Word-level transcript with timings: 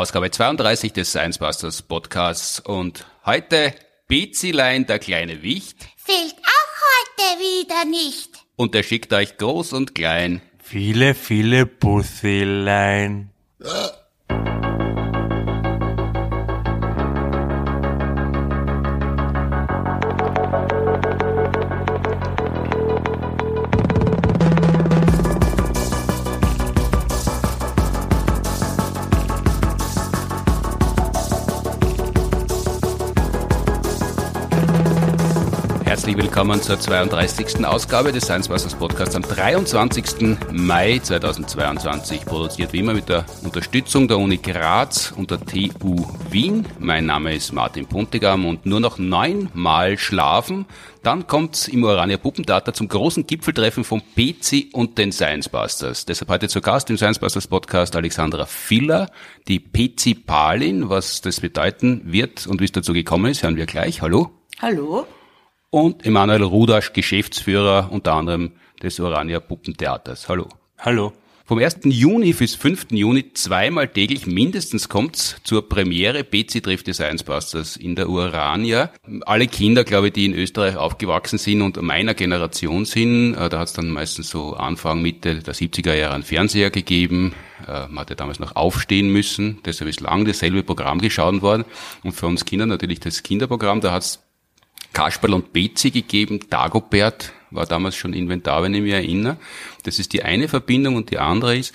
Ausgabe 0.00 0.30
32 0.30 0.94
des 0.94 1.10
Science 1.10 1.36
Busters 1.36 1.82
Podcasts 1.82 2.58
und 2.58 3.04
heute 3.26 3.74
Bezilein, 4.08 4.86
der 4.86 4.98
kleine 4.98 5.42
Wicht. 5.42 5.76
Fehlt 5.98 6.36
auch 6.38 7.28
heute 7.28 7.38
wieder 7.38 7.84
nicht. 7.84 8.30
Und 8.56 8.74
er 8.74 8.82
schickt 8.82 9.12
euch 9.12 9.36
groß 9.36 9.74
und 9.74 9.94
klein. 9.94 10.40
Viele, 10.58 11.12
viele 11.12 11.66
Bussilein. 11.66 13.28
willkommen 36.30 36.62
zur 36.62 36.78
32. 36.78 37.66
Ausgabe 37.66 38.12
des 38.12 38.22
Science 38.22 38.46
Busters 38.46 38.76
Podcasts 38.76 39.16
am 39.16 39.22
23. 39.22 40.38
Mai 40.52 41.00
2022. 41.02 42.24
Produziert 42.24 42.72
wie 42.72 42.78
immer 42.78 42.94
mit 42.94 43.08
der 43.08 43.26
Unterstützung 43.42 44.06
der 44.06 44.16
Uni 44.16 44.36
Graz 44.36 45.12
und 45.16 45.32
der 45.32 45.40
TU 45.40 46.06
Wien. 46.30 46.66
Mein 46.78 47.06
Name 47.06 47.34
ist 47.34 47.52
Martin 47.52 47.84
Puntigam 47.84 48.46
und 48.46 48.64
nur 48.64 48.78
noch 48.78 48.96
neunmal 48.98 49.98
schlafen. 49.98 50.66
Dann 51.02 51.26
kommt's 51.26 51.66
im 51.66 51.82
Urania 51.82 52.16
Puppentheater 52.16 52.74
zum 52.74 52.86
großen 52.86 53.26
Gipfeltreffen 53.26 53.82
von 53.82 54.00
PC 54.00 54.72
und 54.72 54.98
den 54.98 55.10
Science 55.10 55.48
Busters. 55.48 56.06
Deshalb 56.06 56.30
heute 56.30 56.48
zu 56.48 56.60
Gast 56.60 56.90
im 56.90 56.96
Science 56.96 57.18
Busters 57.18 57.48
Podcast 57.48 57.96
Alexandra 57.96 58.46
Filler, 58.46 59.10
die 59.48 59.58
PC 59.58 60.24
Palin. 60.24 60.90
Was 60.90 61.22
das 61.22 61.40
bedeuten 61.40 62.02
wird 62.04 62.46
und 62.46 62.60
wie 62.60 62.66
es 62.66 62.72
dazu 62.72 62.92
gekommen 62.92 63.32
ist, 63.32 63.42
hören 63.42 63.56
wir 63.56 63.66
gleich. 63.66 64.00
Hallo. 64.00 64.30
Hallo. 64.62 65.08
Und 65.70 66.04
Emanuel 66.04 66.42
Rudasch, 66.42 66.92
Geschäftsführer 66.92 67.90
unter 67.92 68.14
anderem 68.14 68.50
des 68.82 68.98
Urania 68.98 69.38
Puppentheaters. 69.38 70.28
Hallo. 70.28 70.48
Hallo. 70.78 71.12
Vom 71.44 71.58
1. 71.58 71.80
Juni 71.84 72.32
bis 72.32 72.54
5. 72.56 72.88
Juni 72.90 73.32
zweimal 73.34 73.88
täglich 73.88 74.26
mindestens 74.26 74.88
kommt's 74.88 75.36
zur 75.44 75.68
Premiere 75.68 76.24
PC 76.24 76.62
trifft 76.62 76.86
die 76.88 76.92
Science 76.92 77.24
Busters 77.24 77.76
in 77.76 77.94
der 77.96 78.08
Urania. 78.08 78.90
Alle 79.26 79.46
Kinder, 79.46 79.84
glaube 79.84 80.08
ich, 80.08 80.12
die 80.12 80.26
in 80.26 80.34
Österreich 80.34 80.76
aufgewachsen 80.76 81.38
sind 81.38 81.62
und 81.62 81.80
meiner 81.82 82.14
Generation 82.14 82.84
sind, 82.84 83.34
äh, 83.34 83.48
da 83.48 83.60
hat's 83.60 83.72
dann 83.72 83.90
meistens 83.90 84.30
so 84.30 84.54
Anfang, 84.54 85.02
Mitte 85.02 85.40
der 85.40 85.54
70er 85.54 85.94
Jahre 85.94 86.14
einen 86.14 86.24
Fernseher 86.24 86.70
gegeben. 86.70 87.32
Äh, 87.66 87.86
Man 87.88 87.98
hatte 88.00 88.16
damals 88.16 88.38
noch 88.40 88.54
aufstehen 88.56 89.12
müssen, 89.12 89.58
deshalb 89.64 89.90
ist 89.90 90.00
lang 90.00 90.24
dasselbe 90.24 90.62
Programm 90.64 91.00
geschaut 91.00 91.42
worden. 91.42 91.64
Und 92.04 92.12
für 92.12 92.26
uns 92.26 92.44
Kinder 92.44 92.66
natürlich 92.66 93.00
das 93.00 93.22
Kinderprogramm, 93.24 93.80
da 93.80 93.92
hat's 93.92 94.20
Kasperl 94.92 95.34
und 95.34 95.52
Betsy 95.52 95.90
gegeben. 95.90 96.40
Dagobert 96.50 97.32
war 97.50 97.66
damals 97.66 97.96
schon 97.96 98.12
Inventar, 98.12 98.62
wenn 98.62 98.74
ich 98.74 98.82
mich 98.82 98.92
erinnere. 98.92 99.36
Das 99.84 99.98
ist 99.98 100.12
die 100.12 100.22
eine 100.22 100.48
Verbindung 100.48 100.96
und 100.96 101.10
die 101.10 101.18
andere 101.18 101.56
ist, 101.56 101.74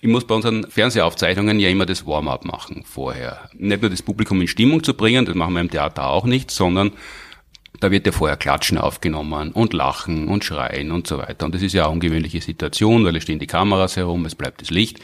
ich 0.00 0.08
muss 0.08 0.26
bei 0.26 0.34
unseren 0.34 0.70
Fernsehaufzeichnungen 0.70 1.58
ja 1.58 1.68
immer 1.68 1.86
das 1.86 2.06
Warm-up 2.06 2.44
machen 2.44 2.84
vorher. 2.84 3.48
Nicht 3.54 3.80
nur 3.80 3.90
das 3.90 4.02
Publikum 4.02 4.40
in 4.40 4.48
Stimmung 4.48 4.84
zu 4.84 4.94
bringen, 4.94 5.24
das 5.24 5.34
machen 5.34 5.54
wir 5.54 5.60
im 5.60 5.70
Theater 5.70 6.06
auch 6.08 6.26
nicht, 6.26 6.50
sondern 6.50 6.92
da 7.80 7.90
wird 7.90 8.06
ja 8.06 8.12
vorher 8.12 8.36
Klatschen 8.36 8.78
aufgenommen 8.78 9.52
und 9.52 9.72
Lachen 9.72 10.28
und 10.28 10.44
Schreien 10.44 10.92
und 10.92 11.06
so 11.06 11.18
weiter. 11.18 11.46
Und 11.46 11.54
das 11.54 11.62
ist 11.62 11.72
ja 11.72 11.84
eine 11.84 11.92
ungewöhnliche 11.92 12.40
Situation, 12.40 13.04
weil 13.04 13.16
es 13.16 13.22
stehen 13.22 13.38
die 13.38 13.46
Kameras 13.46 13.96
herum, 13.96 14.24
es 14.26 14.34
bleibt 14.34 14.62
das 14.62 14.70
Licht. 14.70 15.00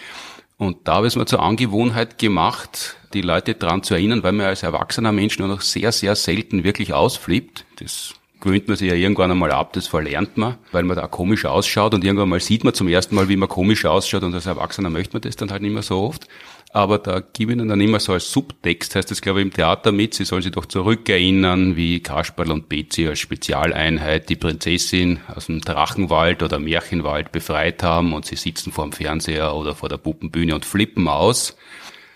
Und 0.56 0.86
da 0.86 0.96
habe 0.96 1.06
ich 1.06 1.12
es 1.12 1.16
mir 1.16 1.26
zur 1.26 1.42
Angewohnheit 1.42 2.18
gemacht, 2.18 2.96
die 3.14 3.22
Leute 3.22 3.54
daran 3.54 3.82
zu 3.82 3.94
erinnern, 3.94 4.22
weil 4.22 4.32
man 4.32 4.46
als 4.46 4.62
erwachsener 4.62 5.12
Mensch 5.12 5.38
nur 5.38 5.48
noch 5.48 5.60
sehr, 5.60 5.92
sehr 5.92 6.14
selten 6.14 6.64
wirklich 6.64 6.92
ausflippt. 6.92 7.64
Das 7.76 8.14
gewöhnt 8.40 8.68
man 8.68 8.76
sich 8.76 8.88
ja 8.88 8.94
irgendwann 8.94 9.30
einmal 9.30 9.52
ab, 9.52 9.72
das 9.72 9.86
verlernt 9.86 10.36
man, 10.36 10.56
weil 10.72 10.82
man 10.82 10.96
da 10.96 11.06
komisch 11.06 11.44
ausschaut 11.44 11.94
und 11.94 12.04
irgendwann 12.04 12.28
mal 12.28 12.40
sieht 12.40 12.64
man 12.64 12.74
zum 12.74 12.88
ersten 12.88 13.14
Mal, 13.14 13.28
wie 13.28 13.36
man 13.36 13.48
komisch 13.48 13.84
ausschaut 13.84 14.24
und 14.24 14.34
als 14.34 14.46
Erwachsener 14.46 14.90
möchte 14.90 15.14
man 15.14 15.22
das 15.22 15.36
dann 15.36 15.50
halt 15.50 15.62
nicht 15.62 15.72
mehr 15.72 15.82
so 15.82 16.00
oft. 16.00 16.26
Aber 16.74 16.98
da 16.98 17.20
gebe 17.20 17.52
ich 17.52 17.58
ihnen 17.58 17.68
dann 17.68 17.82
immer 17.82 18.00
so 18.00 18.14
als 18.14 18.32
Subtext, 18.32 18.94
heißt 18.94 19.10
das 19.10 19.20
glaube 19.20 19.40
ich 19.40 19.44
im 19.44 19.52
Theater 19.52 19.92
mit, 19.92 20.14
sie 20.14 20.24
sollen 20.24 20.40
sich 20.40 20.52
doch 20.52 20.64
zurückerinnern, 20.64 21.76
wie 21.76 22.00
Kasperl 22.00 22.50
und 22.50 22.70
Betsy 22.70 23.06
als 23.06 23.18
Spezialeinheit 23.18 24.30
die 24.30 24.36
Prinzessin 24.36 25.20
aus 25.34 25.46
dem 25.46 25.60
Drachenwald 25.60 26.42
oder 26.42 26.58
Märchenwald 26.58 27.30
befreit 27.30 27.82
haben 27.82 28.14
und 28.14 28.24
sie 28.24 28.36
sitzen 28.36 28.72
vor 28.72 28.84
dem 28.84 28.92
Fernseher 28.92 29.54
oder 29.54 29.74
vor 29.74 29.90
der 29.90 29.98
Puppenbühne 29.98 30.54
und 30.54 30.64
flippen 30.64 31.08
aus. 31.08 31.58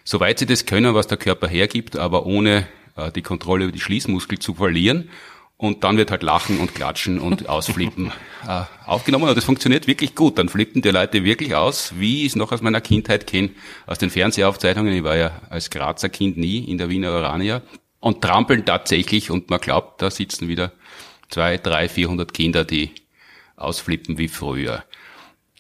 Soweit 0.05 0.39
sie 0.39 0.47
das 0.47 0.65
können, 0.65 0.95
was 0.95 1.07
der 1.07 1.19
Körper 1.19 1.49
hergibt, 1.49 1.99
aber 1.99 2.25
ohne 2.25 2.67
äh, 2.97 3.13
die 3.13 3.23
Kontrolle 3.23 3.65
über 3.65 3.73
die 3.73 3.81
Schließmuskel 3.81 4.39
zu 4.39 4.55
verlieren. 4.55 5.11
Und 5.59 5.85
dann 5.85 5.97
wird 5.97 6.11
halt 6.11 6.23
Lachen 6.23 6.59
und 6.61 6.75
Klatschen 6.75 7.19
und 7.19 7.49
Ausflippen 7.49 8.13
äh, 8.47 8.63
aufgenommen. 8.85 9.29
Und 9.29 9.37
das 9.37 9.45
funktioniert 9.45 9.87
wirklich 9.87 10.15
gut. 10.15 10.39
Dann 10.39 10.49
flippen 10.49 10.83
die 10.83 10.91
Leute 10.91 11.25
wirklich 11.25 11.55
aus, 11.55 11.95
wie 11.99 12.23
ich 12.23 12.29
es 12.29 12.37
noch 12.37 12.53
aus 12.53 12.61
meiner 12.61 12.83
Kindheit 12.83 13.27
kenne, 13.27 13.51
aus 13.87 13.99
den 13.99 14.11
Fernsehaufzeichnungen. 14.11 14.93
Ich 14.93 15.05
war 15.05 15.17
ja 15.17 15.41
als 15.49 15.71
Grazer 15.71 16.11
Kind 16.11 16.37
nie 16.37 16.59
in 16.59 16.77
der 16.77 16.91
Wiener 16.91 17.13
Urania. 17.13 17.63
Und 18.01 18.23
trampeln 18.23 18.65
tatsächlich 18.65 19.31
und 19.31 19.49
man 19.51 19.59
glaubt, 19.59 20.03
da 20.03 20.11
sitzen 20.11 20.49
wieder 20.49 20.73
zwei, 21.29 21.57
drei, 21.57 21.89
vierhundert 21.89 22.35
Kinder, 22.35 22.65
die 22.65 22.91
ausflippen 23.57 24.19
wie 24.19 24.29
früher. 24.29 24.85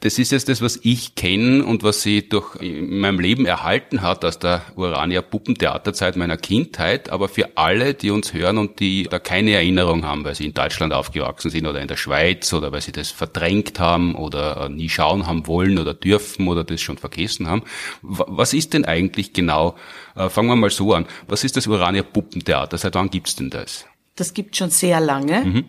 Das 0.00 0.18
ist 0.18 0.30
jetzt 0.30 0.50
das, 0.50 0.60
was 0.60 0.78
ich 0.82 1.14
kenne 1.14 1.64
und 1.64 1.82
was 1.82 2.02
sie 2.02 2.28
durch 2.28 2.56
in 2.56 2.98
meinem 2.98 3.18
Leben 3.18 3.46
erhalten 3.46 4.02
hat 4.02 4.26
aus 4.26 4.38
der 4.38 4.62
Urania 4.76 5.22
Puppentheaterzeit 5.22 6.16
meiner 6.16 6.36
Kindheit. 6.36 7.08
Aber 7.08 7.28
für 7.28 7.56
alle, 7.56 7.94
die 7.94 8.10
uns 8.10 8.34
hören 8.34 8.58
und 8.58 8.78
die 8.78 9.04
da 9.04 9.18
keine 9.18 9.52
Erinnerung 9.52 10.04
haben, 10.04 10.22
weil 10.24 10.34
sie 10.34 10.44
in 10.44 10.52
Deutschland 10.52 10.92
aufgewachsen 10.92 11.50
sind 11.50 11.66
oder 11.66 11.80
in 11.80 11.88
der 11.88 11.96
Schweiz 11.96 12.52
oder 12.52 12.72
weil 12.72 12.82
sie 12.82 12.92
das 12.92 13.10
verdrängt 13.10 13.80
haben 13.80 14.14
oder 14.14 14.68
nie 14.68 14.90
schauen 14.90 15.26
haben 15.26 15.46
wollen 15.46 15.78
oder 15.78 15.94
dürfen 15.94 16.46
oder 16.46 16.62
das 16.62 16.82
schon 16.82 16.98
vergessen 16.98 17.48
haben. 17.48 17.62
Was 18.02 18.52
ist 18.52 18.74
denn 18.74 18.84
eigentlich 18.84 19.32
genau, 19.32 19.76
äh, 20.14 20.28
fangen 20.28 20.48
wir 20.48 20.56
mal 20.56 20.70
so 20.70 20.92
an, 20.92 21.06
was 21.26 21.42
ist 21.42 21.56
das 21.56 21.66
Urania 21.66 22.02
Puppentheater? 22.02 22.76
Seit 22.76 22.94
wann 22.94 23.08
gibt's 23.08 23.36
denn 23.36 23.48
das? 23.48 23.86
Das 24.14 24.34
gibt 24.34 24.56
schon 24.56 24.68
sehr 24.68 25.00
lange. 25.00 25.44
Mhm. 25.44 25.68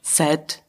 Seit 0.00 0.63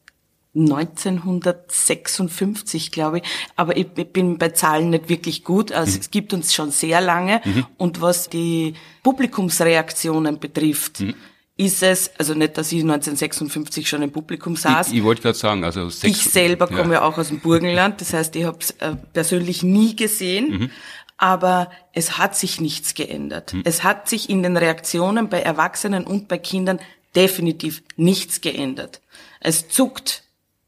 1956, 0.55 2.91
glaube 2.91 3.19
ich. 3.19 3.23
Aber 3.55 3.77
ich 3.77 3.88
bin 3.88 4.38
bei 4.38 4.49
Zahlen 4.49 4.89
nicht 4.89 5.09
wirklich 5.09 5.43
gut. 5.43 5.71
Also 5.71 5.93
Mhm. 5.93 5.99
es 6.01 6.11
gibt 6.11 6.33
uns 6.33 6.53
schon 6.53 6.71
sehr 6.71 7.01
lange. 7.01 7.41
Und 7.77 8.01
was 8.01 8.29
die 8.29 8.73
Publikumsreaktionen 9.03 10.39
betrifft, 10.39 11.01
Mhm. 11.01 11.13
ist 11.57 11.83
es, 11.83 12.11
also 12.17 12.33
nicht, 12.33 12.57
dass 12.57 12.71
ich 12.71 12.83
1956 12.83 13.88
schon 13.88 14.01
im 14.01 14.11
Publikum 14.11 14.55
saß. 14.55 14.89
Ich, 14.89 14.95
ich 14.97 15.03
wollte 15.03 15.21
gerade 15.21 15.38
sagen, 15.38 15.63
also 15.63 15.89
sechs, 15.89 16.25
Ich 16.25 16.31
selber 16.31 16.67
komme 16.67 16.93
ja 16.95 17.01
auch 17.03 17.17
aus 17.17 17.29
dem 17.29 17.39
Burgenland, 17.39 18.01
das 18.01 18.13
heißt, 18.13 18.35
ich 18.35 18.45
habe 18.45 18.57
es 18.59 18.72
äh, 18.72 18.95
persönlich 19.13 19.63
nie 19.63 19.95
gesehen, 19.95 20.72
aber 21.17 21.72
es 21.93 22.17
hat 22.17 22.35
sich 22.35 22.59
nichts 22.59 22.93
geändert. 22.93 23.55
Es 23.63 23.83
hat 23.85 24.09
sich 24.09 24.29
in 24.29 24.43
den 24.43 24.57
Reaktionen 24.57 25.29
bei 25.29 25.41
Erwachsenen 25.41 26.03
und 26.03 26.27
bei 26.27 26.37
Kindern 26.37 26.79
definitiv 27.16 27.83
nichts 27.95 28.41
geändert. 28.41 28.99
Es 29.39 29.69
zuckt 29.69 30.23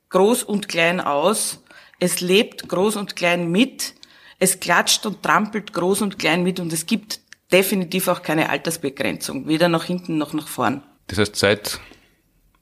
groß 0.10 0.44
und 0.44 0.68
klein 0.68 1.00
aus, 1.02 1.64
es 2.00 2.22
lebt 2.22 2.68
groß 2.70 2.96
und 2.96 3.16
klein 3.16 3.50
mit, 3.52 3.94
es 4.40 4.60
klatscht 4.60 5.06
und 5.06 5.24
trampelt 5.24 5.74
groß 5.74 6.02
und 6.02 6.20
klein 6.20 6.44
mit 6.44 6.60
und 6.60 6.72
es 6.74 6.86
gibt 6.86 7.20
definitiv 7.52 8.08
auch 8.08 8.22
keine 8.22 8.50
Altersbegrenzung, 8.50 9.48
weder 9.48 9.70
nach 9.70 9.86
hinten 9.86 10.18
noch 10.18 10.34
nach 10.34 10.48
vorn. 10.48 10.84
Das 11.08 11.18
heißt, 11.18 11.36
seit, 11.36 11.80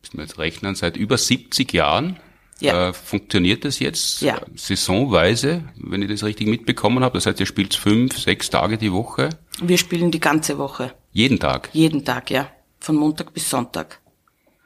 müssen 0.02 0.18
wir 0.18 0.24
jetzt 0.24 0.38
rechnen, 0.38 0.76
seit 0.76 0.96
über 0.98 1.18
70 1.18 1.74
Jahren 1.74 2.20
Ja. 2.62 2.90
äh, 2.90 2.94
funktioniert 2.94 3.66
das 3.66 3.80
jetzt 3.80 4.22
Ja. 4.22 4.38
äh, 4.38 4.42
saisonweise, 4.56 5.64
wenn 5.76 6.02
ich 6.02 6.10
das 6.10 6.24
richtig 6.24 6.48
mitbekommen 6.48 7.04
habe. 7.04 7.16
Das 7.18 7.26
heißt, 7.26 7.40
ihr 7.40 7.46
spielt 7.46 7.74
fünf, 7.76 8.18
sechs 8.18 8.50
Tage 8.50 8.78
die 8.78 8.94
Woche, 8.94 9.30
Wir 9.62 9.78
spielen 9.78 10.12
die 10.12 10.20
ganze 10.20 10.58
Woche, 10.58 10.94
jeden 11.12 11.40
Tag. 11.40 11.70
jeden 11.74 12.06
Tag, 12.06 12.30
ja, 12.32 12.50
von 12.80 12.96
Montag 12.96 13.34
bis 13.34 13.50
Sonntag. 13.50 14.00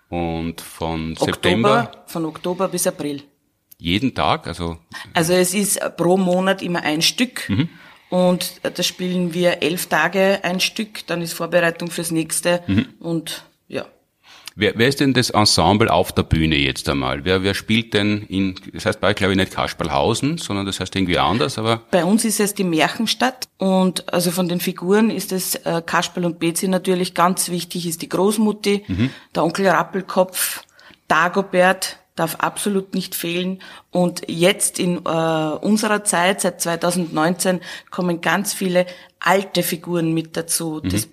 Und 0.10 0.62
von 0.62 1.16
September 1.16 1.84
Oktober, 1.84 2.04
von 2.08 2.26
Oktober 2.26 2.68
bis 2.68 2.88
April. 2.88 3.24
jeden 3.78 4.14
Tag, 4.16 4.48
also 4.48 4.78
Also 5.14 5.34
es 5.34 5.54
ist 5.54 5.80
pro 5.98 6.18
Monat 6.18 6.62
immer 6.62 6.82
ein 6.84 7.02
Stück. 7.02 7.48
Mhm. 7.50 7.70
Und 8.10 8.60
da 8.64 8.82
spielen 8.84 9.34
wir 9.36 9.62
elf 9.62 9.86
Tage 9.86 10.40
ein 10.42 10.60
Stück, 10.60 11.06
dann 11.06 11.22
ist 11.22 11.34
Vorbereitung 11.34 11.92
fürs 11.92 12.10
nächste 12.12 12.64
Mhm. 12.66 12.88
und 13.00 13.46
ja. 13.68 13.86
Wer, 14.60 14.74
wer 14.76 14.88
ist 14.88 15.00
denn 15.00 15.14
das 15.14 15.30
Ensemble 15.30 15.92
auf 15.92 16.12
der 16.12 16.24
Bühne 16.24 16.56
jetzt 16.58 16.88
einmal? 16.90 17.26
Wer, 17.26 17.44
wer 17.44 17.54
spielt 17.54 17.94
denn 17.94 18.24
in, 18.24 18.56
das 18.74 18.86
heißt 18.86 19.00
bei 19.00 19.10
euch 19.10 19.16
glaube 19.16 19.34
ich 19.34 19.38
nicht 19.38 19.54
Kasperlhausen, 19.54 20.38
sondern 20.38 20.66
das 20.66 20.80
heißt 20.80 20.96
irgendwie 20.96 21.18
anders, 21.18 21.58
aber 21.58 21.82
Bei 21.92 22.06
uns 22.06 22.26
ist 22.26 22.40
es 22.40 22.54
die 22.54 22.64
Märchenstadt 22.64 23.48
und 23.58 24.12
also 24.14 24.32
von 24.32 24.48
den 24.48 24.60
Figuren 24.60 25.10
ist 25.10 25.32
es 25.32 25.56
äh, 25.56 25.82
Kasperl 25.86 26.26
und 26.26 26.40
Betsy 26.40 26.68
natürlich 26.68 27.14
ganz 27.14 27.50
wichtig, 27.50 27.88
ist 27.88 28.02
die 28.02 28.10
Großmutti, 28.10 28.84
der 29.36 29.44
Onkel 29.44 29.68
Rappelkopf, 29.68 30.64
Dagobert 31.08 31.98
darf 32.16 32.36
absolut 32.36 32.94
nicht 32.94 33.16
fehlen 33.16 33.60
und 33.92 34.24
jetzt 34.28 34.78
in 34.78 34.98
äh, 34.98 35.00
unserer 35.00 36.04
Zeit, 36.04 36.42
seit 36.42 36.62
2019, 36.62 37.62
kommen 37.92 38.20
ganz 38.20 38.54
viele 38.54 38.86
alte 39.20 39.64
Figuren 39.64 40.14
mit 40.14 40.36
dazu. 40.36 40.82
Mhm. 40.84 40.90
Das, 40.90 41.08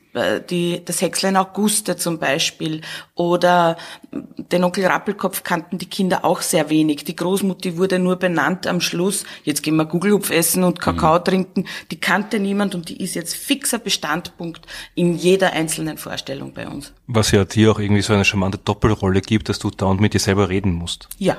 die, 0.51 0.83
das 0.85 1.01
Häckslein 1.03 1.37
Auguste 1.37 1.97
zum 1.97 2.19
Beispiel. 2.19 2.81
Oder 3.15 3.77
den 4.13 4.65
Onkel 4.65 4.87
Rappelkopf 4.87 5.43
kannten 5.43 5.79
die 5.79 5.87
Kinder 5.87 6.25
auch 6.25 6.41
sehr 6.41 6.71
wenig. 6.71 7.05
Die 7.05 7.17
Großmutti 7.17 7.77
wurde 7.77 7.99
nur 7.99 8.17
benannt 8.17 8.67
am 8.67 8.81
Schluss. 8.81 9.25
Jetzt 9.45 9.63
gehen 9.63 9.77
wir 9.77 9.85
Gugelhupf 9.85 10.31
essen 10.31 10.65
und 10.65 10.81
Kakao 10.81 11.19
mhm. 11.19 11.25
trinken. 11.25 11.65
Die 11.91 12.01
kannte 12.01 12.41
niemand 12.41 12.75
und 12.75 12.89
die 12.89 13.03
ist 13.03 13.15
jetzt 13.15 13.35
fixer 13.35 13.79
Bestandpunkt 13.79 14.67
in 14.95 15.15
jeder 15.15 15.53
einzelnen 15.53 15.99
Vorstellung 15.99 16.53
bei 16.53 16.67
uns. 16.67 16.93
Was 17.07 17.31
ja 17.31 17.45
dir 17.45 17.73
auch 17.73 17.79
irgendwie 17.79 18.03
so 18.03 18.13
eine 18.13 18.25
charmante 18.25 18.59
Doppelrolle 18.59 19.21
gibt, 19.21 19.49
dass 19.49 19.59
du 19.59 19.71
dauernd 19.71 20.01
mit 20.01 20.15
dir 20.15 20.21
selber 20.21 20.49
reden 20.49 20.73
musst. 20.73 21.09
Ja. 21.19 21.37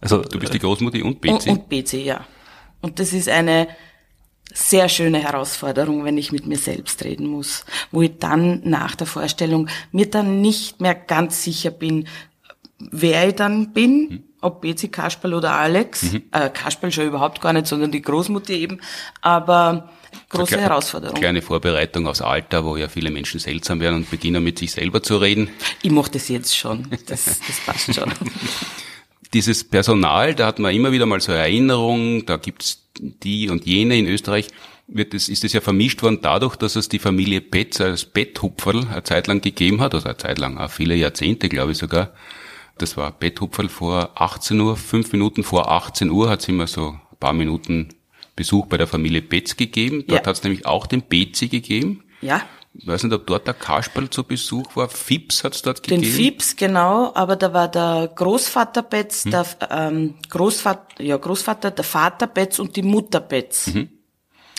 Also 0.00 0.22
du 0.22 0.38
bist 0.38 0.54
die 0.54 0.58
Großmutti 0.58 1.02
und 1.02 1.20
Betsy. 1.20 1.50
Und, 1.50 1.58
und 1.58 1.68
Betsy, 1.68 2.02
ja. 2.02 2.24
Und 2.80 2.98
das 2.98 3.12
ist 3.12 3.28
eine 3.28 3.68
sehr 4.52 4.88
schöne 4.88 5.18
Herausforderung, 5.18 6.04
wenn 6.04 6.18
ich 6.18 6.32
mit 6.32 6.46
mir 6.46 6.58
selbst 6.58 7.04
reden 7.04 7.26
muss, 7.26 7.64
wo 7.90 8.02
ich 8.02 8.18
dann 8.18 8.60
nach 8.64 8.94
der 8.94 9.06
Vorstellung 9.06 9.68
mir 9.92 10.10
dann 10.10 10.40
nicht 10.40 10.80
mehr 10.80 10.94
ganz 10.94 11.42
sicher 11.42 11.70
bin, 11.70 12.06
wer 12.78 13.28
ich 13.28 13.34
dann 13.34 13.72
bin, 13.72 14.08
mhm. 14.08 14.22
ob 14.40 14.62
Betsy 14.62 14.88
Kasperl 14.88 15.34
oder 15.34 15.52
Alex, 15.52 16.12
mhm. 16.12 16.22
äh, 16.32 16.48
Kasperl 16.50 16.92
schon 16.92 17.06
überhaupt 17.06 17.40
gar 17.40 17.52
nicht, 17.52 17.66
sondern 17.66 17.92
die 17.92 18.02
Großmutter 18.02 18.52
eben, 18.52 18.80
aber 19.20 19.90
große 20.28 20.54
eine 20.54 20.62
Herausforderung. 20.62 21.18
Kleine 21.18 21.42
Vorbereitung 21.42 22.06
aus 22.06 22.22
Alter, 22.22 22.64
wo 22.64 22.76
ja 22.76 22.88
viele 22.88 23.10
Menschen 23.10 23.40
seltsam 23.40 23.80
werden 23.80 23.96
und 23.96 24.10
beginnen 24.10 24.42
mit 24.42 24.58
sich 24.58 24.72
selber 24.72 25.02
zu 25.02 25.18
reden. 25.18 25.50
Ich 25.82 25.90
mache 25.90 26.10
das 26.10 26.28
jetzt 26.28 26.56
schon, 26.56 26.86
das, 27.06 27.24
das 27.24 27.60
passt 27.64 27.94
schon. 27.94 28.12
Dieses 29.32 29.62
Personal, 29.62 30.34
da 30.34 30.46
hat 30.46 30.58
man 30.58 30.74
immer 30.74 30.90
wieder 30.90 31.06
mal 31.06 31.20
so 31.20 31.30
Erinnerungen, 31.30 32.26
da 32.26 32.36
gibt's 32.36 32.89
die 33.22 33.48
und 33.48 33.66
jene 33.66 33.98
in 33.98 34.06
Österreich, 34.06 34.48
wird 34.86 35.14
es, 35.14 35.28
ist 35.28 35.44
es 35.44 35.52
ja 35.52 35.60
vermischt 35.60 36.02
worden 36.02 36.18
dadurch, 36.20 36.56
dass 36.56 36.76
es 36.76 36.88
die 36.88 36.98
Familie 36.98 37.40
Betz 37.40 37.80
als 37.80 38.04
Betthupferl 38.04 38.88
eine 38.88 39.04
Zeit 39.04 39.26
lang 39.26 39.40
gegeben 39.40 39.80
hat, 39.80 39.94
also 39.94 40.08
eine 40.08 40.16
Zeit 40.16 40.38
lang, 40.38 40.58
auch 40.58 40.70
viele 40.70 40.94
Jahrzehnte, 40.94 41.48
glaube 41.48 41.72
ich 41.72 41.78
sogar. 41.78 42.12
Das 42.78 42.96
war 42.96 43.12
Betthupferl 43.12 43.68
vor 43.68 44.10
18 44.14 44.58
Uhr, 44.58 44.76
fünf 44.76 45.12
Minuten 45.12 45.44
vor 45.44 45.70
18 45.70 46.10
Uhr 46.10 46.30
hat 46.30 46.40
es 46.40 46.48
immer 46.48 46.66
so 46.66 46.88
ein 46.88 47.18
paar 47.20 47.34
Minuten 47.34 47.90
Besuch 48.36 48.66
bei 48.66 48.78
der 48.78 48.86
Familie 48.86 49.22
Betz 49.22 49.56
gegeben. 49.56 50.04
Dort 50.06 50.22
ja. 50.22 50.26
hat 50.26 50.36
es 50.36 50.42
nämlich 50.42 50.64
auch 50.64 50.86
den 50.86 51.02
Betsy 51.02 51.48
gegeben. 51.48 52.04
Ja. 52.22 52.42
Ich 52.72 52.86
weiß 52.86 53.02
nicht, 53.02 53.12
ob 53.12 53.26
dort 53.26 53.46
der 53.46 53.54
Kasperl 53.54 54.08
zu 54.10 54.22
Besuch 54.22 54.76
war. 54.76 54.88
Fips 54.88 55.42
hat 55.42 55.54
es 55.54 55.62
dort 55.62 55.82
gegeben. 55.82 56.02
Den 56.02 56.12
Fips, 56.12 56.54
genau, 56.54 57.12
aber 57.14 57.36
da 57.36 57.52
war 57.52 57.68
der 57.68 58.10
Großvater 58.14 58.82
Betz, 58.82 59.24
hm. 59.24 59.30
der 59.32 59.46
ähm, 59.70 60.14
Großvater, 60.28 61.02
ja 61.02 61.16
Großvater, 61.16 61.72
der 61.72 61.84
Vater 61.84 62.28
Betz 62.28 62.58
und 62.58 62.76
die 62.76 62.82
Mutter 62.82 63.20
Betz. 63.20 63.68
Mhm. 63.68 63.88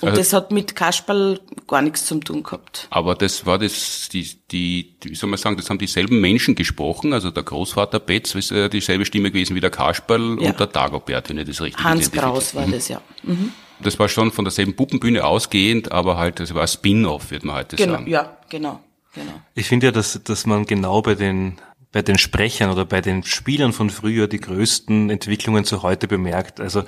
Und 0.01 0.09
also, 0.09 0.19
das 0.19 0.33
hat 0.33 0.51
mit 0.51 0.75
Kasperl 0.75 1.39
gar 1.67 1.83
nichts 1.83 2.05
zu 2.07 2.19
tun 2.19 2.41
gehabt. 2.41 2.87
Aber 2.89 3.13
das 3.13 3.45
war 3.45 3.59
das, 3.59 4.09
die, 4.11 4.27
die, 4.51 4.95
wie 5.03 5.13
soll 5.13 5.29
man 5.29 5.37
sagen, 5.37 5.57
das 5.57 5.69
haben 5.69 5.77
dieselben 5.77 6.19
Menschen 6.19 6.55
gesprochen. 6.55 7.13
Also 7.13 7.29
der 7.29 7.43
Großvater 7.43 7.99
Betz 7.99 8.33
ist 8.33 8.51
äh, 8.51 8.67
dieselbe 8.67 9.05
Stimme 9.05 9.29
gewesen 9.29 9.55
wie 9.55 9.61
der 9.61 9.69
Kasperl 9.69 10.37
ja. 10.41 10.49
und 10.49 10.59
der 10.59 10.67
Dagobert, 10.67 11.29
wenn 11.29 11.37
ich 11.37 11.47
das 11.47 11.61
richtig 11.61 11.83
Hans 11.83 12.11
Kraus 12.11 12.55
war 12.55 12.65
mhm. 12.65 12.71
das, 12.71 12.87
ja. 12.87 12.99
Mhm 13.23 13.53
das 13.81 13.99
war 13.99 14.09
schon 14.09 14.31
von 14.31 14.45
derselben 14.45 14.75
Puppenbühne 14.75 15.23
ausgehend, 15.23 15.91
aber 15.91 16.17
halt, 16.17 16.39
das 16.39 16.53
war 16.53 16.67
Spin-off, 16.67 17.31
wird 17.31 17.43
man 17.43 17.55
heute 17.55 17.75
genau, 17.75 17.93
sagen. 17.93 18.07
Ja, 18.07 18.37
genau, 18.49 18.79
genau. 19.13 19.33
Ich 19.55 19.67
finde 19.67 19.87
ja, 19.87 19.91
dass, 19.91 20.21
dass 20.23 20.45
man 20.45 20.65
genau 20.65 21.01
bei 21.01 21.15
den 21.15 21.57
bei 21.91 22.01
den 22.01 22.17
Sprechern 22.17 22.71
oder 22.71 22.85
bei 22.85 23.01
den 23.01 23.23
Spielern 23.23 23.73
von 23.73 23.89
früher 23.89 24.27
die 24.27 24.39
größten 24.39 25.09
Entwicklungen 25.09 25.65
zu 25.65 25.83
heute 25.83 26.07
bemerkt. 26.07 26.61
Also 26.61 26.83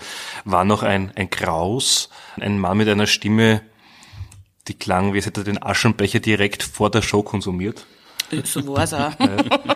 war 0.45 0.63
noch 0.63 0.81
ein, 0.81 1.11
ein 1.15 1.29
Kraus, 1.29 2.09
ein 2.39 2.57
Mann 2.57 2.77
mit 2.77 2.87
einer 2.87 3.07
Stimme, 3.07 3.61
die 4.67 4.75
klang, 4.75 5.13
wie 5.13 5.17
es 5.17 5.25
hätte 5.25 5.41
er 5.41 5.43
den 5.43 5.61
Aschenbecher 5.61 6.21
direkt 6.21 6.63
vor 6.63 6.89
der 6.89 7.01
Show 7.01 7.21
konsumiert. 7.21 7.85
So 8.43 8.65
war's 8.75 8.93
auch. 8.93 9.13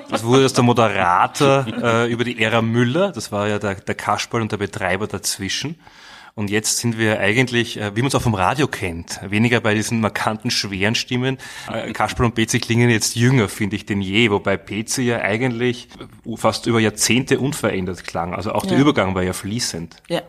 Das 0.09 0.23
wurde 0.23 0.43
als 0.43 0.53
der 0.53 0.63
Moderator 0.63 1.67
äh, 1.67 2.09
über 2.09 2.23
die 2.23 2.41
Ära 2.41 2.61
Müller, 2.61 3.11
das 3.11 3.29
war 3.31 3.49
ja 3.49 3.59
der, 3.59 3.75
der 3.75 3.93
Kasperl 3.93 4.41
und 4.41 4.53
der 4.53 4.57
Betreiber 4.57 5.05
dazwischen. 5.05 5.75
Und 6.37 6.51
jetzt 6.51 6.77
sind 6.77 6.99
wir 6.99 7.19
eigentlich, 7.19 7.77
äh, 7.77 7.95
wie 7.95 8.01
man 8.01 8.09
es 8.09 8.15
auch 8.15 8.21
vom 8.21 8.35
Radio 8.35 8.67
kennt, 8.67 9.19
weniger 9.27 9.59
bei 9.59 9.73
diesen 9.73 9.99
markanten, 10.01 10.51
schweren 10.51 10.93
Stimmen. 10.93 11.39
Äh, 11.67 11.91
Kasperl 11.93 12.27
und 12.27 12.35
PC 12.35 12.61
klingen 12.61 12.91
jetzt 12.91 13.15
jünger, 13.15 13.49
finde 13.49 13.75
ich, 13.75 13.87
denn 13.87 14.01
je, 14.01 14.29
wobei 14.29 14.55
PC 14.55 14.99
ja 14.99 15.17
eigentlich 15.17 15.87
fast 16.35 16.67
über 16.67 16.79
Jahrzehnte 16.79 17.39
unverändert 17.39 18.03
klang. 18.03 18.35
Also 18.35 18.51
auch 18.51 18.65
ja. 18.65 18.69
der 18.69 18.77
Übergang 18.77 19.15
war 19.15 19.23
ja 19.23 19.33
fließend. 19.33 19.95
Ja. 20.09 20.21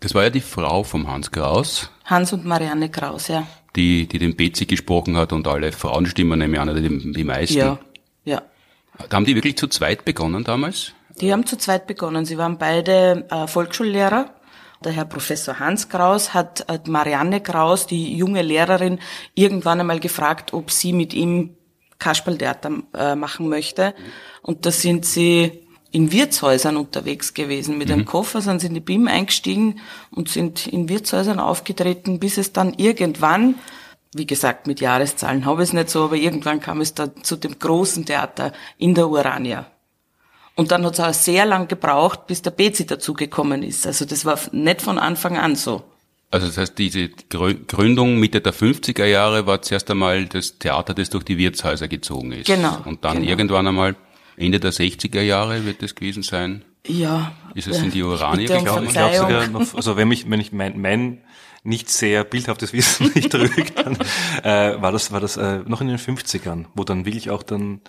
Das 0.00 0.14
war 0.14 0.24
ja 0.24 0.28
die 0.28 0.42
Frau 0.42 0.82
vom 0.82 1.08
Hans 1.08 1.30
Kraus. 1.30 1.90
Hans 2.04 2.34
und 2.34 2.44
Marianne 2.44 2.90
Kraus, 2.90 3.28
ja. 3.28 3.46
Die, 3.76 4.06
die 4.08 4.18
den 4.18 4.36
PC 4.36 4.68
gesprochen 4.68 5.16
hat 5.16 5.32
und 5.32 5.48
alle 5.48 5.72
Frauenstimmen, 5.72 6.38
nehme 6.38 6.56
ich 6.56 6.60
an, 6.60 6.76
die, 6.76 7.12
die 7.14 7.24
meisten. 7.24 7.56
Ja, 7.56 7.78
ja. 8.24 8.42
Da 9.08 9.16
haben 9.16 9.24
die 9.24 9.36
wirklich 9.36 9.56
zu 9.56 9.68
zweit 9.68 10.04
begonnen 10.04 10.44
damals? 10.44 10.92
Die 11.18 11.32
haben 11.32 11.46
zu 11.46 11.56
zweit 11.56 11.86
begonnen. 11.86 12.26
Sie 12.26 12.36
waren 12.36 12.58
beide 12.58 13.26
äh, 13.30 13.46
Volksschullehrer 13.46 14.34
der 14.84 14.92
Herr 14.92 15.04
Professor 15.04 15.58
Hans 15.58 15.88
Kraus 15.88 16.32
hat 16.32 16.64
Marianne 16.86 17.40
Kraus, 17.40 17.86
die 17.86 18.16
junge 18.16 18.42
Lehrerin, 18.42 18.98
irgendwann 19.34 19.80
einmal 19.80 20.00
gefragt, 20.00 20.52
ob 20.54 20.70
sie 20.70 20.92
mit 20.92 21.12
ihm 21.14 21.56
Kasperltheater 21.98 22.70
äh, 22.94 23.14
machen 23.14 23.48
möchte. 23.48 23.94
Und 24.42 24.66
da 24.66 24.70
sind 24.70 25.04
sie 25.04 25.66
in 25.92 26.12
Wirtshäusern 26.12 26.76
unterwegs 26.76 27.34
gewesen. 27.34 27.78
Mit 27.78 27.88
mhm. 27.88 27.94
einem 27.94 28.04
Koffer 28.06 28.40
sind 28.40 28.60
sie 28.60 28.68
in 28.68 28.74
die 28.74 28.80
BIM 28.80 29.06
eingestiegen 29.08 29.80
und 30.10 30.28
sind 30.28 30.66
in 30.66 30.88
Wirtshäusern 30.88 31.38
aufgetreten, 31.38 32.18
bis 32.18 32.38
es 32.38 32.52
dann 32.52 32.74
irgendwann, 32.74 33.56
wie 34.14 34.26
gesagt, 34.26 34.66
mit 34.66 34.80
Jahreszahlen 34.80 35.44
habe 35.44 35.62
ich 35.62 35.70
es 35.70 35.72
nicht 35.72 35.90
so, 35.90 36.04
aber 36.04 36.16
irgendwann 36.16 36.60
kam 36.60 36.80
es 36.80 36.94
da 36.94 37.14
zu 37.14 37.36
dem 37.36 37.58
großen 37.58 38.06
Theater 38.06 38.52
in 38.78 38.94
der 38.94 39.08
Urania. 39.08 39.66
Und 40.60 40.72
dann 40.72 40.84
hat 40.84 40.92
es 40.92 41.00
auch 41.00 41.14
sehr 41.14 41.46
lang 41.46 41.68
gebraucht, 41.68 42.26
bis 42.26 42.42
der 42.42 42.50
Bezi 42.50 42.84
dazugekommen 42.84 43.62
ist. 43.62 43.86
Also 43.86 44.04
das 44.04 44.26
war 44.26 44.38
nicht 44.52 44.82
von 44.82 44.98
Anfang 44.98 45.38
an 45.38 45.56
so. 45.56 45.82
Also 46.30 46.48
das 46.48 46.58
heißt, 46.58 46.76
diese 46.76 47.08
Gründung 47.08 48.20
Mitte 48.20 48.42
der 48.42 48.52
50er 48.52 49.06
Jahre 49.06 49.46
war 49.46 49.62
zuerst 49.62 49.90
einmal 49.90 50.26
das 50.26 50.58
Theater, 50.58 50.92
das 50.92 51.08
durch 51.08 51.24
die 51.24 51.38
Wirtshäuser 51.38 51.88
gezogen 51.88 52.32
ist. 52.32 52.46
Genau. 52.46 52.76
Und 52.84 53.06
dann 53.06 53.20
genau. 53.20 53.30
irgendwann 53.30 53.68
einmal 53.68 53.96
Ende 54.36 54.60
der 54.60 54.74
60er 54.74 55.22
Jahre 55.22 55.64
wird 55.64 55.80
das 55.80 55.94
gewesen 55.94 56.22
sein. 56.22 56.62
Ja. 56.86 57.32
Ist 57.54 57.68
es 57.68 57.82
in 57.82 57.90
die 57.90 58.02
Uranie 58.02 58.46
gekommen? 58.46 58.86
Ich 58.86 58.92
glaube 58.92 59.16
sogar 59.16 59.46
noch, 59.48 59.74
also 59.74 59.96
wenn 59.96 60.08
mich, 60.08 60.30
wenn 60.30 60.40
ich 60.40 60.52
mein, 60.52 60.80
mein 60.80 61.18
nicht 61.62 61.90
sehr 61.90 62.24
bildhaftes 62.24 62.72
Wissen 62.72 63.10
nicht 63.14 63.30
trügt, 63.30 63.78
dann 63.78 63.96
äh, 64.42 64.80
war 64.80 64.92
das, 64.92 65.12
war 65.12 65.20
das 65.20 65.36
äh, 65.36 65.58
noch 65.66 65.80
in 65.80 65.88
den 65.88 65.98
50ern, 65.98 66.66
wo 66.74 66.84
dann 66.84 67.04
wirklich 67.04 67.30
auch 67.30 67.42
dann 67.42 67.80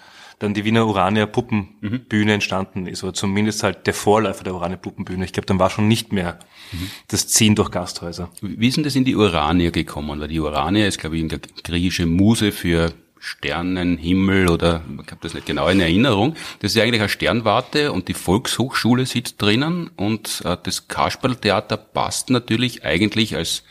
dann 0.41 0.55
die 0.55 0.65
Wiener 0.65 0.87
Urania 0.87 1.27
Puppenbühne 1.27 2.25
mhm. 2.25 2.29
entstanden 2.29 2.87
ist, 2.87 3.03
oder 3.03 3.13
zumindest 3.13 3.61
halt 3.61 3.85
der 3.85 3.93
Vorläufer 3.93 4.43
der 4.43 4.55
Urania 4.55 4.77
Puppenbühne. 4.77 5.23
Ich 5.23 5.33
glaube, 5.33 5.45
dann 5.45 5.59
war 5.59 5.69
schon 5.69 5.87
nicht 5.87 6.11
mehr 6.11 6.39
mhm. 6.71 6.89
das 7.09 7.27
Ziehen 7.27 7.55
durch 7.55 7.69
Gasthäuser. 7.69 8.29
Wie 8.41 8.67
ist 8.67 8.75
denn 8.75 8.83
das 8.83 8.95
in 8.95 9.05
die 9.05 9.15
Urania 9.15 9.69
gekommen? 9.69 10.19
Weil 10.19 10.27
die 10.27 10.39
Urania 10.39 10.87
ist, 10.87 10.99
glaube 10.99 11.17
ich, 11.17 11.23
eine 11.23 11.39
griechische 11.63 12.07
Muse 12.07 12.51
für 12.51 12.91
Sternenhimmel 13.23 14.49
oder 14.49 14.81
ich 15.01 15.11
habe 15.11 15.21
das 15.21 15.35
nicht 15.35 15.45
genau 15.45 15.67
in 15.67 15.79
Erinnerung. 15.79 16.35
Das 16.59 16.75
ist 16.75 16.81
eigentlich 16.81 17.01
eine 17.01 17.09
Sternwarte 17.09 17.91
und 17.91 18.07
die 18.07 18.15
Volkshochschule 18.15 19.05
sitzt 19.05 19.39
drinnen 19.39 19.91
und 19.95 20.41
äh, 20.43 20.57
das 20.61 20.87
Kasperltheater 20.87 21.77
passt 21.77 22.31
natürlich 22.31 22.83
eigentlich 22.83 23.35
als 23.35 23.63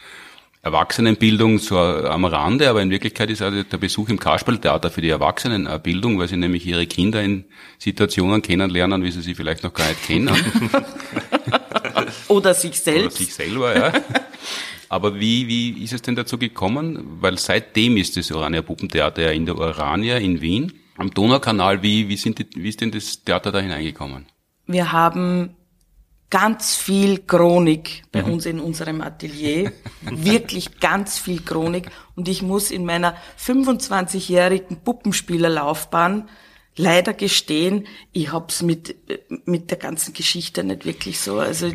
Erwachsenenbildung 0.62 1.58
so 1.58 1.78
am 1.78 2.26
Rande, 2.26 2.68
aber 2.68 2.80
in 2.82 2.90
Wirklichkeit 2.90 3.30
ist 3.30 3.42
also 3.42 3.62
der 3.62 3.78
Besuch 3.78 4.08
im 4.10 4.20
Kasperltheater 4.20 4.90
für 4.90 5.00
die 5.00 5.08
Erwachsenenbildung, 5.08 6.18
weil 6.18 6.28
sie 6.28 6.36
nämlich 6.36 6.66
ihre 6.66 6.86
Kinder 6.86 7.22
in 7.22 7.46
Situationen 7.78 8.42
kennenlernen, 8.42 9.02
wie 9.02 9.10
sie 9.10 9.22
sie 9.22 9.34
vielleicht 9.34 9.64
noch 9.64 9.72
gar 9.72 9.88
nicht 9.88 10.04
kennen. 10.04 10.30
Oder 12.28 12.54
sich 12.54 12.78
selbst. 12.78 13.16
Oder 13.16 13.24
sich 13.24 13.34
selber, 13.34 13.76
ja. 13.76 13.92
Aber 14.90 15.20
wie, 15.20 15.46
wie 15.46 15.84
ist 15.84 15.92
es 15.92 16.02
denn 16.02 16.16
dazu 16.16 16.36
gekommen? 16.36 17.18
Weil 17.20 17.38
seitdem 17.38 17.96
ist 17.96 18.16
das 18.16 18.32
Urania 18.32 18.60
Puppentheater 18.60 19.22
ja 19.22 19.30
in 19.30 19.46
der 19.46 19.56
Urania 19.56 20.18
in 20.18 20.40
Wien. 20.40 20.72
Am 20.96 21.14
Donaukanal, 21.14 21.80
wie, 21.84 22.08
wie, 22.08 22.16
sind 22.16 22.40
die, 22.40 22.46
wie 22.56 22.68
ist 22.68 22.80
denn 22.80 22.90
das 22.90 23.22
Theater 23.22 23.52
da 23.52 23.60
hineingekommen? 23.60 24.26
Wir 24.66 24.90
haben 24.90 25.54
ganz 26.28 26.74
viel 26.74 27.18
Chronik 27.18 28.02
bei 28.10 28.24
mhm. 28.24 28.32
uns 28.32 28.46
in 28.46 28.58
unserem 28.58 29.00
Atelier. 29.00 29.70
Wirklich 30.02 30.80
ganz 30.80 31.20
viel 31.20 31.40
Chronik. 31.40 31.88
Und 32.16 32.26
ich 32.26 32.42
muss 32.42 32.72
in 32.72 32.84
meiner 32.84 33.16
25-jährigen 33.38 34.78
Puppenspielerlaufbahn 34.82 36.28
leider 36.80 37.12
gestehen, 37.12 37.86
ich 38.12 38.32
hab's 38.32 38.62
mit, 38.62 38.96
mit 39.44 39.70
der 39.70 39.78
ganzen 39.78 40.14
Geschichte 40.14 40.64
nicht 40.64 40.84
wirklich 40.84 41.20
so. 41.20 41.38
Also 41.38 41.70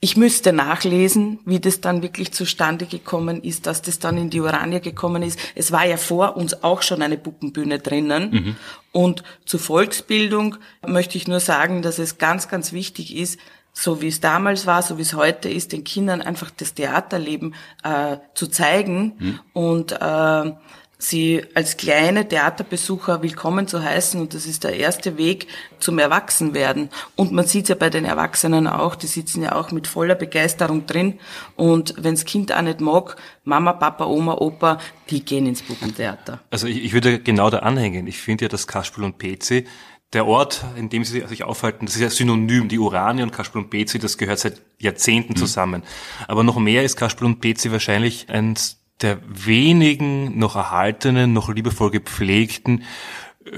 ich 0.00 0.16
müsste 0.16 0.52
nachlesen, 0.52 1.40
wie 1.44 1.60
das 1.60 1.80
dann 1.80 2.02
wirklich 2.02 2.32
zustande 2.32 2.86
gekommen 2.86 3.42
ist, 3.42 3.66
dass 3.66 3.82
das 3.82 3.98
dann 3.98 4.16
in 4.16 4.30
die 4.30 4.40
Urania 4.40 4.78
gekommen 4.78 5.22
ist. 5.22 5.38
Es 5.54 5.70
war 5.70 5.86
ja 5.86 5.96
vor 5.96 6.36
uns 6.36 6.64
auch 6.64 6.82
schon 6.82 7.02
eine 7.02 7.18
Puppenbühne 7.18 7.78
drinnen. 7.78 8.30
Mhm. 8.30 8.56
Und 8.92 9.22
zur 9.44 9.60
Volksbildung 9.60 10.56
möchte 10.86 11.18
ich 11.18 11.28
nur 11.28 11.40
sagen, 11.40 11.82
dass 11.82 11.98
es 11.98 12.18
ganz, 12.18 12.48
ganz 12.48 12.72
wichtig 12.72 13.14
ist, 13.16 13.38
so 13.72 14.00
wie 14.00 14.08
es 14.08 14.20
damals 14.20 14.66
war, 14.66 14.82
so 14.82 14.98
wie 14.98 15.02
es 15.02 15.14
heute 15.14 15.48
ist, 15.48 15.72
den 15.72 15.84
Kindern 15.84 16.20
einfach 16.20 16.50
das 16.50 16.74
Theaterleben 16.74 17.54
äh, 17.84 18.16
zu 18.34 18.48
zeigen 18.48 19.14
Hm. 19.18 19.40
und 19.52 19.92
äh, 19.92 20.52
sie 20.98 21.44
als 21.54 21.76
kleine 21.76 22.26
Theaterbesucher 22.28 23.22
willkommen 23.22 23.68
zu 23.68 23.82
heißen. 23.82 24.20
Und 24.20 24.34
das 24.34 24.46
ist 24.46 24.64
der 24.64 24.76
erste 24.76 25.16
Weg 25.16 25.46
zum 25.78 25.98
Erwachsenwerden. 25.98 26.90
Und 27.14 27.30
man 27.30 27.46
sieht 27.46 27.68
ja 27.68 27.76
bei 27.76 27.88
den 27.88 28.04
Erwachsenen 28.04 28.66
auch, 28.66 28.96
die 28.96 29.06
sitzen 29.06 29.42
ja 29.42 29.54
auch 29.54 29.70
mit 29.70 29.86
voller 29.86 30.16
Begeisterung 30.16 30.86
drin. 30.86 31.20
Und 31.54 31.94
wenns 32.02 32.24
Kind 32.24 32.52
auch 32.52 32.62
nicht 32.62 32.80
mag, 32.80 33.16
Mama, 33.44 33.72
Papa, 33.72 34.06
Oma, 34.06 34.34
Opa, 34.34 34.78
die 35.08 35.24
gehen 35.24 35.46
ins 35.46 35.62
Puppentheater. 35.62 36.40
Also 36.50 36.66
ich, 36.66 36.84
ich 36.84 36.92
würde 36.92 37.20
genau 37.20 37.48
da 37.48 37.60
anhängen. 37.60 38.08
Ich 38.08 38.18
finde 38.18 38.46
ja, 38.46 38.48
dass 38.48 38.66
Kasperl 38.66 39.04
und 39.04 39.18
PC, 39.18 39.66
der 40.12 40.26
Ort, 40.26 40.64
in 40.76 40.88
dem 40.88 41.04
sie 41.04 41.20
sich 41.26 41.44
aufhalten, 41.44 41.86
das 41.86 41.94
ist 41.94 42.00
ja 42.00 42.10
synonym. 42.10 42.68
Die 42.68 42.78
Uranie 42.78 43.22
und 43.22 43.30
Kasperl 43.30 43.62
und 43.62 43.70
PC, 43.70 44.00
das 44.00 44.18
gehört 44.18 44.40
seit 44.40 44.62
Jahrzehnten 44.78 45.36
zusammen. 45.36 45.84
Aber 46.26 46.42
noch 46.42 46.58
mehr 46.58 46.82
ist 46.82 46.96
Kasperl 46.96 47.26
und 47.26 47.40
PC 47.40 47.70
wahrscheinlich 47.70 48.28
eins 48.30 48.78
der 49.00 49.20
wenigen 49.26 50.38
noch 50.38 50.56
erhaltenen, 50.56 51.32
noch 51.32 51.48
liebevoll 51.48 51.90
gepflegten 51.90 52.84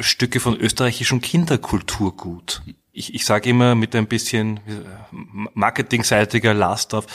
Stücke 0.01 0.41
von 0.41 0.57
österreichischem 0.57 1.21
Kinderkulturgut. 1.21 2.63
Ich, 2.93 3.15
ich 3.15 3.25
sage 3.25 3.49
immer 3.49 3.77
mit 3.77 3.95
ein 3.95 4.09
bisschen 4.09 4.57
äh, 4.57 4.61
marketingseitiger 5.55 6.55
Last 6.55 6.93
auf, 6.93 7.07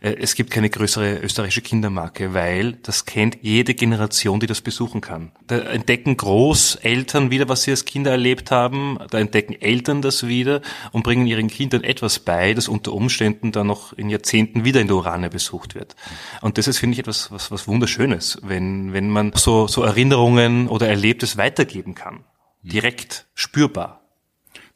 äh, 0.00 0.16
es 0.18 0.34
gibt 0.34 0.50
keine 0.50 0.68
größere 0.68 1.18
österreichische 1.18 1.62
Kindermarke, 1.62 2.34
weil 2.34 2.72
das 2.72 3.04
kennt 3.04 3.38
jede 3.40 3.74
Generation, 3.74 4.40
die 4.40 4.48
das 4.48 4.60
besuchen 4.60 5.00
kann. 5.00 5.30
Da 5.46 5.58
entdecken 5.58 6.16
Großeltern 6.16 7.30
wieder, 7.30 7.48
was 7.48 7.62
sie 7.62 7.70
als 7.70 7.84
Kinder 7.84 8.10
erlebt 8.10 8.50
haben, 8.50 8.98
da 9.10 9.20
entdecken 9.20 9.54
Eltern 9.60 10.02
das 10.02 10.26
wieder 10.26 10.60
und 10.90 11.04
bringen 11.04 11.28
ihren 11.28 11.46
Kindern 11.46 11.84
etwas 11.84 12.18
bei, 12.18 12.52
das 12.52 12.66
unter 12.66 12.92
Umständen 12.92 13.52
dann 13.52 13.68
noch 13.68 13.92
in 13.92 14.10
Jahrzehnten 14.10 14.64
wieder 14.64 14.80
in 14.80 14.88
der 14.88 14.96
Urane 14.96 15.30
besucht 15.30 15.76
wird. 15.76 15.94
Und 16.40 16.58
das 16.58 16.66
ist, 16.66 16.78
finde 16.78 16.94
ich, 16.94 16.98
etwas 16.98 17.30
was, 17.30 17.52
was 17.52 17.68
Wunderschönes, 17.68 18.38
wenn, 18.42 18.92
wenn 18.92 19.08
man 19.08 19.32
so, 19.36 19.68
so 19.68 19.84
Erinnerungen 19.84 20.66
oder 20.66 20.88
Erlebtes 20.88 21.36
weitergeben 21.36 21.94
kann. 21.94 22.24
Direkt, 22.62 23.26
spürbar. 23.34 24.01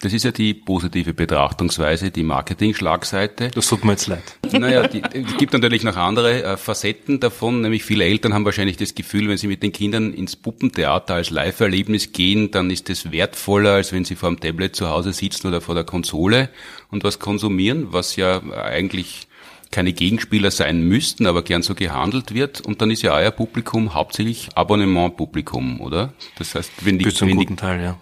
Das 0.01 0.13
ist 0.13 0.25
ja 0.25 0.31
die 0.31 0.53
positive 0.53 1.15
Betrachtungsweise, 1.15 2.11
die 2.11 2.23
Marketing-Schlagseite. 2.23 3.49
Das 3.49 3.67
tut 3.67 3.83
mir 3.83 3.93
jetzt 3.93 4.07
leid. 4.09 4.23
Naja, 4.53 4.87
die, 4.87 5.03
es 5.03 5.39
gibt 5.39 5.55
natürlich 5.55 5.85
noch 5.85 5.97
andere 5.97 6.43
äh, 6.43 6.57
Facetten 6.59 7.19
davon, 7.19 7.63
nämlich 7.63 7.83
viele 7.83 8.05
Eltern 8.05 8.35
haben 8.35 8.45
wahrscheinlich 8.45 8.77
das 8.77 8.95
Gefühl, 8.95 9.29
wenn 9.29 9.39
sie 9.39 9.47
mit 9.47 9.63
den 9.63 9.73
Kindern 9.73 10.13
ins 10.13 10.37
Puppentheater 10.37 11.15
als 11.15 11.31
Live-Erlebnis 11.31 12.13
gehen, 12.13 12.51
dann 12.51 12.71
ist 12.71 12.91
es 12.91 13.11
wertvoller, 13.11 13.73
als 13.73 13.93
wenn 13.93 14.05
sie 14.05 14.17
vor 14.17 14.29
dem 14.29 14.39
Tablet 14.39 14.77
zu 14.77 14.91
Hause 14.91 15.15
sitzen 15.15 15.47
oder 15.47 15.63
vor 15.63 15.75
der 15.75 15.85
Konsole 15.85 16.51
und 16.91 17.03
was 17.03 17.19
konsumieren, 17.19 17.95
was 17.95 18.17
ja 18.17 18.43
eigentlich 18.53 19.29
keine 19.71 19.95
Gegenspieler 19.95 20.51
sein 20.51 20.83
müssten, 20.83 21.27
aber 21.27 21.43
gern 21.43 21.63
so 21.63 21.75
gehandelt 21.75 22.35
wird. 22.35 22.61
Und 22.61 22.83
dann 22.83 22.91
ist 22.91 23.03
ja 23.03 23.15
euer 23.15 23.31
Publikum 23.31 23.95
hauptsächlich 23.95 24.51
Abonnement-Publikum, 24.55 25.81
oder? 25.81 26.13
Das 26.39 26.55
heißt, 26.55 26.71
wenn 26.83 26.99
die, 26.99 27.05
Bis 27.07 27.15
zum 27.15 27.29
wenn 27.29 27.39
die 27.39 27.47
guten 27.47 27.57
Teil, 27.57 27.83
ja. 27.83 27.99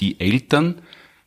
die 0.00 0.18
Eltern 0.18 0.76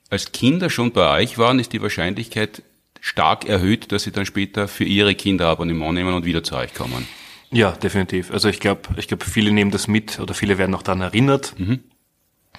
als 0.09 0.31
Kinder 0.31 0.69
schon 0.69 0.91
bei 0.91 1.21
euch 1.21 1.37
waren, 1.37 1.59
ist 1.59 1.73
die 1.73 1.81
Wahrscheinlichkeit 1.81 2.63
stark 3.01 3.45
erhöht, 3.45 3.91
dass 3.91 4.03
sie 4.03 4.11
dann 4.11 4.25
später 4.25 4.67
für 4.67 4.83
ihre 4.83 5.15
Kinder 5.15 5.47
Abonnement 5.47 5.93
nehmen 5.93 6.13
und 6.13 6.25
wieder 6.25 6.43
zu 6.43 6.55
euch 6.55 6.73
kommen. 6.73 7.07
Ja, 7.51 7.71
definitiv. 7.71 8.31
Also 8.31 8.49
ich 8.49 8.59
glaube, 8.59 8.81
ich 8.97 9.07
glaube, 9.07 9.25
viele 9.25 9.51
nehmen 9.51 9.71
das 9.71 9.87
mit 9.87 10.19
oder 10.19 10.33
viele 10.33 10.57
werden 10.57 10.75
auch 10.75 10.83
daran 10.83 11.01
erinnert, 11.01 11.55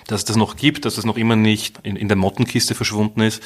dass 0.06 0.20
es 0.20 0.24
das 0.24 0.36
noch 0.36 0.56
gibt, 0.56 0.84
dass 0.84 0.98
es 0.98 1.04
noch 1.04 1.16
immer 1.16 1.36
nicht 1.36 1.78
in, 1.82 1.96
in 1.96 2.08
der 2.08 2.16
Mottenkiste 2.16 2.74
verschwunden 2.74 3.20
ist 3.20 3.42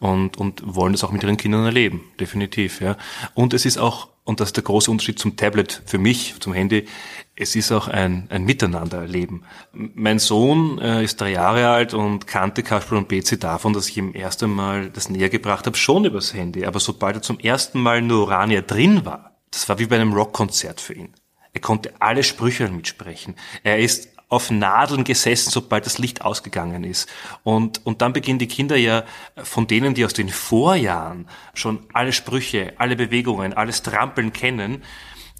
und, 0.00 0.36
und 0.36 0.62
wollen 0.64 0.92
das 0.92 1.04
auch 1.04 1.12
mit 1.12 1.22
ihren 1.22 1.36
Kindern 1.36 1.64
erleben, 1.64 2.02
definitiv. 2.18 2.80
Ja. 2.80 2.96
Und 3.34 3.54
es 3.54 3.64
ist 3.64 3.78
auch, 3.78 4.08
und 4.24 4.40
das 4.40 4.48
ist 4.48 4.56
der 4.56 4.64
große 4.64 4.90
Unterschied 4.90 5.18
zum 5.18 5.36
Tablet 5.36 5.82
für 5.86 5.98
mich, 5.98 6.34
zum 6.40 6.52
Handy, 6.52 6.86
es 7.34 7.56
ist 7.56 7.72
auch 7.72 7.88
ein, 7.88 8.26
ein 8.30 8.44
Miteinandererleben. 8.44 9.44
Mein 9.72 10.18
Sohn 10.18 10.78
äh, 10.78 11.02
ist 11.02 11.20
drei 11.20 11.30
Jahre 11.30 11.68
alt 11.68 11.94
und 11.94 12.26
kannte 12.26 12.62
Kasperl 12.62 12.98
und 12.98 13.08
Betsy 13.08 13.38
davon, 13.38 13.72
dass 13.72 13.88
ich 13.88 13.96
ihm 13.96 14.14
erst 14.14 14.42
einmal 14.42 14.90
das 14.90 15.08
näher 15.08 15.30
gebracht 15.30 15.66
habe, 15.66 15.76
schon 15.76 16.04
übers 16.04 16.34
Handy. 16.34 16.66
Aber 16.66 16.78
sobald 16.78 17.16
er 17.16 17.22
zum 17.22 17.38
ersten 17.38 17.80
Mal 17.80 17.98
in 17.98 18.10
Urania 18.10 18.60
drin 18.60 19.04
war, 19.06 19.36
das 19.50 19.68
war 19.68 19.78
wie 19.78 19.86
bei 19.86 19.96
einem 19.96 20.12
Rockkonzert 20.12 20.80
für 20.80 20.94
ihn. 20.94 21.14
Er 21.54 21.60
konnte 21.60 21.92
alle 22.00 22.22
Sprüche 22.22 22.68
mitsprechen. 22.68 23.34
Er 23.62 23.78
ist 23.78 24.08
auf 24.28 24.50
Nadeln 24.50 25.04
gesessen, 25.04 25.50
sobald 25.50 25.84
das 25.84 25.98
Licht 25.98 26.22
ausgegangen 26.22 26.84
ist. 26.84 27.06
Und, 27.42 27.84
und 27.84 28.00
dann 28.00 28.14
beginnen 28.14 28.38
die 28.38 28.48
Kinder 28.48 28.76
ja 28.76 29.04
von 29.36 29.66
denen, 29.66 29.92
die 29.92 30.06
aus 30.06 30.14
den 30.14 30.30
Vorjahren 30.30 31.28
schon 31.52 31.80
alle 31.92 32.14
Sprüche, 32.14 32.72
alle 32.78 32.96
Bewegungen, 32.96 33.52
alles 33.52 33.82
Trampeln 33.82 34.32
kennen, 34.32 34.82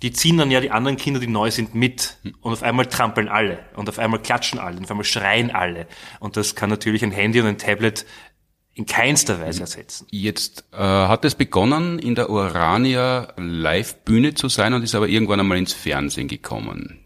die 0.03 0.13
ziehen 0.13 0.37
dann 0.37 0.51
ja 0.51 0.61
die 0.61 0.71
anderen 0.71 0.97
Kinder, 0.97 1.21
die 1.21 1.29
neu 1.29 1.51
sind, 1.51 1.75
mit. 1.75 2.19
Und 2.41 2.53
auf 2.53 2.63
einmal 2.63 2.87
trampeln 2.87 3.29
alle. 3.29 3.61
Und 3.77 3.89
auf 3.89 3.99
einmal 3.99 4.21
klatschen 4.21 4.59
alle. 4.59 4.77
Und 4.77 4.85
auf 4.85 4.91
einmal 4.91 5.05
schreien 5.05 5.51
alle. 5.51 5.87
Und 6.19 6.37
das 6.37 6.57
kann 6.57 6.71
natürlich 6.71 7.05
ein 7.05 7.13
Handy 7.13 7.41
und 7.41 7.47
ein 7.47 7.59
Tablet 7.59 8.05
in 8.75 8.87
keinster 8.87 9.41
Weise 9.41 9.61
ersetzen. 9.61 10.07
Jetzt 10.11 10.65
äh, 10.73 10.79
hat 10.79 11.25
es 11.25 11.35
begonnen, 11.35 11.99
in 11.99 12.15
der 12.15 12.31
Urania 12.31 13.29
Live-Bühne 13.37 14.35
zu 14.35 14.49
sein 14.49 14.73
und 14.75 14.83
ist 14.83 14.95
aber 14.95 15.09
irgendwann 15.09 15.41
einmal 15.41 15.59
ins 15.59 15.75
Fernsehen 15.75 16.27
gekommen. 16.27 16.99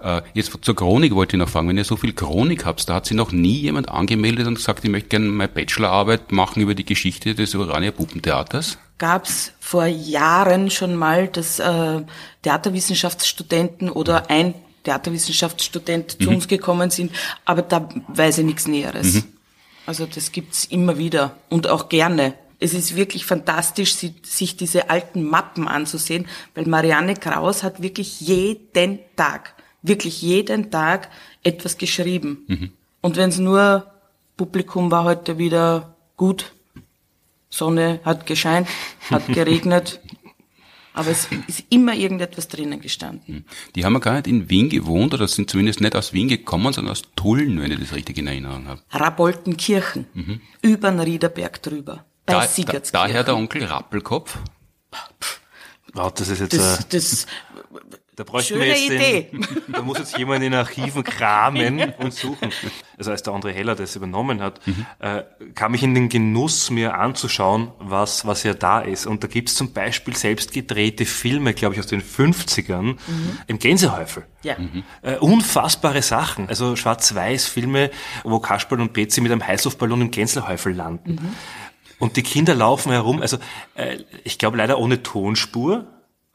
Äh, 0.00 0.22
jetzt 0.32 0.56
zur 0.62 0.74
Chronik 0.74 1.14
wollte 1.14 1.36
ich 1.36 1.38
noch 1.38 1.48
fragen, 1.48 1.68
wenn 1.68 1.76
ihr 1.76 1.84
so 1.84 1.96
viel 1.96 2.14
Chronik 2.14 2.64
habt, 2.64 2.88
da 2.88 2.94
hat 2.94 3.06
sich 3.06 3.16
noch 3.16 3.32
nie 3.32 3.58
jemand 3.58 3.90
angemeldet 3.90 4.46
und 4.46 4.54
gesagt, 4.54 4.82
ich 4.82 4.90
möchte 4.90 5.10
gerne 5.10 5.26
meine 5.26 5.52
Bachelorarbeit 5.52 6.32
machen 6.32 6.62
über 6.62 6.74
die 6.74 6.86
Geschichte 6.86 7.34
des 7.34 7.54
Urania 7.54 7.90
Puppentheaters? 7.90 8.78
Gab's 9.00 9.52
vor 9.58 9.86
Jahren 9.86 10.70
schon 10.70 10.94
mal, 10.94 11.26
dass 11.26 11.58
äh, 11.58 12.02
Theaterwissenschaftsstudenten 12.42 13.90
oder 13.90 14.30
ein 14.30 14.54
Theaterwissenschaftsstudent 14.84 16.22
zu 16.22 16.30
uns 16.30 16.46
gekommen 16.46 16.90
sind, 16.90 17.10
aber 17.44 17.62
da 17.62 17.88
weiß 18.08 18.38
ich 18.38 18.44
nichts 18.44 18.68
Näheres. 18.68 19.24
Also 19.86 20.06
das 20.06 20.30
gibt's 20.30 20.66
immer 20.66 20.98
wieder 20.98 21.36
und 21.48 21.66
auch 21.66 21.88
gerne. 21.88 22.34
Es 22.60 22.74
ist 22.74 22.94
wirklich 22.94 23.24
fantastisch, 23.24 23.96
sich 24.22 24.56
diese 24.56 24.90
alten 24.90 25.24
Mappen 25.24 25.66
anzusehen, 25.66 26.26
weil 26.54 26.66
Marianne 26.66 27.14
Kraus 27.14 27.62
hat 27.62 27.82
wirklich 27.82 28.20
jeden 28.20 29.00
Tag, 29.16 29.54
wirklich 29.82 30.20
jeden 30.20 30.70
Tag 30.70 31.08
etwas 31.42 31.78
geschrieben. 31.78 32.44
Und 33.00 33.16
wenn 33.16 33.30
es 33.30 33.38
nur 33.38 33.86
Publikum 34.36 34.90
war 34.90 35.04
heute 35.04 35.38
wieder 35.38 35.96
gut, 36.16 36.52
Sonne 37.50 38.00
hat 38.04 38.26
gescheint, 38.26 38.68
hat 39.10 39.26
geregnet, 39.32 40.00
aber 40.92 41.10
es 41.10 41.28
ist 41.46 41.64
immer 41.70 41.94
irgendetwas 41.94 42.48
drinnen 42.48 42.80
gestanden. 42.80 43.44
Die 43.74 43.84
haben 43.84 43.92
ja 43.94 44.00
gar 44.00 44.14
nicht 44.14 44.26
in 44.26 44.50
Wien 44.50 44.68
gewohnt 44.68 45.14
oder 45.14 45.28
sind 45.28 45.50
zumindest 45.50 45.80
nicht 45.80 45.94
aus 45.94 46.12
Wien 46.12 46.28
gekommen, 46.28 46.72
sondern 46.72 46.92
aus 46.92 47.02
Tulln, 47.16 47.60
wenn 47.60 47.70
ich 47.70 47.80
das 47.80 47.94
richtig 47.94 48.18
in 48.18 48.26
Erinnerung 48.26 48.66
habe. 48.66 48.82
Raboltenkirchen, 48.90 50.40
über 50.62 50.90
den 50.90 51.00
Riederberg 51.00 51.62
drüber, 51.62 52.04
bei 52.26 52.34
Da, 52.34 52.46
da, 52.64 52.80
daher 52.92 53.24
der 53.24 53.36
Onkel 53.36 53.64
Rappelkopf. 53.64 54.38
Wow, 55.92 56.12
das 56.12 56.28
ist 56.28 56.40
jetzt, 56.40 56.56
das, 56.56 56.80
äh, 56.80 56.84
das, 56.90 57.26
da 58.20 58.24
bräuchten 58.24 58.52
schöne 58.52 58.66
wir 58.66 58.72
jetzt 58.74 58.90
Idee. 58.90 59.28
Den, 59.32 59.46
da 59.72 59.80
muss 59.80 59.96
jetzt 59.96 60.18
jemand 60.18 60.44
in 60.44 60.52
den 60.52 60.60
Archiven 60.60 61.02
kramen 61.02 61.94
und 61.96 62.12
suchen. 62.12 62.50
Also 62.98 63.12
als 63.12 63.22
der 63.22 63.32
André 63.32 63.52
Heller 63.52 63.74
das 63.74 63.96
übernommen 63.96 64.42
hat, 64.42 64.60
äh, 64.98 65.22
kam 65.54 65.72
ich 65.72 65.82
in 65.82 65.94
den 65.94 66.10
Genuss, 66.10 66.68
mir 66.68 66.98
anzuschauen, 66.98 67.70
was, 67.78 68.26
was 68.26 68.42
ja 68.42 68.52
da 68.52 68.80
ist. 68.80 69.06
Und 69.06 69.24
da 69.24 69.26
gibt's 69.26 69.54
zum 69.54 69.72
Beispiel 69.72 70.14
selbst 70.14 70.52
gedrehte 70.52 71.06
Filme, 71.06 71.54
glaube 71.54 71.74
ich, 71.74 71.80
aus 71.80 71.86
den 71.86 72.02
50ern, 72.02 72.98
im 73.46 73.58
Gänsehäufel. 73.58 74.26
ja. 74.42 74.56
Äh, 75.00 75.16
unfassbare 75.16 76.02
Sachen. 76.02 76.46
Also 76.50 76.76
Schwarz-Weiß-Filme, 76.76 77.90
wo 78.24 78.38
Kasperl 78.38 78.82
und 78.82 78.92
Betsy 78.92 79.22
mit 79.22 79.32
einem 79.32 79.46
Heißluftballon 79.46 80.02
im 80.02 80.10
Gänselhäufel 80.10 80.74
landen. 80.74 81.34
Und 81.98 82.16
die 82.16 82.22
Kinder 82.22 82.54
laufen 82.54 82.92
herum. 82.92 83.22
Also 83.22 83.38
äh, 83.76 83.96
ich 84.24 84.36
glaube 84.36 84.58
leider 84.58 84.78
ohne 84.78 85.02
Tonspur. 85.02 85.86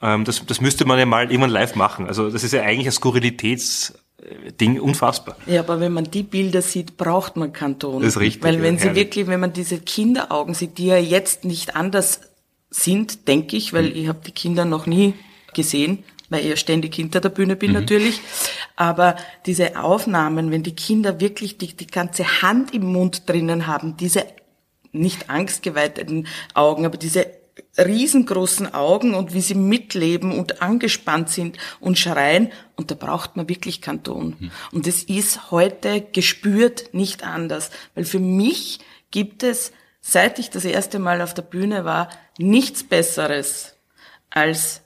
Ähm, 0.02 0.26
das, 0.26 0.46
das 0.46 0.62
müsste 0.62 0.86
man 0.86 1.00
ja 1.00 1.06
mal 1.06 1.30
irgendwann 1.32 1.50
live 1.52 1.76
machen. 1.76 2.08
Also 2.08 2.30
das 2.30 2.44
ist 2.44 2.52
ja 2.54 2.62
eigentlich 2.64 2.88
ein 2.88 2.92
Skurrilitätsding, 2.92 4.80
unfassbar. 4.80 5.36
Ja, 5.46 5.62
aber 5.62 5.80
wenn 5.80 5.94
man 5.94 6.06
die 6.10 6.24
Bilder 6.24 6.62
sieht, 6.62 6.98
braucht 6.98 7.36
man 7.38 7.54
keinen 7.54 7.80
Ton. 7.80 8.02
Das 8.02 8.16
ist 8.16 8.20
richtig, 8.20 8.44
Weil 8.44 8.62
wenn 8.62 8.76
ja, 8.76 8.80
sie 8.82 8.88
herrlich. 8.88 9.04
wirklich, 9.06 9.28
wenn 9.28 9.40
man 9.40 9.54
diese 9.54 9.80
Kinderaugen 9.80 10.54
sieht, 10.54 10.78
die 10.78 10.88
ja 10.88 10.98
jetzt 10.98 11.46
nicht 11.46 11.76
anders 11.76 12.22
sind, 12.70 13.28
denke 13.28 13.56
ich, 13.56 13.72
Mhm. 13.72 13.78
weil 13.78 13.98
ich 13.98 14.08
habe 14.08 14.20
die 14.26 14.32
Kinder 14.32 14.66
noch 14.66 14.86
nie 14.86 15.14
gesehen, 15.54 16.04
weil 16.30 16.42
ich 16.42 16.48
ja 16.50 16.56
ständig 16.58 16.96
hinter 16.96 17.22
der 17.22 17.30
Bühne 17.30 17.56
Mhm. 17.56 17.60
bin 17.60 17.72
natürlich. 17.72 18.20
Aber 18.76 19.16
diese 19.46 19.80
Aufnahmen, 19.82 20.52
wenn 20.52 20.64
die 20.64 20.76
Kinder 20.76 21.20
wirklich 21.22 21.58
die, 21.58 21.76
die 21.76 21.88
ganze 21.88 22.42
Hand 22.42 22.74
im 22.74 22.92
Mund 22.92 23.30
drinnen 23.30 23.68
haben, 23.68 23.96
diese 23.96 24.26
nicht 24.92 25.30
angstgeweiteten 25.30 26.28
Augen, 26.54 26.86
aber 26.86 26.98
diese 26.98 27.28
riesengroßen 27.78 28.74
Augen 28.74 29.14
und 29.14 29.34
wie 29.34 29.42
sie 29.42 29.56
mitleben 29.56 30.38
und 30.38 30.62
angespannt 30.62 31.30
sind 31.30 31.58
und 31.80 31.98
schreien. 31.98 32.52
Und 32.76 32.92
da 32.92 32.96
braucht 32.96 33.38
man 33.38 33.48
wirklich 33.50 33.82
keinen 33.82 34.04
Ton. 34.04 34.52
Und 34.72 34.88
das 34.88 35.04
ist 35.04 35.52
heute 35.52 36.02
gespürt 36.02 36.94
nicht 36.94 37.24
anders. 37.24 37.72
Weil 37.94 38.06
für 38.06 38.20
mich 38.20 38.80
gibt 39.12 39.44
es 39.44 39.72
seit 40.08 40.38
ich 40.38 40.52
das 40.52 40.66
erste 40.66 41.00
Mal 41.00 41.20
auf 41.22 41.34
der 41.34 41.42
Bühne 41.42 41.84
war, 41.84 42.10
nichts 42.38 42.84
Besseres 42.84 43.74
als 44.30 44.82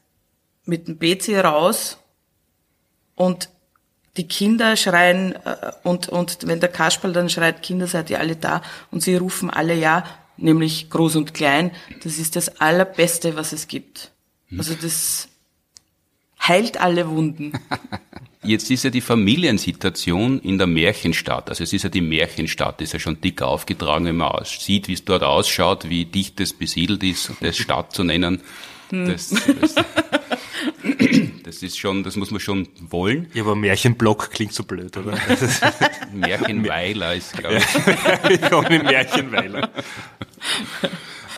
mit 0.63 0.87
dem 0.87 0.97
PC 0.97 1.43
raus 1.43 1.97
und 3.15 3.49
die 4.15 4.29
Kinder 4.29 4.77
schreien 4.77 5.35
äh, 5.35 5.73
und, 5.83 6.07
und 6.07 6.47
wenn 6.47 6.61
der 6.61 6.69
Kasperl 6.69 7.11
dann 7.11 7.29
schreit, 7.29 7.61
Kinder 7.61 7.85
seid 7.87 8.09
ihr 8.09 8.19
alle 8.19 8.37
da 8.37 8.61
und 8.91 9.03
sie 9.03 9.17
rufen 9.17 9.49
alle 9.49 9.73
ja, 9.73 10.05
nämlich 10.41 10.89
groß 10.89 11.15
und 11.15 11.33
klein, 11.33 11.71
das 12.03 12.17
ist 12.17 12.35
das 12.35 12.59
Allerbeste, 12.59 13.35
was 13.35 13.53
es 13.53 13.67
gibt. 13.67 14.11
Also 14.57 14.73
das 14.73 15.29
heilt 16.41 16.79
alle 16.79 17.09
Wunden. 17.09 17.53
Jetzt 18.43 18.71
ist 18.71 18.83
ja 18.83 18.89
die 18.89 19.01
Familiensituation 19.01 20.39
in 20.39 20.57
der 20.57 20.65
Märchenstadt, 20.65 21.49
also 21.49 21.61
es 21.61 21.73
ist 21.73 21.83
ja 21.83 21.89
die 21.89 22.01
Märchenstadt, 22.01 22.79
ist 22.81 22.93
ja 22.93 22.99
schon 22.99 23.19
dick 23.19 23.41
aufgetragen, 23.41 24.05
wenn 24.05 24.15
man 24.15 24.45
sieht, 24.45 24.87
wie 24.87 24.93
es 24.93 25.03
dort 25.03 25.23
ausschaut, 25.23 25.89
wie 25.89 26.05
dicht 26.05 26.39
es 26.39 26.53
besiedelt 26.53 27.03
ist, 27.03 27.31
das 27.41 27.57
Stadt 27.57 27.91
zu 27.91 28.05
nennen. 28.05 28.41
Das, 28.91 29.29
das, 29.29 29.75
das 31.43 31.63
ist 31.63 31.77
schon, 31.77 32.03
das 32.03 32.15
muss 32.15 32.31
man 32.31 32.39
schon 32.39 32.67
wollen. 32.79 33.27
Ja, 33.33 33.43
aber 33.43 33.55
Märchenblock 33.55 34.31
klingt 34.31 34.53
so 34.53 34.63
blöd, 34.63 34.95
oder? 34.97 35.17
Märchenweiler 36.13 37.15
ist, 37.15 37.37
glaube 37.37 37.57
ich. 37.57 38.31
ich 38.31 38.41
komme 38.49 38.83
Märchenweiler. 38.83 39.69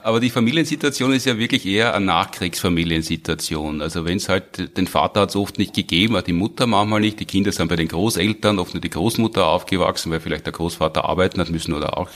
Aber 0.03 0.19
die 0.19 0.31
Familiensituation 0.31 1.13
ist 1.13 1.25
ja 1.25 1.37
wirklich 1.37 1.65
eher 1.65 1.93
eine 1.93 2.05
Nachkriegsfamiliensituation. 2.05 3.81
Also 3.81 4.03
wenn 4.05 4.17
es 4.17 4.29
halt, 4.29 4.75
den 4.77 4.87
Vater 4.87 5.21
hat 5.21 5.29
es 5.29 5.35
oft 5.35 5.59
nicht 5.59 5.75
gegeben, 5.75 6.15
hat 6.17 6.27
die 6.27 6.33
Mutter 6.33 6.65
manchmal 6.65 7.01
nicht, 7.01 7.19
die 7.19 7.25
Kinder 7.25 7.51
sind 7.51 7.67
bei 7.67 7.75
den 7.75 7.87
Großeltern, 7.87 8.57
oft 8.57 8.73
nur 8.73 8.81
die 8.81 8.89
Großmutter 8.89 9.45
aufgewachsen, 9.45 10.11
weil 10.11 10.19
vielleicht 10.19 10.45
der 10.45 10.53
Großvater 10.53 11.05
arbeiten 11.05 11.39
hat 11.39 11.51
müssen 11.51 11.73
oder 11.73 11.97
auch 11.97 12.09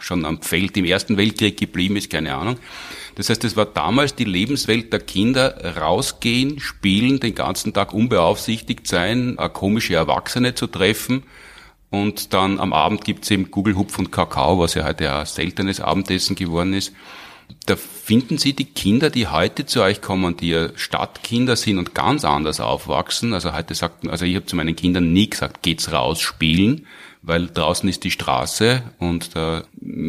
schon 0.00 0.24
am 0.24 0.42
Feld 0.42 0.76
im 0.76 0.84
Ersten 0.84 1.16
Weltkrieg 1.16 1.56
geblieben 1.56 1.96
ist, 1.96 2.10
keine 2.10 2.34
Ahnung. 2.34 2.56
Das 3.14 3.28
heißt, 3.28 3.44
es 3.44 3.56
war 3.56 3.66
damals 3.66 4.14
die 4.14 4.24
Lebenswelt 4.24 4.92
der 4.92 5.00
Kinder, 5.00 5.76
rausgehen, 5.76 6.60
spielen, 6.60 7.20
den 7.20 7.34
ganzen 7.34 7.72
Tag 7.72 7.92
unbeaufsichtigt 7.92 8.86
sein, 8.86 9.36
komische 9.52 9.94
Erwachsene 9.94 10.54
zu 10.54 10.66
treffen, 10.66 11.24
und 11.92 12.32
dann 12.32 12.58
am 12.58 12.72
Abend 12.72 13.04
gibt's 13.04 13.30
eben 13.30 13.50
Gugelhupf 13.50 13.98
und 13.98 14.10
Kakao, 14.10 14.58
was 14.58 14.72
ja 14.72 14.84
heute 14.84 15.12
ein 15.12 15.26
seltenes 15.26 15.78
Abendessen 15.78 16.34
geworden 16.34 16.72
ist. 16.72 16.94
Da 17.66 17.76
finden 17.76 18.38
Sie 18.38 18.54
die 18.54 18.64
Kinder, 18.64 19.10
die 19.10 19.26
heute 19.28 19.66
zu 19.66 19.82
euch 19.82 20.00
kommen, 20.00 20.38
die 20.38 20.48
ja 20.48 20.70
Stadtkinder 20.74 21.54
sind 21.54 21.76
und 21.76 21.94
ganz 21.94 22.24
anders 22.24 22.60
aufwachsen. 22.60 23.34
Also 23.34 23.52
heute 23.52 23.74
sagt, 23.74 24.08
also 24.08 24.24
ich 24.24 24.36
habe 24.36 24.46
zu 24.46 24.56
meinen 24.56 24.74
Kindern 24.74 25.12
nie 25.12 25.28
gesagt, 25.28 25.62
geht's 25.62 25.92
raus 25.92 26.22
spielen, 26.22 26.86
weil 27.22 27.46
draußen 27.46 27.88
ist 27.88 28.02
die 28.02 28.10
Straße 28.10 28.82
und 28.98 29.36
da 29.36 29.62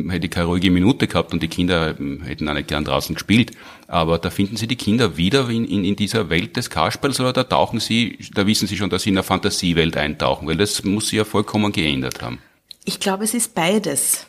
hätte 0.09 0.25
ich 0.25 0.31
keine 0.31 0.47
ruhige 0.47 0.71
Minute 0.71 1.07
gehabt 1.07 1.31
und 1.31 1.43
die 1.43 1.47
Kinder 1.47 1.95
hätten 2.23 2.49
auch 2.49 2.53
nicht 2.53 2.67
gern 2.67 2.83
draußen 2.83 3.13
gespielt. 3.13 3.51
Aber 3.87 4.17
da 4.17 4.31
finden 4.31 4.57
Sie 4.57 4.67
die 4.67 4.75
Kinder 4.75 5.15
wieder 5.15 5.47
in, 5.49 5.65
in, 5.65 5.85
in 5.85 5.95
dieser 5.95 6.29
Welt 6.29 6.57
des 6.57 6.71
Kasperls 6.71 7.19
oder 7.19 7.31
da 7.31 7.43
tauchen 7.43 7.79
Sie, 7.79 8.17
da 8.33 8.47
wissen 8.47 8.67
Sie 8.67 8.77
schon, 8.77 8.89
dass 8.89 9.03
Sie 9.03 9.09
in 9.09 9.17
eine 9.17 9.23
Fantasiewelt 9.23 9.95
eintauchen, 9.95 10.47
weil 10.47 10.57
das 10.57 10.83
muss 10.83 11.09
Sie 11.09 11.17
ja 11.17 11.23
vollkommen 11.23 11.71
geändert 11.71 12.21
haben. 12.23 12.39
Ich 12.83 12.99
glaube, 12.99 13.23
es 13.25 13.35
ist 13.35 13.53
beides. 13.53 14.25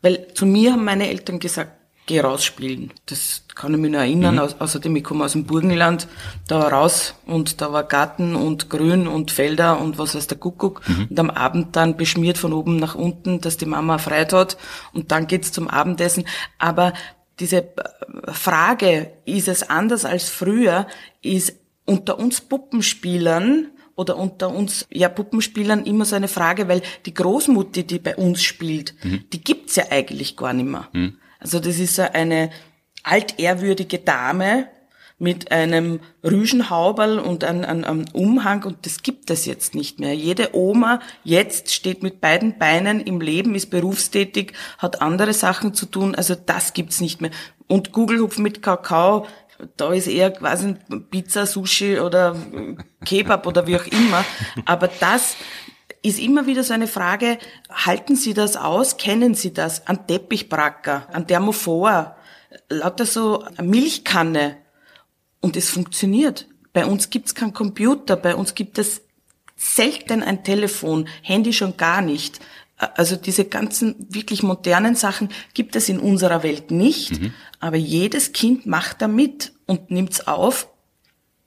Weil 0.00 0.28
zu 0.32 0.46
mir 0.46 0.72
haben 0.72 0.84
meine 0.84 1.08
Eltern 1.08 1.38
gesagt, 1.38 1.72
geh 2.08 2.20
rausspielen. 2.20 2.90
Das 3.06 3.44
kann 3.54 3.74
ich 3.74 3.78
mich 3.78 3.92
noch 3.92 4.00
erinnern. 4.00 4.36
Mhm. 4.36 4.40
außerdem, 4.58 4.96
ich 4.96 5.04
komme 5.04 5.24
aus 5.24 5.32
dem 5.32 5.44
Burgenland, 5.44 6.08
da 6.48 6.58
war 6.58 6.72
raus 6.72 7.14
und 7.26 7.60
da 7.60 7.72
war 7.72 7.84
Garten 7.84 8.34
und 8.34 8.70
Grün 8.70 9.06
und 9.06 9.30
Felder 9.30 9.80
und 9.80 9.98
was 9.98 10.16
weiß 10.16 10.26
der 10.26 10.38
Kuckuck. 10.38 10.88
Mhm. 10.88 11.06
Und 11.10 11.20
am 11.20 11.30
Abend 11.30 11.76
dann 11.76 11.96
beschmiert 11.96 12.38
von 12.38 12.52
oben 12.52 12.76
nach 12.76 12.96
unten, 12.96 13.40
dass 13.40 13.58
die 13.58 13.66
Mama 13.66 13.98
freit 13.98 14.32
hat 14.32 14.56
und 14.92 15.12
dann 15.12 15.28
geht's 15.28 15.52
zum 15.52 15.68
Abendessen. 15.68 16.24
Aber 16.58 16.94
diese 17.38 17.58
äh, 17.58 18.32
Frage, 18.32 19.12
ist 19.24 19.46
es 19.46 19.68
anders 19.68 20.04
als 20.04 20.28
früher, 20.28 20.88
ist 21.22 21.54
unter 21.84 22.18
uns 22.18 22.40
Puppenspielern 22.40 23.68
oder 23.94 24.16
unter 24.16 24.48
uns 24.48 24.86
ja 24.90 25.08
Puppenspielern 25.08 25.84
immer 25.84 26.06
so 26.06 26.16
eine 26.16 26.28
Frage, 26.28 26.68
weil 26.68 26.82
die 27.04 27.14
Großmutti, 27.14 27.84
die 27.84 27.98
bei 27.98 28.16
uns 28.16 28.42
spielt, 28.42 28.94
mhm. 29.04 29.24
die 29.32 29.42
gibt's 29.42 29.76
ja 29.76 29.84
eigentlich 29.90 30.36
gar 30.36 30.54
nicht 30.54 30.68
mehr. 30.68 30.88
Mhm. 30.92 31.18
Also 31.38 31.60
das 31.60 31.78
ist 31.78 31.98
eine 32.00 32.50
altehrwürdige 33.02 33.98
Dame 33.98 34.68
mit 35.18 35.50
einem 35.50 36.00
Rüschenhauberl 36.22 37.18
und 37.18 37.42
einem, 37.42 37.64
einem 37.64 38.04
Umhang 38.12 38.62
und 38.62 38.86
das 38.86 39.02
gibt 39.02 39.30
es 39.30 39.46
jetzt 39.46 39.74
nicht 39.74 39.98
mehr. 39.98 40.14
Jede 40.14 40.54
Oma 40.54 41.00
jetzt 41.24 41.74
steht 41.74 42.02
mit 42.02 42.20
beiden 42.20 42.58
Beinen 42.58 43.00
im 43.00 43.20
Leben, 43.20 43.56
ist 43.56 43.70
berufstätig, 43.70 44.52
hat 44.78 45.02
andere 45.02 45.32
Sachen 45.32 45.74
zu 45.74 45.86
tun, 45.86 46.14
also 46.14 46.36
das 46.36 46.72
gibt's 46.72 47.00
nicht 47.00 47.20
mehr. 47.20 47.32
Und 47.66 47.92
Gugelhupf 47.92 48.38
mit 48.38 48.62
Kakao, 48.62 49.26
da 49.76 49.92
ist 49.92 50.06
eher 50.06 50.30
quasi 50.30 50.76
Pizza, 51.10 51.46
Sushi 51.46 51.98
oder 51.98 52.36
Kebab 53.04 53.44
oder 53.46 53.66
wie 53.66 53.76
auch 53.76 53.86
immer. 53.86 54.24
Aber 54.64 54.88
das 54.88 55.34
ist 56.02 56.18
immer 56.18 56.46
wieder 56.46 56.62
so 56.64 56.74
eine 56.74 56.88
Frage, 56.88 57.38
halten 57.70 58.16
Sie 58.16 58.34
das 58.34 58.56
aus? 58.56 58.96
Kennen 58.96 59.34
Sie 59.34 59.52
das? 59.52 59.86
An 59.86 60.06
Teppichbracker, 60.06 61.08
an 61.12 61.26
Thermophor, 61.26 62.16
lauter 62.68 63.06
so 63.06 63.44
Milchkanne. 63.60 64.58
Und 65.40 65.56
es 65.56 65.70
funktioniert. 65.70 66.46
Bei 66.72 66.84
uns 66.86 67.10
gibt's 67.10 67.34
keinen 67.34 67.52
Computer, 67.52 68.16
bei 68.16 68.34
uns 68.34 68.54
gibt 68.54 68.78
es 68.78 69.02
selten 69.56 70.22
ein 70.22 70.44
Telefon, 70.44 71.08
Handy 71.22 71.52
schon 71.52 71.76
gar 71.76 72.00
nicht. 72.00 72.40
Also 72.76 73.16
diese 73.16 73.44
ganzen 73.44 74.06
wirklich 74.08 74.44
modernen 74.44 74.94
Sachen 74.94 75.30
gibt 75.54 75.74
es 75.74 75.88
in 75.88 75.98
unserer 75.98 76.44
Welt 76.44 76.70
nicht, 76.70 77.20
mhm. 77.20 77.34
aber 77.58 77.76
jedes 77.76 78.32
Kind 78.32 78.66
macht 78.66 79.02
da 79.02 79.08
mit 79.08 79.52
und 79.66 79.90
nimmt's 79.90 80.28
auf, 80.28 80.68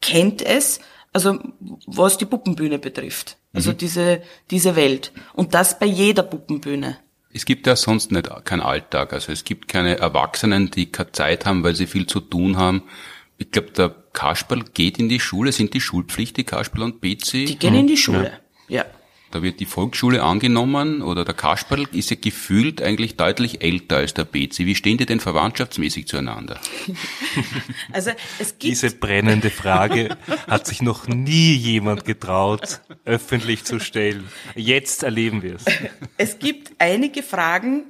kennt 0.02 0.42
es, 0.42 0.82
also 1.14 1.40
was 1.86 2.18
die 2.18 2.26
Puppenbühne 2.26 2.80
betrifft. 2.80 3.38
Also 3.54 3.72
mhm. 3.72 3.78
diese, 3.78 4.22
diese 4.50 4.76
Welt. 4.76 5.12
Und 5.34 5.54
das 5.54 5.78
bei 5.78 5.86
jeder 5.86 6.24
Puppenbühne. 6.24 6.98
Es 7.34 7.46
gibt 7.46 7.68
ja 7.68 7.76
sonst 7.76 8.12
nicht 8.12 8.30
keinen 8.46 8.62
Alltag. 8.62 9.14
Also 9.14 9.32
es 9.32 9.44
gibt 9.44 9.68
keine 9.68 9.98
Erwachsenen, 9.98 10.72
die 10.72 10.88
keine 10.88 11.12
Zeit 11.12 11.46
haben, 11.46 11.64
weil 11.64 11.76
sie 11.76 11.88
viel 11.88 12.08
zu 12.08 12.20
tun 12.20 12.58
haben. 12.58 12.84
Ich 13.38 13.52
glaube, 13.52 13.72
der 13.72 13.96
Kasperl 14.14 14.64
geht 14.74 15.00
in 15.00 15.10
die 15.10 15.20
Schule. 15.20 15.52
Sind 15.52 15.74
die 15.74 15.82
schulpflichtig, 15.82 16.48
Kasperl 16.48 16.84
und 16.84 17.02
Betsy? 17.02 17.46
Die 17.46 17.58
gehen 17.58 17.74
mhm. 17.74 17.80
in 17.82 17.88
die 17.88 17.98
Schule, 17.98 18.32
ja. 18.68 18.78
ja. 18.78 18.86
Da 19.32 19.41
wird 19.41 19.60
die 19.62 19.65
Volksschule 19.65 20.24
angenommen 20.24 21.02
oder 21.02 21.24
der 21.24 21.34
Kasperl 21.34 21.88
ist 21.94 22.10
ja 22.10 22.17
gefühlt 22.20 22.82
eigentlich 22.82 23.15
deutlich 23.15 23.63
älter 23.63 23.98
als 23.98 24.13
der 24.13 24.26
Betsy. 24.26 24.65
Wie 24.65 24.76
stehen 24.76 24.98
die 24.98 25.06
denn 25.06 25.22
verwandtschaftsmäßig 25.22 26.08
zueinander? 26.08 26.60
also 27.94 28.12
es 28.39 28.60
gibt 28.60 28.63
Diese 28.63 28.91
brennende 28.91 29.50
Frage 29.50 30.17
hat 30.48 30.67
sich 30.67 30.82
noch 30.82 31.08
nie 31.08 31.54
jemand 31.54 32.04
getraut, 32.04 32.82
öffentlich 33.06 33.63
zu 33.63 33.80
stellen. 33.80 34.26
Jetzt 34.56 35.04
erleben 35.04 35.41
wir 35.41 35.56
es. 35.56 35.65
Es 36.17 36.38
gibt 36.38 36.74
einige 36.78 37.24
Fragen, 37.24 37.86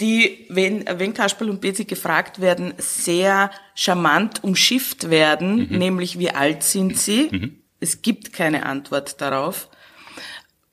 die, 0.00 0.46
wenn, 0.48 0.84
wenn 0.86 1.12
Kasperl 1.12 1.50
und 1.50 1.60
Betsy 1.60 1.84
gefragt 1.84 2.40
werden, 2.40 2.72
sehr 2.78 3.50
charmant 3.74 4.42
umschifft 4.42 5.10
werden, 5.10 5.68
mhm. 5.68 5.78
nämlich 5.78 6.18
wie 6.18 6.30
alt 6.30 6.62
sind 6.62 6.98
sie? 6.98 7.28
Mhm. 7.30 7.56
Es 7.78 8.00
gibt 8.00 8.32
keine 8.32 8.64
Antwort 8.64 9.20
darauf 9.20 9.68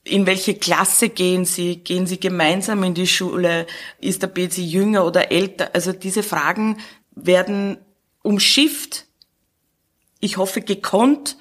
in 0.04 0.26
welche 0.26 0.56
Klasse 0.56 1.10
gehen 1.10 1.46
Sie? 1.46 1.78
Gehen 1.78 2.08
Sie 2.08 2.20
gemeinsam 2.20 2.84
in 2.84 2.94
die 2.94 3.08
Schule? 3.08 3.68
Ist 4.00 4.22
der 4.22 4.28
Betsy 4.28 4.64
jünger 4.64 5.06
oder 5.06 5.32
älter? 5.32 5.70
Also 5.74 5.92
diese 5.92 6.24
Fragen 6.24 6.78
werden 7.12 7.78
umschifft, 8.24 9.06
ich 10.20 10.38
hoffe 10.38 10.62
gekonnt, 10.62 11.38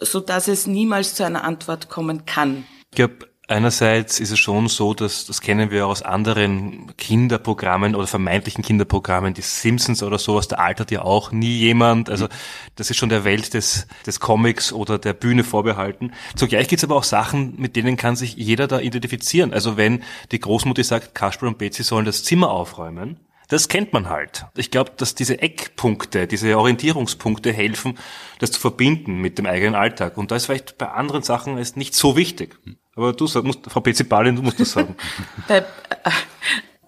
so 0.00 0.20
dass 0.20 0.48
es 0.48 0.66
niemals 0.66 1.14
zu 1.14 1.24
einer 1.24 1.44
Antwort 1.44 1.88
kommen 1.88 2.26
kann. 2.26 2.64
Ich 2.90 2.96
glaube, 2.96 3.29
Einerseits 3.50 4.20
ist 4.20 4.30
es 4.30 4.38
schon 4.38 4.68
so, 4.68 4.94
dass 4.94 5.26
das 5.26 5.40
kennen 5.40 5.72
wir 5.72 5.88
aus 5.88 6.02
anderen 6.02 6.96
Kinderprogrammen 6.96 7.96
oder 7.96 8.06
vermeintlichen 8.06 8.62
Kinderprogrammen, 8.62 9.34
die 9.34 9.42
Simpsons 9.42 10.04
oder 10.04 10.20
sowas, 10.20 10.46
da 10.46 10.58
altert 10.58 10.92
ja 10.92 11.02
auch 11.02 11.32
nie 11.32 11.58
jemand. 11.58 12.10
Also 12.10 12.28
das 12.76 12.90
ist 12.90 12.98
schon 12.98 13.08
der 13.08 13.24
Welt 13.24 13.52
des, 13.54 13.88
des 14.06 14.20
Comics 14.20 14.72
oder 14.72 15.00
der 15.00 15.14
Bühne 15.14 15.42
vorbehalten. 15.42 16.12
Zugleich 16.36 16.68
gibt 16.68 16.78
es 16.78 16.84
aber 16.84 16.94
auch 16.94 17.02
Sachen, 17.02 17.60
mit 17.60 17.74
denen 17.74 17.96
kann 17.96 18.14
sich 18.14 18.36
jeder 18.36 18.68
da 18.68 18.78
identifizieren. 18.78 19.52
Also 19.52 19.76
wenn 19.76 20.04
die 20.30 20.38
Großmutter 20.38 20.84
sagt, 20.84 21.16
Kasper 21.16 21.48
und 21.48 21.58
Betsy 21.58 21.82
sollen 21.82 22.04
das 22.04 22.22
Zimmer 22.22 22.52
aufräumen, 22.52 23.18
das 23.48 23.66
kennt 23.66 23.92
man 23.92 24.08
halt. 24.08 24.46
Ich 24.56 24.70
glaube, 24.70 24.92
dass 24.96 25.16
diese 25.16 25.42
Eckpunkte, 25.42 26.28
diese 26.28 26.56
Orientierungspunkte 26.56 27.52
helfen, 27.52 27.98
das 28.38 28.52
zu 28.52 28.60
verbinden 28.60 29.16
mit 29.16 29.38
dem 29.38 29.46
eigenen 29.46 29.74
Alltag. 29.74 30.16
Und 30.18 30.30
da 30.30 30.36
ist 30.36 30.46
vielleicht 30.46 30.78
bei 30.78 30.88
anderen 30.88 31.24
Sachen 31.24 31.58
ist 31.58 31.76
nicht 31.76 31.96
so 31.96 32.16
wichtig. 32.16 32.56
Aber 32.96 33.12
du 33.12 33.26
sag, 33.26 33.44
musst, 33.44 33.60
Frau 33.68 33.80
Pezipalin, 33.80 34.36
du 34.36 34.42
musst 34.42 34.60
das 34.60 34.72
sagen. 34.72 34.96
Äh, 35.48 35.62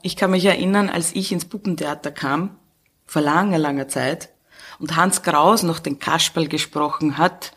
ich 0.03 0.17
kann 0.17 0.33
mich 0.33 0.45
erinnern, 0.45 0.89
als 0.89 1.15
ich 1.15 1.33
ins 1.33 1.45
Puppentheater 1.45 2.11
kam, 2.11 2.59
vor 3.07 3.23
langer, 3.23 3.59
langer 3.59 3.89
Zeit, 3.89 4.31
und 4.79 4.97
Hans 4.97 5.23
Kraus 5.23 5.63
noch 5.63 5.79
den 5.79 6.01
Kasperl 6.01 6.49
gesprochen 6.49 7.19
hat, 7.19 7.53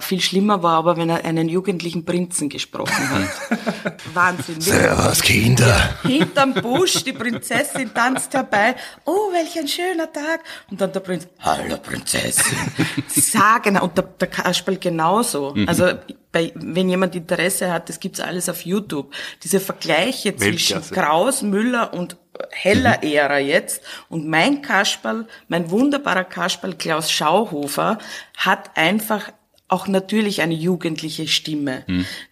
Viel 0.00 0.20
schlimmer 0.20 0.62
war 0.62 0.78
aber, 0.78 0.96
wenn 0.96 1.10
er 1.10 1.24
einen 1.24 1.48
jugendlichen 1.48 2.04
Prinzen 2.04 2.48
gesprochen 2.48 3.10
hat. 3.10 3.96
Wahnsinn. 4.14 4.60
Servus, 4.60 5.20
Kinder. 5.20 5.94
Hinterm 6.02 6.54
Busch, 6.54 7.04
die 7.04 7.12
Prinzessin 7.12 7.92
tanzt 7.92 8.32
herbei. 8.32 8.76
Oh, 9.04 9.32
welch 9.32 9.58
ein 9.58 9.68
schöner 9.68 10.10
Tag. 10.10 10.40
Und 10.70 10.80
dann 10.80 10.92
der 10.92 11.00
Prinz, 11.00 11.28
hallo 11.40 11.76
Prinzessin. 11.76 12.56
Sagen, 13.08 13.78
und 13.78 13.96
der, 13.96 14.04
der 14.04 14.28
Kasperl 14.28 14.78
genauso. 14.78 15.54
Also, 15.66 15.92
bei, 16.32 16.52
wenn 16.54 16.88
jemand 16.88 17.16
Interesse 17.16 17.72
hat, 17.72 17.88
das 17.88 18.00
gibt's 18.00 18.20
alles 18.20 18.48
auf 18.48 18.64
YouTube. 18.64 19.12
Diese 19.42 19.60
Vergleiche 19.60 20.36
zwischen. 20.36 20.80
Kraus, 20.90 21.42
Müller 21.42 21.92
und 21.92 22.16
Heller 22.50 23.02
Ära 23.02 23.38
jetzt. 23.38 23.82
Und 24.08 24.26
mein 24.26 24.62
Kasperl, 24.62 25.26
mein 25.48 25.70
wunderbarer 25.70 26.24
Kasperl 26.24 26.74
Klaus 26.74 27.10
Schauhofer 27.10 27.98
hat 28.36 28.76
einfach 28.76 29.32
auch 29.70 29.86
natürlich 29.86 30.42
eine 30.42 30.54
jugendliche 30.54 31.28
Stimme. 31.28 31.84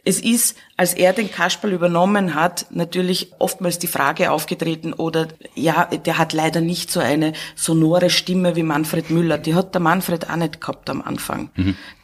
Es 0.04 0.20
ist, 0.20 0.56
als 0.76 0.92
er 0.94 1.12
den 1.12 1.30
Kasperl 1.30 1.72
übernommen 1.72 2.34
hat, 2.34 2.66
natürlich 2.70 3.32
oftmals 3.38 3.78
die 3.78 3.86
Frage 3.86 4.32
aufgetreten 4.32 4.92
oder 4.92 5.28
ja, 5.54 5.84
der 5.84 6.18
hat 6.18 6.32
leider 6.32 6.60
nicht 6.60 6.90
so 6.90 6.98
eine 6.98 7.32
sonore 7.54 8.10
Stimme 8.10 8.56
wie 8.56 8.64
Manfred 8.64 9.10
Müller. 9.10 9.38
Die 9.38 9.54
hat 9.54 9.72
der 9.72 9.80
Manfred 9.80 10.28
auch 10.28 10.36
nicht 10.36 10.60
gehabt 10.60 10.90
am 10.90 11.00
Anfang. 11.00 11.50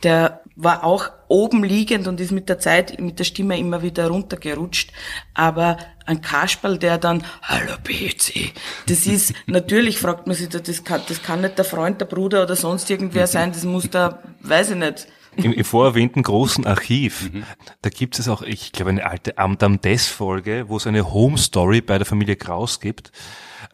Der 0.04 0.40
war 0.56 0.84
auch 0.84 1.10
oben 1.28 1.64
liegend 1.64 2.06
und 2.06 2.20
ist 2.20 2.30
mit 2.30 2.48
der 2.48 2.58
Zeit 2.58 3.00
mit 3.00 3.18
der 3.18 3.24
Stimme 3.24 3.58
immer 3.58 3.82
wieder 3.82 4.08
runtergerutscht. 4.08 4.92
Aber 5.34 5.78
ein 6.06 6.20
Kasperl, 6.20 6.78
der 6.78 6.98
dann, 6.98 7.24
hallo 7.42 7.72
Betsy, 7.82 8.52
das 8.86 9.06
ist, 9.06 9.34
natürlich 9.46 9.98
fragt 9.98 10.26
man 10.26 10.36
sich, 10.36 10.48
das 10.48 10.84
kann, 10.84 11.02
das 11.08 11.22
kann 11.22 11.40
nicht 11.40 11.58
der 11.58 11.64
Freund, 11.64 12.00
der 12.00 12.06
Bruder 12.06 12.44
oder 12.44 12.56
sonst 12.56 12.88
irgendwer 12.90 13.26
sein, 13.26 13.52
das 13.52 13.64
muss 13.64 13.90
da, 13.90 14.22
weiß 14.42 14.70
ich 14.70 14.76
nicht. 14.76 15.08
Im, 15.36 15.52
im 15.52 15.64
vorerwähnten 15.64 16.22
großen 16.22 16.64
Archiv, 16.64 17.28
da 17.82 17.90
gibt 17.90 18.20
es 18.20 18.28
auch, 18.28 18.42
ich 18.42 18.70
glaube, 18.70 18.90
eine 18.90 19.04
alte 19.04 19.36
Amdam 19.36 19.80
Des 19.80 20.06
Folge, 20.06 20.66
wo 20.68 20.76
es 20.76 20.86
eine 20.86 21.12
Home 21.12 21.38
Story 21.38 21.80
bei 21.80 21.98
der 21.98 22.06
Familie 22.06 22.36
Kraus 22.36 22.78
gibt. 22.78 23.10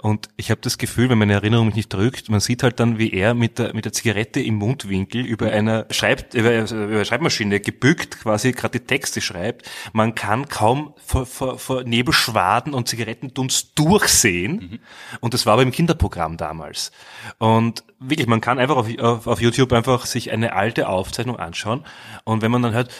Und 0.03 0.29
ich 0.37 0.50
habe 0.50 0.61
das 0.61 0.79
Gefühl, 0.79 1.09
wenn 1.09 1.18
meine 1.18 1.35
Erinnerung 1.35 1.66
mich 1.66 1.74
nicht 1.74 1.92
drückt, 1.92 2.29
man 2.29 2.40
sieht 2.40 2.62
halt 2.62 2.81
dann, 2.81 2.98
wie 2.98 3.12
er 3.12 3.35
mit 3.35 3.59
der, 3.59 3.74
mit 3.74 3.85
der 3.85 3.92
Zigarette 3.92 4.40
im 4.40 4.57
Mundwinkel 4.57 5.24
über 5.24 5.50
einer 5.50 5.87
Schreib, 5.90 6.35
über, 6.35 6.59
über 6.59 6.70
eine 6.70 7.05
Schreibmaschine 7.05 7.61
gebückt 7.61 8.20
quasi 8.20 8.53
gerade 8.53 8.79
die 8.79 8.87
Texte 8.87 9.20
schreibt. 9.20 9.68
Man 9.92 10.14
kann 10.14 10.48
kaum 10.48 10.94
vor, 11.05 11.26
vor, 11.26 11.59
vor 11.59 11.85
Nebelschwaden 11.85 12.74
und 12.74 12.88
Zigarettendunst 12.88 13.79
durchsehen. 13.79 14.81
Und 15.20 15.35
das 15.35 15.46
war 15.46 15.55
aber 15.55 15.62
im 15.62 15.72
Kinderprogramm 15.72 16.37
damals. 16.37 16.92
Und 17.38 17.85
wirklich, 17.98 18.26
man 18.26 18.40
kann 18.40 18.59
einfach 18.59 18.76
auf, 18.76 18.98
auf, 18.98 19.26
auf 19.26 19.40
YouTube 19.40 19.72
einfach 19.72 20.07
sich 20.07 20.31
eine 20.31 20.55
alte 20.55 20.88
Aufzeichnung 20.88 21.38
anschauen. 21.38 21.85
Und 22.24 22.42
wenn 22.42 22.50
man 22.50 22.62
dann 22.62 22.72
hört, 22.72 22.90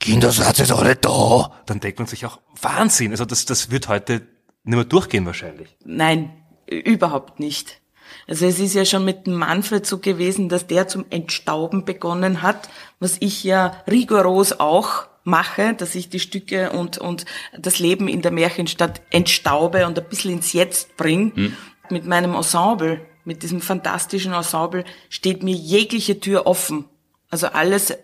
Kinder, 0.00 0.30
seid 0.30 0.58
ihr 0.58 0.66
doch 0.66 0.84
nicht 0.84 1.04
da? 1.04 1.52
dann 1.66 1.80
denkt 1.80 1.98
man 1.98 2.06
sich 2.06 2.24
auch, 2.26 2.40
Wahnsinn. 2.60 3.10
Also 3.10 3.24
das, 3.24 3.44
das 3.44 3.70
wird 3.70 3.88
heute 3.88 4.22
nicht 4.64 4.76
mehr 4.76 4.84
durchgehen 4.84 5.26
wahrscheinlich. 5.26 5.76
Nein, 5.84 6.30
überhaupt 6.66 7.40
nicht. 7.40 7.80
Also 8.26 8.46
es 8.46 8.58
ist 8.58 8.74
ja 8.74 8.84
schon 8.84 9.04
mit 9.04 9.26
dem 9.26 9.34
Manfred 9.34 9.86
so 9.86 9.98
gewesen, 9.98 10.48
dass 10.48 10.66
der 10.66 10.88
zum 10.88 11.04
Entstauben 11.10 11.84
begonnen 11.84 12.42
hat, 12.42 12.68
was 13.00 13.16
ich 13.20 13.44
ja 13.44 13.82
rigoros 13.86 14.60
auch 14.60 15.06
mache, 15.24 15.74
dass 15.74 15.94
ich 15.94 16.08
die 16.08 16.20
Stücke 16.20 16.70
und, 16.70 16.98
und 16.98 17.24
das 17.58 17.78
Leben 17.78 18.08
in 18.08 18.22
der 18.22 18.30
Märchenstadt 18.30 19.02
entstaube 19.10 19.86
und 19.86 19.98
ein 19.98 20.08
bisschen 20.08 20.32
ins 20.32 20.52
Jetzt 20.52 20.96
bringe. 20.96 21.52
Mit 21.90 22.06
meinem 22.06 22.34
Ensemble, 22.34 23.00
mit 23.24 23.42
diesem 23.42 23.60
fantastischen 23.60 24.32
Ensemble, 24.32 24.84
steht 25.08 25.42
mir 25.42 25.54
jegliche 25.54 26.20
Tür 26.20 26.46
offen. 26.46 26.86
Also 27.30 27.48
alles, 27.48 27.94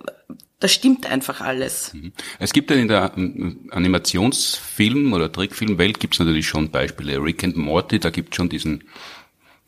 da 0.61 0.69
stimmt 0.69 1.07
einfach 1.07 1.41
alles. 1.41 1.95
Es 2.39 2.53
gibt 2.53 2.71
ja 2.71 2.77
in 2.77 2.89
der 2.89 3.13
ähm, 3.17 3.69
Animationsfilm- 3.71 5.13
oder 5.13 5.31
Trickfilmwelt 5.31 6.01
gibt 6.01 6.15
es 6.15 6.21
natürlich 6.21 6.49
schon 6.49 6.71
Beispiele. 6.71 7.23
Rick 7.23 7.45
and 7.45 7.57
Morty, 7.57 7.99
da 7.99 8.11
gibt 8.11 8.33
es 8.33 8.37
schon 8.37 8.49
diesen 8.49 8.85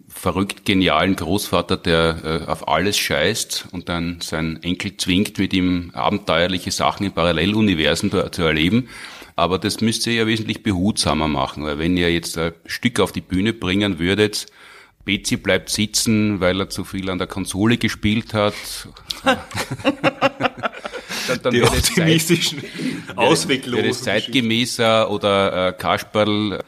verrückt 0.09 0.65
genialen 0.65 1.17
Großvater, 1.17 1.77
der 1.77 2.43
äh, 2.47 2.51
auf 2.51 2.69
alles 2.69 2.97
scheißt 2.97 3.67
und 3.73 3.89
dann 3.89 4.21
seinen 4.21 4.63
Enkel 4.63 4.97
zwingt, 4.97 5.39
mit 5.39 5.53
ihm 5.53 5.91
abenteuerliche 5.93 6.71
Sachen 6.71 7.05
in 7.05 7.13
Paralleluniversen 7.13 8.11
zu, 8.11 8.31
zu 8.31 8.43
erleben. 8.43 8.89
Aber 9.35 9.59
das 9.59 9.83
müsst 9.83 10.07
ihr 10.07 10.15
ja 10.15 10.27
wesentlich 10.27 10.63
behutsamer 10.63 11.29
machen, 11.29 11.65
weil 11.65 11.79
wenn 11.79 11.97
ihr 11.99 12.11
jetzt 12.11 12.39
ein 12.39 12.55
Stück 12.65 13.01
auf 13.01 13.13
die 13.13 13.21
Bühne 13.21 13.53
bringen 13.53 13.99
würdet, 13.99 14.47
Betsy 15.05 15.37
bleibt 15.37 15.69
sitzen, 15.69 16.41
weil 16.41 16.59
er 16.59 16.71
zu 16.71 16.85
viel 16.85 17.11
an 17.11 17.19
der 17.19 17.27
Konsole 17.27 17.77
gespielt 17.77 18.33
hat. 18.33 18.55
dann, 21.29 21.43
dann 21.43 21.53
Die 21.55 21.61
wäre 21.61 21.71
das 21.71 21.83
Zeit- 21.83 21.91
optimistischen, 21.99 22.63
wäre 23.17 23.89
das 23.89 24.03
zeitgemäßer 24.03 25.11
oder 25.11 25.69
äh, 25.69 25.73
Kasperl 25.73 26.63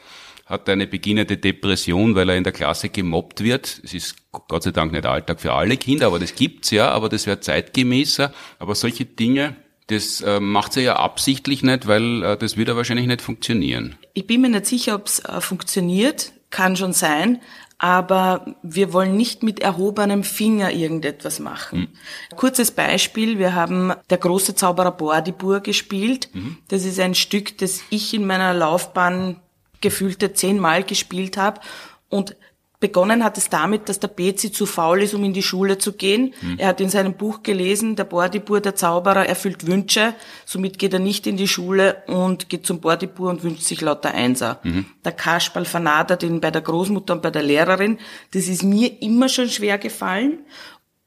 hat 0.47 0.69
eine 0.71 0.87
beginnende 0.87 1.37
Depression, 1.37 2.15
weil 2.15 2.31
er 2.31 2.37
in 2.37 2.45
der 2.45 2.55
Klasse 2.55 2.89
gemobbt 2.89 3.43
wird. 3.45 3.81
Es 3.85 3.93
ist 3.93 4.17
Gott 4.33 4.63
sei 4.63 4.71
Dank 4.71 4.93
nicht 4.93 5.05
Alltag 5.05 5.41
für 5.43 5.53
alle 5.53 5.77
Kinder, 5.77 6.07
aber 6.07 6.19
das 6.19 6.35
gibt's 6.35 6.71
ja, 6.71 6.89
aber 6.91 7.11
das 7.11 7.27
wäre 7.27 7.41
zeitgemäßer. 7.41 8.33
Aber 8.59 8.75
solche 8.75 9.05
Dinge, 9.05 9.57
das 9.89 10.23
äh, 10.23 10.41
macht 10.41 10.73
sie 10.73 10.81
ja 10.83 10.97
absichtlich 10.97 11.63
nicht, 11.63 11.87
weil 11.87 12.23
äh, 12.23 12.37
das 12.39 12.57
wird 12.57 12.69
ja 12.69 12.77
wahrscheinlich 12.77 13.07
nicht 13.07 13.21
funktionieren. 13.21 13.97
Ich 14.15 14.27
bin 14.27 14.41
mir 14.41 14.49
nicht 14.49 14.65
sicher, 14.65 14.95
ob 14.95 15.07
es 15.07 15.19
äh, 15.21 15.41
funktioniert, 15.43 16.33
kann 16.49 16.77
schon 16.77 16.95
sein, 16.95 17.43
aber 17.79 18.57
wir 18.63 18.93
wollen 18.93 19.17
nicht 19.17 19.45
mit 19.45 19.61
erhobenem 19.61 20.25
Finger 20.25 20.73
irgendetwas 20.73 21.39
machen. 21.39 21.89
Kurzes 22.37 22.73
Beispiel, 22.73 23.39
wir 23.39 23.55
haben 23.55 23.93
Der 24.11 24.19
große 24.19 24.57
Zauberer 24.57 24.91
Bordibur 24.91 25.61
gespielt. 25.61 26.29
Das 26.69 26.85
ist 26.85 26.99
ein 26.99 27.15
Stück, 27.15 27.57
das 27.59 27.81
ich 27.91 28.13
in 28.13 28.27
meiner 28.27 28.53
Laufbahn 28.53 29.41
gefühlte 29.81 30.33
zehnmal 30.33 30.83
gespielt 30.83 31.37
habe 31.37 31.61
und 32.09 32.35
Begonnen 32.81 33.25
hat 33.25 33.37
es 33.39 33.49
damit, 33.49 33.89
dass 33.89 33.99
der 33.99 34.07
Bezi 34.07 34.53
zu 34.53 34.65
faul 34.65 35.03
ist, 35.03 35.13
um 35.13 35.25
in 35.25 35.33
die 35.33 35.43
Schule 35.43 35.79
zu 35.79 35.95
gehen. 35.95 36.33
Er 36.59 36.69
hat 36.69 36.81
in 36.81 36.91
seinem 36.91 37.15
Buch 37.15 37.43
gelesen, 37.43 37.97
der 37.97 38.05
Bordibur, 38.05 38.61
der 38.61 38.77
Zauberer, 38.77 39.27
erfüllt 39.27 39.67
Wünsche. 39.67 40.15
Somit 40.45 40.79
geht 40.79 40.93
er 40.93 41.01
nicht 41.01 41.27
in 41.27 41.37
die 41.37 41.49
Schule 41.49 42.05
und 42.07 42.49
geht 42.49 42.67
zum 42.67 42.81
Bordibur 42.81 43.31
und 43.31 43.43
wünscht 43.43 43.65
sich 43.65 43.81
lauter 43.81 44.15
Einser. 44.15 44.61
Der 45.05 45.11
Kasperl 45.11 45.65
vernadert 45.65 46.23
ihn 46.23 46.41
bei 46.41 46.53
der 46.53 46.63
Großmutter 46.63 47.15
und 47.15 47.23
bei 47.23 47.33
der 47.33 47.43
Lehrerin. 47.43 47.99
Das 48.31 48.47
ist 48.47 48.63
mir 48.63 49.03
immer 49.03 49.29
schon 49.29 49.49
schwer 49.49 49.79
gefallen. 49.79 50.39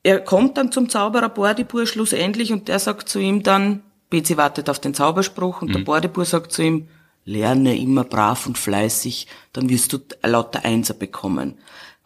Er 0.04 0.20
kommt 0.20 0.58
dann 0.58 0.74
zum 0.74 0.90
Zauberer 0.90 1.30
Bordibur 1.30 1.86
schlussendlich 1.86 2.52
und 2.52 2.68
der 2.68 2.80
sagt 2.80 3.08
zu 3.08 3.20
ihm 3.20 3.44
dann, 3.44 3.84
Bezi 4.10 4.36
wartet 4.36 4.70
auf 4.70 4.80
den 4.80 4.94
Zauberspruch 4.94 5.62
und 5.62 5.74
der 5.74 5.80
Bordibur 5.80 6.26
sagt 6.26 6.52
zu 6.52 6.64
ihm, 6.64 6.90
lerne 7.26 7.78
immer 7.78 8.04
brav 8.04 8.46
und 8.46 8.58
fleißig, 8.58 9.28
dann 9.54 9.70
wirst 9.70 9.94
du 9.94 10.00
lauter 10.24 10.66
Einser 10.66 10.94
bekommen. 10.94 11.58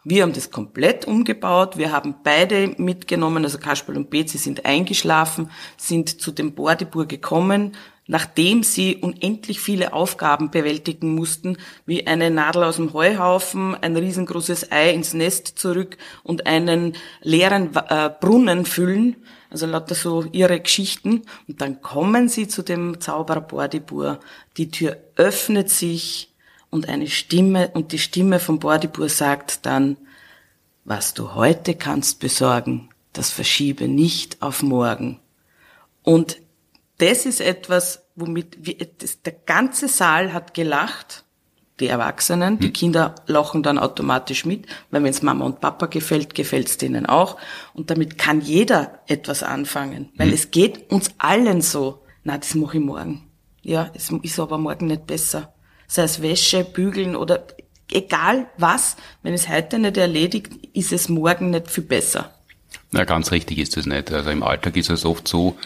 Wir 0.08 0.22
haben 0.22 0.32
das 0.32 0.52
komplett 0.52 1.04
umgebaut. 1.04 1.76
Wir 1.76 1.90
haben 1.90 2.14
beide 2.22 2.68
mitgenommen, 2.78 3.42
also 3.42 3.58
Kasperl 3.58 3.96
und 3.96 4.08
Bezi 4.08 4.38
sind 4.38 4.64
eingeschlafen, 4.64 5.50
sind 5.76 6.20
zu 6.20 6.30
dem 6.30 6.54
Bordibur 6.54 7.06
gekommen, 7.06 7.72
nachdem 8.06 8.62
sie 8.62 8.98
unendlich 8.98 9.58
viele 9.58 9.92
Aufgaben 9.92 10.52
bewältigen 10.52 11.12
mussten, 11.14 11.56
wie 11.86 12.06
eine 12.06 12.30
Nadel 12.30 12.62
aus 12.62 12.76
dem 12.76 12.92
Heuhaufen, 12.92 13.74
ein 13.74 13.96
riesengroßes 13.96 14.70
Ei 14.70 14.90
ins 14.92 15.12
Nest 15.12 15.58
zurück 15.58 15.96
und 16.22 16.46
einen 16.46 16.94
leeren 17.22 17.74
äh, 17.74 18.08
Brunnen 18.20 18.64
füllen, 18.64 19.16
also 19.50 19.66
lauter 19.66 19.94
so 19.94 20.24
ihre 20.32 20.60
Geschichten. 20.60 21.22
Und 21.48 21.60
dann 21.60 21.80
kommen 21.82 22.28
sie 22.28 22.48
zu 22.48 22.62
dem 22.62 23.00
Zauberer 23.00 23.40
Bordibur. 23.40 24.20
Die 24.56 24.70
Tür 24.70 24.96
öffnet 25.16 25.70
sich 25.70 26.32
und 26.70 26.88
eine 26.88 27.08
Stimme, 27.08 27.70
und 27.74 27.92
die 27.92 27.98
Stimme 27.98 28.40
von 28.40 28.58
Bordibur 28.58 29.08
sagt 29.08 29.66
dann, 29.66 29.96
was 30.84 31.14
du 31.14 31.34
heute 31.34 31.74
kannst 31.74 32.20
besorgen, 32.20 32.90
das 33.12 33.30
verschiebe 33.30 33.88
nicht 33.88 34.42
auf 34.42 34.62
morgen. 34.62 35.20
Und 36.02 36.38
das 36.98 37.26
ist 37.26 37.40
etwas, 37.40 38.04
womit 38.14 38.56
wir, 38.60 38.76
das, 38.98 39.22
der 39.22 39.32
ganze 39.32 39.88
Saal 39.88 40.32
hat 40.32 40.54
gelacht, 40.54 41.24
die 41.80 41.88
Erwachsenen, 41.88 42.58
die 42.58 42.72
Kinder 42.72 43.14
lachen 43.26 43.62
dann 43.62 43.78
automatisch 43.78 44.46
mit, 44.46 44.66
weil 44.90 45.02
wenn 45.02 45.10
es 45.10 45.22
Mama 45.22 45.44
und 45.44 45.60
Papa 45.60 45.86
gefällt, 45.86 46.34
gefällt 46.34 46.68
es 46.68 46.78
denen 46.78 47.04
auch. 47.06 47.36
Und 47.74 47.90
damit 47.90 48.16
kann 48.16 48.40
jeder 48.40 49.00
etwas 49.06 49.42
anfangen, 49.42 50.10
weil 50.16 50.32
es 50.32 50.50
geht 50.50 50.90
uns 50.90 51.10
allen 51.18 51.60
so. 51.60 52.02
Na, 52.24 52.38
das 52.38 52.54
mache 52.54 52.78
ich 52.78 52.82
morgen. 52.82 53.24
Ja, 53.62 53.90
es 53.94 54.10
ist 54.10 54.40
aber 54.40 54.58
morgen 54.58 54.86
nicht 54.86 55.06
besser. 55.06 55.52
Sei 55.86 56.04
es 56.04 56.22
Wäsche, 56.22 56.64
Bügeln 56.64 57.14
oder 57.14 57.46
egal 57.92 58.46
was, 58.56 58.96
wenn 59.22 59.34
es 59.34 59.48
heute 59.48 59.78
nicht 59.78 59.96
erledigt, 59.96 60.52
ist 60.72 60.92
es 60.92 61.08
morgen 61.08 61.50
nicht 61.50 61.70
viel 61.70 61.84
besser. 61.84 62.32
Na, 62.90 63.04
ganz 63.04 63.32
richtig 63.32 63.58
ist 63.58 63.76
das 63.76 63.86
nicht. 63.86 64.12
Also 64.12 64.30
im 64.30 64.42
Alltag 64.42 64.76
ist 64.76 64.90
es 64.90 65.04
oft 65.04 65.28
so, 65.28 65.56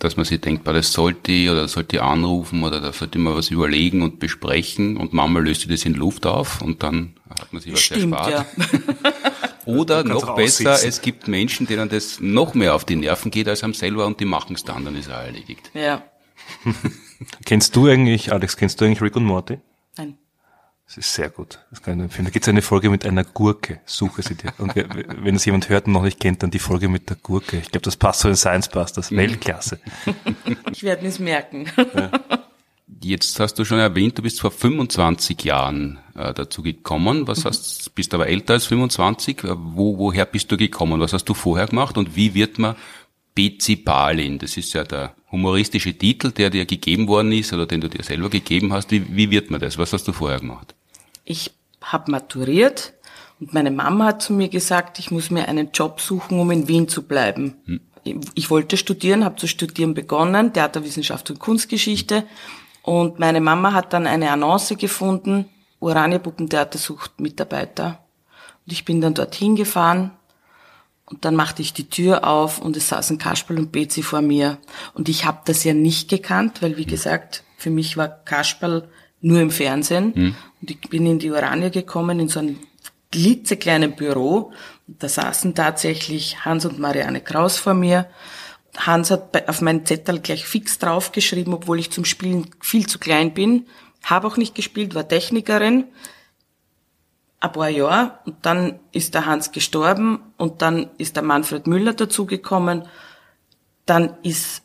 dass 0.00 0.16
man 0.16 0.24
sich 0.24 0.40
denkt, 0.40 0.66
das 0.66 0.92
sollte 0.92 1.30
ich 1.30 1.48
oder 1.48 1.62
das 1.62 1.72
sollte 1.72 1.96
ich 1.96 2.02
anrufen 2.02 2.64
oder 2.64 2.80
da 2.80 2.92
sollte 2.92 3.18
man 3.18 3.36
was 3.36 3.50
überlegen 3.50 4.02
und 4.02 4.18
besprechen 4.18 4.96
und 4.96 5.12
manchmal 5.12 5.44
löst 5.44 5.60
sich 5.60 5.70
das 5.70 5.84
in 5.84 5.94
Luft 5.94 6.26
auf 6.26 6.60
und 6.62 6.82
dann 6.82 7.14
hat 7.28 7.52
man 7.52 7.62
sich 7.62 7.72
was 7.72 7.80
Stimmt, 7.80 8.14
erspart. 8.14 8.30
ja. 8.32 8.46
Oder 9.66 10.02
noch 10.02 10.34
besser, 10.34 10.72
aussitzen. 10.72 10.88
es 10.88 11.02
gibt 11.02 11.28
Menschen, 11.28 11.66
denen 11.66 11.88
das 11.90 12.18
noch 12.18 12.54
mehr 12.54 12.74
auf 12.74 12.84
die 12.84 12.96
Nerven 12.96 13.30
geht 13.30 13.46
als 13.46 13.62
am 13.62 13.74
selber 13.74 14.06
und 14.06 14.18
die 14.18 14.24
machen 14.24 14.56
es 14.56 14.64
dann, 14.64 14.84
dann 14.84 14.96
ist 14.96 15.08
er 15.08 15.22
erledigt. 15.22 15.70
Ja. 15.74 16.02
Kennst 17.44 17.76
du 17.76 17.86
eigentlich, 17.86 18.32
Alex, 18.32 18.56
kennst 18.56 18.80
du 18.80 18.86
eigentlich 18.86 19.02
Rick 19.02 19.14
und 19.16 19.24
Morty? 19.24 19.58
Das 20.90 20.96
ist 20.96 21.14
sehr 21.14 21.30
gut. 21.30 21.60
Das 21.70 21.82
kann 21.82 22.00
ich 22.00 22.02
empfehlen. 22.02 22.24
Da 22.24 22.30
gibt 22.32 22.44
es 22.44 22.48
eine 22.48 22.62
Folge 22.62 22.90
mit 22.90 23.06
einer 23.06 23.22
Gurke. 23.22 23.78
Suche 23.84 24.22
sie 24.22 24.34
dir. 24.34 24.52
Und 24.58 24.74
wenn 24.74 25.36
es 25.36 25.44
jemand 25.44 25.68
hört 25.68 25.86
und 25.86 25.92
noch 25.92 26.02
nicht 26.02 26.18
kennt, 26.18 26.42
dann 26.42 26.50
die 26.50 26.58
Folge 26.58 26.88
mit 26.88 27.08
der 27.08 27.16
Gurke. 27.16 27.58
Ich 27.58 27.70
glaube, 27.70 27.84
das 27.84 27.96
passt 27.96 28.22
so 28.22 28.28
in 28.28 28.34
Science 28.34 28.68
Busters. 28.68 29.12
Weltklasse. 29.12 29.78
Ich 30.72 30.82
werde 30.82 31.06
es 31.06 31.20
merken. 31.20 31.66
Jetzt 33.00 33.38
hast 33.38 33.54
du 33.54 33.64
schon 33.64 33.78
erwähnt, 33.78 34.18
du 34.18 34.22
bist 34.22 34.40
vor 34.40 34.50
25 34.50 35.44
Jahren 35.44 36.00
äh, 36.16 36.34
dazu 36.34 36.60
gekommen. 36.60 37.28
Was 37.28 37.44
hast, 37.44 37.94
bist 37.94 38.12
aber 38.12 38.26
älter 38.26 38.54
als 38.54 38.66
25. 38.66 39.44
Äh, 39.44 39.54
Wo, 39.56 39.96
woher 39.96 40.26
bist 40.26 40.50
du 40.50 40.56
gekommen? 40.56 40.98
Was 40.98 41.12
hast 41.12 41.26
du 41.26 41.34
vorher 41.34 41.68
gemacht? 41.68 41.98
Und 41.98 42.16
wie 42.16 42.34
wird 42.34 42.58
man 42.58 42.74
Bezipalin? 43.36 44.40
Das 44.40 44.56
ist 44.56 44.72
ja 44.72 44.82
der 44.82 45.14
humoristische 45.30 45.96
Titel, 45.96 46.32
der 46.32 46.50
dir 46.50 46.66
gegeben 46.66 47.06
worden 47.06 47.30
ist 47.30 47.52
oder 47.52 47.66
den 47.66 47.80
du 47.80 47.88
dir 47.88 48.02
selber 48.02 48.28
gegeben 48.28 48.72
hast. 48.72 48.90
Wie, 48.90 49.04
wie 49.14 49.30
wird 49.30 49.52
man 49.52 49.60
das? 49.60 49.78
Was 49.78 49.92
hast 49.92 50.08
du 50.08 50.12
vorher 50.12 50.40
gemacht? 50.40 50.74
Ich 51.30 51.52
habe 51.80 52.10
maturiert 52.10 52.92
und 53.38 53.54
meine 53.54 53.70
Mama 53.70 54.06
hat 54.06 54.20
zu 54.20 54.32
mir 54.32 54.48
gesagt, 54.48 54.98
ich 54.98 55.12
muss 55.12 55.30
mir 55.30 55.46
einen 55.46 55.70
Job 55.70 56.00
suchen, 56.00 56.40
um 56.40 56.50
in 56.50 56.66
Wien 56.66 56.88
zu 56.88 57.04
bleiben. 57.04 57.54
Ich, 58.02 58.16
ich 58.34 58.50
wollte 58.50 58.76
studieren, 58.76 59.24
habe 59.24 59.36
zu 59.36 59.46
studieren 59.46 59.94
begonnen, 59.94 60.52
Theaterwissenschaft 60.52 61.30
und 61.30 61.38
Kunstgeschichte. 61.38 62.24
Und 62.82 63.20
meine 63.20 63.40
Mama 63.40 63.72
hat 63.72 63.92
dann 63.92 64.08
eine 64.08 64.32
Annonce 64.32 64.74
gefunden, 64.76 65.44
Urania 65.78 66.18
Puppentheater 66.18 66.78
sucht 66.78 67.20
Mitarbeiter. 67.20 68.00
Und 68.66 68.72
ich 68.72 68.84
bin 68.84 69.00
dann 69.00 69.14
dorthin 69.14 69.54
gefahren 69.54 70.10
und 71.04 71.24
dann 71.24 71.36
machte 71.36 71.62
ich 71.62 71.72
die 71.72 71.88
Tür 71.88 72.26
auf 72.26 72.60
und 72.60 72.76
es 72.76 72.88
saßen 72.88 73.18
Kasperl 73.18 73.60
und 73.60 73.70
Bezi 73.70 74.02
vor 74.02 74.20
mir. 74.20 74.58
Und 74.94 75.08
ich 75.08 75.26
habe 75.26 75.42
das 75.44 75.62
ja 75.62 75.74
nicht 75.74 76.10
gekannt, 76.10 76.60
weil 76.60 76.76
wie 76.76 76.86
gesagt, 76.86 77.44
für 77.56 77.70
mich 77.70 77.96
war 77.96 78.08
Kasperl 78.08 78.88
nur 79.20 79.40
im 79.40 79.50
Fernsehen. 79.50 80.12
Und 80.60 80.70
ich 80.70 80.80
bin 80.80 81.06
in 81.06 81.18
die 81.18 81.30
Urania 81.30 81.68
gekommen, 81.68 82.20
in 82.20 82.28
so 82.28 82.40
ein 82.40 82.58
klitzekleinen 83.12 83.96
Büro. 83.96 84.52
Da 84.86 85.08
saßen 85.08 85.54
tatsächlich 85.54 86.44
Hans 86.44 86.64
und 86.64 86.78
Marianne 86.78 87.20
Kraus 87.20 87.56
vor 87.56 87.74
mir. 87.74 88.06
Hans 88.76 89.10
hat 89.10 89.48
auf 89.48 89.60
meinen 89.60 89.84
Zettel 89.84 90.20
gleich 90.20 90.44
fix 90.44 90.78
draufgeschrieben, 90.78 91.52
obwohl 91.52 91.80
ich 91.80 91.90
zum 91.90 92.04
Spielen 92.04 92.46
viel 92.60 92.86
zu 92.86 92.98
klein 92.98 93.34
bin. 93.34 93.66
Habe 94.04 94.26
auch 94.26 94.36
nicht 94.36 94.54
gespielt, 94.54 94.94
war 94.94 95.06
Technikerin 95.06 95.84
ein 97.40 97.52
paar 97.52 97.70
Jahre 97.70 98.18
und 98.26 98.36
dann 98.42 98.78
ist 98.92 99.14
der 99.14 99.26
Hans 99.26 99.50
gestorben 99.50 100.20
und 100.36 100.62
dann 100.62 100.90
ist 100.98 101.16
der 101.16 101.22
Manfred 101.22 101.66
Müller 101.66 101.94
dazugekommen. 101.94 102.86
Dann 103.86 104.16
ist 104.22 104.62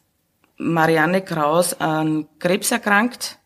Marianne 0.58 1.24
Kraus 1.24 1.80
an 1.80 2.28
Krebs 2.40 2.72
erkrankt, 2.72 3.40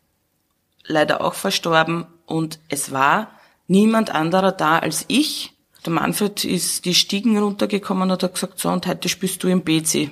leider 0.90 1.20
auch 1.22 1.34
verstorben 1.34 2.06
und 2.26 2.58
es 2.68 2.92
war 2.92 3.32
niemand 3.66 4.14
anderer 4.14 4.52
da 4.52 4.78
als 4.78 5.04
ich. 5.08 5.52
Der 5.84 5.92
Manfred 5.92 6.44
ist 6.44 6.84
die 6.84 6.94
Stiegen 6.94 7.38
runtergekommen 7.38 8.10
und 8.10 8.22
hat 8.22 8.34
gesagt, 8.34 8.58
so 8.58 8.68
und 8.68 8.86
heute 8.86 9.08
spielst 9.08 9.42
du 9.42 9.48
im 9.48 9.62
BC. 9.62 10.10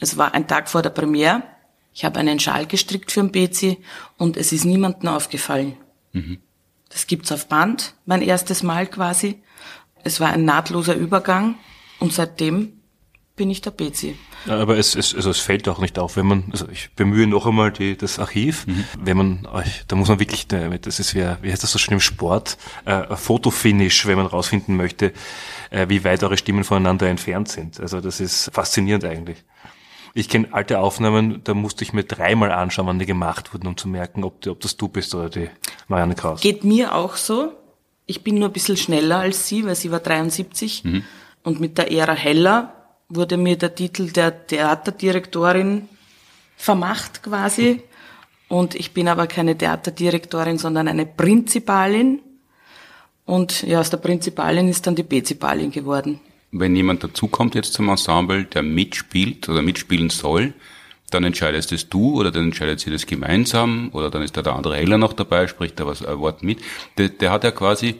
Es 0.00 0.18
war 0.18 0.34
ein 0.34 0.46
Tag 0.46 0.68
vor 0.68 0.82
der 0.82 0.90
Premiere. 0.90 1.42
Ich 1.94 2.04
habe 2.04 2.20
einen 2.20 2.38
Schal 2.38 2.66
gestrickt 2.66 3.10
für 3.10 3.20
den 3.20 3.32
BC 3.32 3.78
und 4.18 4.36
es 4.36 4.52
ist 4.52 4.66
niemandem 4.66 5.08
aufgefallen. 5.08 5.76
Das 6.90 7.06
gibt's 7.06 7.32
auf 7.32 7.48
Band, 7.48 7.94
mein 8.04 8.20
erstes 8.20 8.62
Mal 8.62 8.86
quasi. 8.86 9.42
Es 10.04 10.20
war 10.20 10.30
ein 10.30 10.44
nahtloser 10.44 10.94
Übergang 10.94 11.56
und 11.98 12.12
seitdem 12.12 12.80
bin 13.34 13.50
ich 13.50 13.60
der 13.60 13.70
Bezi. 13.70 14.16
Ja, 14.46 14.58
Aber 14.58 14.78
es, 14.78 14.94
es, 14.94 15.14
also 15.14 15.30
es 15.30 15.38
fällt 15.38 15.68
auch 15.68 15.78
nicht 15.78 15.98
auf, 15.98 16.16
wenn 16.16 16.26
man, 16.26 16.44
also 16.52 16.66
ich 16.70 16.90
bemühe 16.94 17.26
noch 17.26 17.46
einmal 17.46 17.72
die, 17.72 17.96
das 17.96 18.18
Archiv, 18.18 18.66
wenn 18.98 19.16
man 19.16 19.46
euch, 19.46 19.84
da 19.88 19.96
muss 19.96 20.08
man 20.08 20.20
wirklich, 20.20 20.50
äh, 20.52 20.78
das 20.78 21.00
ist 21.00 21.14
wie, 21.14 21.26
wie 21.42 21.50
heißt 21.50 21.62
das 21.62 21.72
so 21.72 21.78
schön 21.78 21.94
im 21.94 22.00
Sport, 22.00 22.56
äh, 22.84 23.16
Fotofinish, 23.16 24.06
wenn 24.06 24.16
man 24.16 24.26
rausfinden 24.26 24.76
möchte, 24.76 25.12
äh, 25.70 25.88
wie 25.88 26.04
weit 26.04 26.22
eure 26.22 26.36
Stimmen 26.36 26.64
voneinander 26.64 27.08
entfernt 27.08 27.48
sind. 27.48 27.80
Also 27.80 28.00
das 28.00 28.20
ist 28.20 28.50
faszinierend 28.52 29.04
eigentlich. 29.04 29.38
Ich 30.14 30.28
kenne 30.28 30.48
alte 30.52 30.78
Aufnahmen, 30.78 31.42
da 31.44 31.52
musste 31.52 31.84
ich 31.84 31.92
mir 31.92 32.04
dreimal 32.04 32.50
anschauen, 32.50 32.86
wann 32.86 32.98
die 32.98 33.06
gemacht 33.06 33.52
wurden, 33.52 33.66
um 33.66 33.76
zu 33.76 33.88
merken, 33.88 34.24
ob, 34.24 34.46
ob 34.46 34.60
das 34.60 34.76
du 34.76 34.88
bist 34.88 35.14
oder 35.14 35.28
die 35.28 35.50
Marianne 35.88 36.14
Kraus. 36.14 36.40
Geht 36.40 36.64
mir 36.64 36.94
auch 36.94 37.16
so. 37.16 37.52
Ich 38.06 38.22
bin 38.22 38.38
nur 38.38 38.48
ein 38.48 38.52
bisschen 38.52 38.76
schneller 38.76 39.18
als 39.18 39.46
sie, 39.48 39.66
weil 39.66 39.74
sie 39.74 39.90
war 39.90 40.00
73. 40.00 40.84
Und 41.42 41.60
mit 41.60 41.76
der 41.76 41.92
Ära 41.92 42.14
Heller 42.14 42.75
wurde 43.08 43.36
mir 43.36 43.56
der 43.56 43.74
Titel 43.74 44.10
der 44.10 44.46
Theaterdirektorin 44.46 45.88
vermacht 46.56 47.22
quasi. 47.22 47.82
Und 48.48 48.74
ich 48.74 48.92
bin 48.92 49.08
aber 49.08 49.26
keine 49.26 49.56
Theaterdirektorin, 49.56 50.58
sondern 50.58 50.88
eine 50.88 51.06
Prinzipalin. 51.06 52.20
Und 53.24 53.62
ja, 53.62 53.80
aus 53.80 53.90
der 53.90 53.96
Prinzipalin 53.96 54.68
ist 54.68 54.86
dann 54.86 54.94
die 54.94 55.02
Bezipalin 55.02 55.70
geworden. 55.70 56.20
Wenn 56.52 56.76
jemand 56.76 57.02
dazukommt 57.02 57.56
jetzt 57.56 57.72
zum 57.72 57.88
Ensemble, 57.88 58.44
der 58.44 58.62
mitspielt 58.62 59.48
oder 59.48 59.62
mitspielen 59.62 60.10
soll, 60.10 60.54
dann 61.10 61.24
entscheidest 61.24 61.72
es 61.72 61.88
du 61.88 62.18
oder 62.18 62.30
dann 62.30 62.44
entscheidet 62.44 62.80
sie 62.80 62.90
das 62.90 63.06
gemeinsam 63.06 63.90
oder 63.92 64.10
dann 64.10 64.22
ist 64.22 64.36
da 64.36 64.42
der 64.42 64.54
andere 64.54 64.76
Heller 64.76 64.98
noch 64.98 65.12
dabei, 65.12 65.46
spricht 65.46 65.78
da 65.78 65.86
was 65.86 66.04
ein 66.04 66.18
Wort 66.18 66.42
mit. 66.42 66.60
Der, 66.98 67.08
der 67.08 67.30
hat 67.30 67.44
ja 67.44 67.50
quasi, 67.50 67.96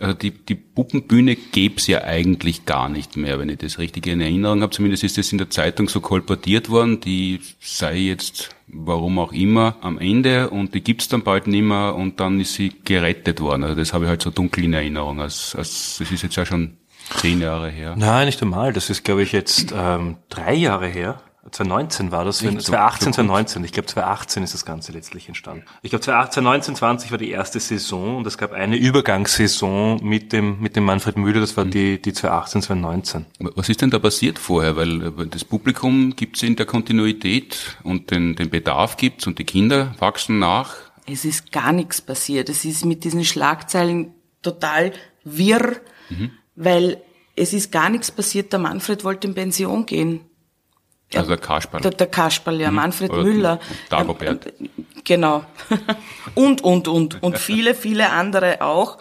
also 0.00 0.14
die, 0.14 0.32
die 0.32 0.56
Puppenbühne 0.56 1.36
gäb's 1.36 1.86
ja 1.86 2.02
eigentlich 2.02 2.66
gar 2.66 2.88
nicht 2.88 3.16
mehr, 3.16 3.38
wenn 3.38 3.48
ich 3.48 3.58
das 3.58 3.78
richtig 3.78 4.06
in 4.06 4.20
Erinnerung 4.20 4.62
habe. 4.62 4.72
Zumindest 4.72 5.04
ist 5.04 5.18
das 5.18 5.30
in 5.30 5.38
der 5.38 5.50
Zeitung 5.50 5.88
so 5.88 6.00
kolportiert 6.00 6.68
worden, 6.68 7.00
die 7.00 7.40
sei 7.60 7.98
jetzt, 7.98 8.50
warum 8.66 9.20
auch 9.20 9.32
immer, 9.32 9.76
am 9.82 9.98
Ende 9.98 10.50
und 10.50 10.74
die 10.74 10.82
gibt's 10.82 11.08
dann 11.08 11.22
bald 11.22 11.46
nimmer 11.46 11.94
und 11.94 12.18
dann 12.18 12.40
ist 12.40 12.54
sie 12.54 12.72
gerettet 12.84 13.40
worden. 13.40 13.62
Also 13.62 13.76
das 13.76 13.92
habe 13.92 14.04
ich 14.04 14.08
halt 14.08 14.22
so 14.22 14.30
dunkel 14.30 14.64
in 14.64 14.72
Erinnerung. 14.72 15.20
Als, 15.20 15.54
als, 15.54 15.98
das 15.98 16.10
ist 16.10 16.22
jetzt 16.22 16.36
ja 16.36 16.44
schon 16.44 16.76
zehn 17.20 17.40
Jahre 17.40 17.70
her. 17.70 17.94
Nein, 17.96 18.26
nicht 18.26 18.42
einmal. 18.42 18.72
Das 18.72 18.90
ist, 18.90 19.04
glaube 19.04 19.22
ich, 19.22 19.30
jetzt 19.30 19.72
ähm, 19.76 20.16
drei 20.28 20.54
Jahre 20.54 20.88
her. 20.88 21.20
2019 21.50 22.10
war 22.10 22.24
das, 22.24 22.42
wenn, 22.42 22.54
Nicht 22.54 22.66
so- 22.66 22.72
2018, 22.72 23.00
so 23.00 23.06
gut. 23.06 23.14
2019. 23.28 23.64
Ich 23.64 23.72
glaube, 23.72 23.86
2018 23.86 24.42
ist 24.42 24.54
das 24.54 24.64
Ganze 24.64 24.92
letztlich 24.92 25.28
entstanden. 25.28 25.64
Ich 25.82 25.90
glaube, 25.90 26.02
2018, 26.04 26.42
19, 26.44 26.74
20 26.76 27.10
war 27.10 27.18
die 27.18 27.30
erste 27.30 27.60
Saison 27.60 28.16
und 28.16 28.26
es 28.26 28.38
gab 28.38 28.52
eine 28.52 28.76
Übergangssaison 28.76 30.00
mit 30.02 30.32
dem, 30.32 30.60
mit 30.60 30.76
dem 30.76 30.84
Manfred 30.84 31.16
Müller, 31.16 31.40
das 31.40 31.52
Mhm. 31.52 31.56
war 31.56 31.64
die, 31.66 32.00
die 32.00 32.12
2018, 32.12 32.62
2019. 32.62 33.26
Was 33.38 33.68
ist 33.68 33.82
denn 33.82 33.90
da 33.90 33.98
passiert 33.98 34.38
vorher? 34.38 34.76
Weil 34.76 35.10
das 35.28 35.44
Publikum 35.44 36.14
gibt's 36.16 36.42
in 36.42 36.56
der 36.56 36.66
Kontinuität 36.66 37.76
und 37.82 38.10
den, 38.10 38.36
den 38.36 38.50
Bedarf 38.50 38.96
gibt's 38.96 39.26
und 39.26 39.38
die 39.38 39.44
Kinder 39.44 39.94
wachsen 39.98 40.38
nach. 40.38 40.74
Es 41.06 41.24
ist 41.24 41.52
gar 41.52 41.72
nichts 41.72 42.00
passiert. 42.00 42.48
Es 42.48 42.64
ist 42.64 42.84
mit 42.84 43.04
diesen 43.04 43.24
Schlagzeilen 43.24 44.14
total 44.42 44.92
wirr, 45.24 45.76
weil 46.56 46.98
es 47.36 47.52
ist 47.52 47.72
gar 47.72 47.90
nichts 47.90 48.10
passiert. 48.10 48.52
Der 48.52 48.60
Manfred 48.60 49.04
wollte 49.04 49.26
in 49.28 49.34
Pension 49.34 49.86
gehen. 49.86 50.20
Also 51.14 51.28
der 51.28 51.38
Kasperl. 51.38 51.80
Der, 51.80 51.90
der 51.90 52.06
Kasperl, 52.06 52.60
ja, 52.60 52.70
Manfred 52.70 53.10
Oder 53.10 53.22
Müller. 53.22 53.60
Dagobert. 53.88 54.46
Ähm, 54.58 54.70
Genau. 55.04 55.44
und, 56.34 56.62
und, 56.62 56.88
und. 56.88 57.22
Und 57.22 57.38
viele, 57.38 57.74
viele 57.74 58.10
andere 58.10 58.62
auch. 58.62 58.98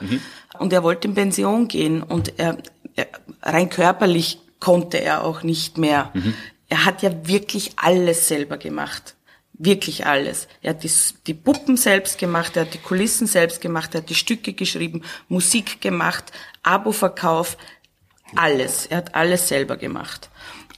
Und 0.60 0.74
er 0.74 0.84
wollte 0.84 1.08
in 1.08 1.16
Pension 1.16 1.68
gehen. 1.68 2.04
Und 2.04 2.38
er, 2.38 2.58
er, 2.96 3.08
rein 3.42 3.70
körperlich 3.70 4.40
konnte 4.60 4.98
er 5.02 5.24
auch 5.24 5.44
nicht 5.44 5.78
mehr. 5.78 6.12
Er 6.70 6.86
hat 6.86 7.02
ja 7.02 7.28
wirklich 7.28 7.74
alles 7.78 8.28
selber 8.28 8.58
gemacht. 8.58 9.16
Wirklich 9.54 10.06
alles. 10.06 10.48
Er 10.62 10.72
hat 10.72 10.84
die, 10.84 10.92
die 11.28 11.34
Puppen 11.34 11.78
selbst 11.78 12.18
gemacht, 12.18 12.58
er 12.58 12.64
hat 12.64 12.74
die 12.74 12.80
Kulissen 12.80 13.28
selbst 13.28 13.62
gemacht, 13.62 13.94
er 13.94 14.02
hat 14.02 14.10
die 14.10 14.16
Stücke 14.16 14.54
geschrieben, 14.54 15.04
Musik 15.30 15.80
gemacht, 15.80 16.32
Abo-Verkauf, 16.64 17.58
alles. 18.36 18.88
Er 18.88 18.98
hat 18.98 19.14
alles 19.14 19.48
selber 19.48 19.78
gemacht. 19.78 20.32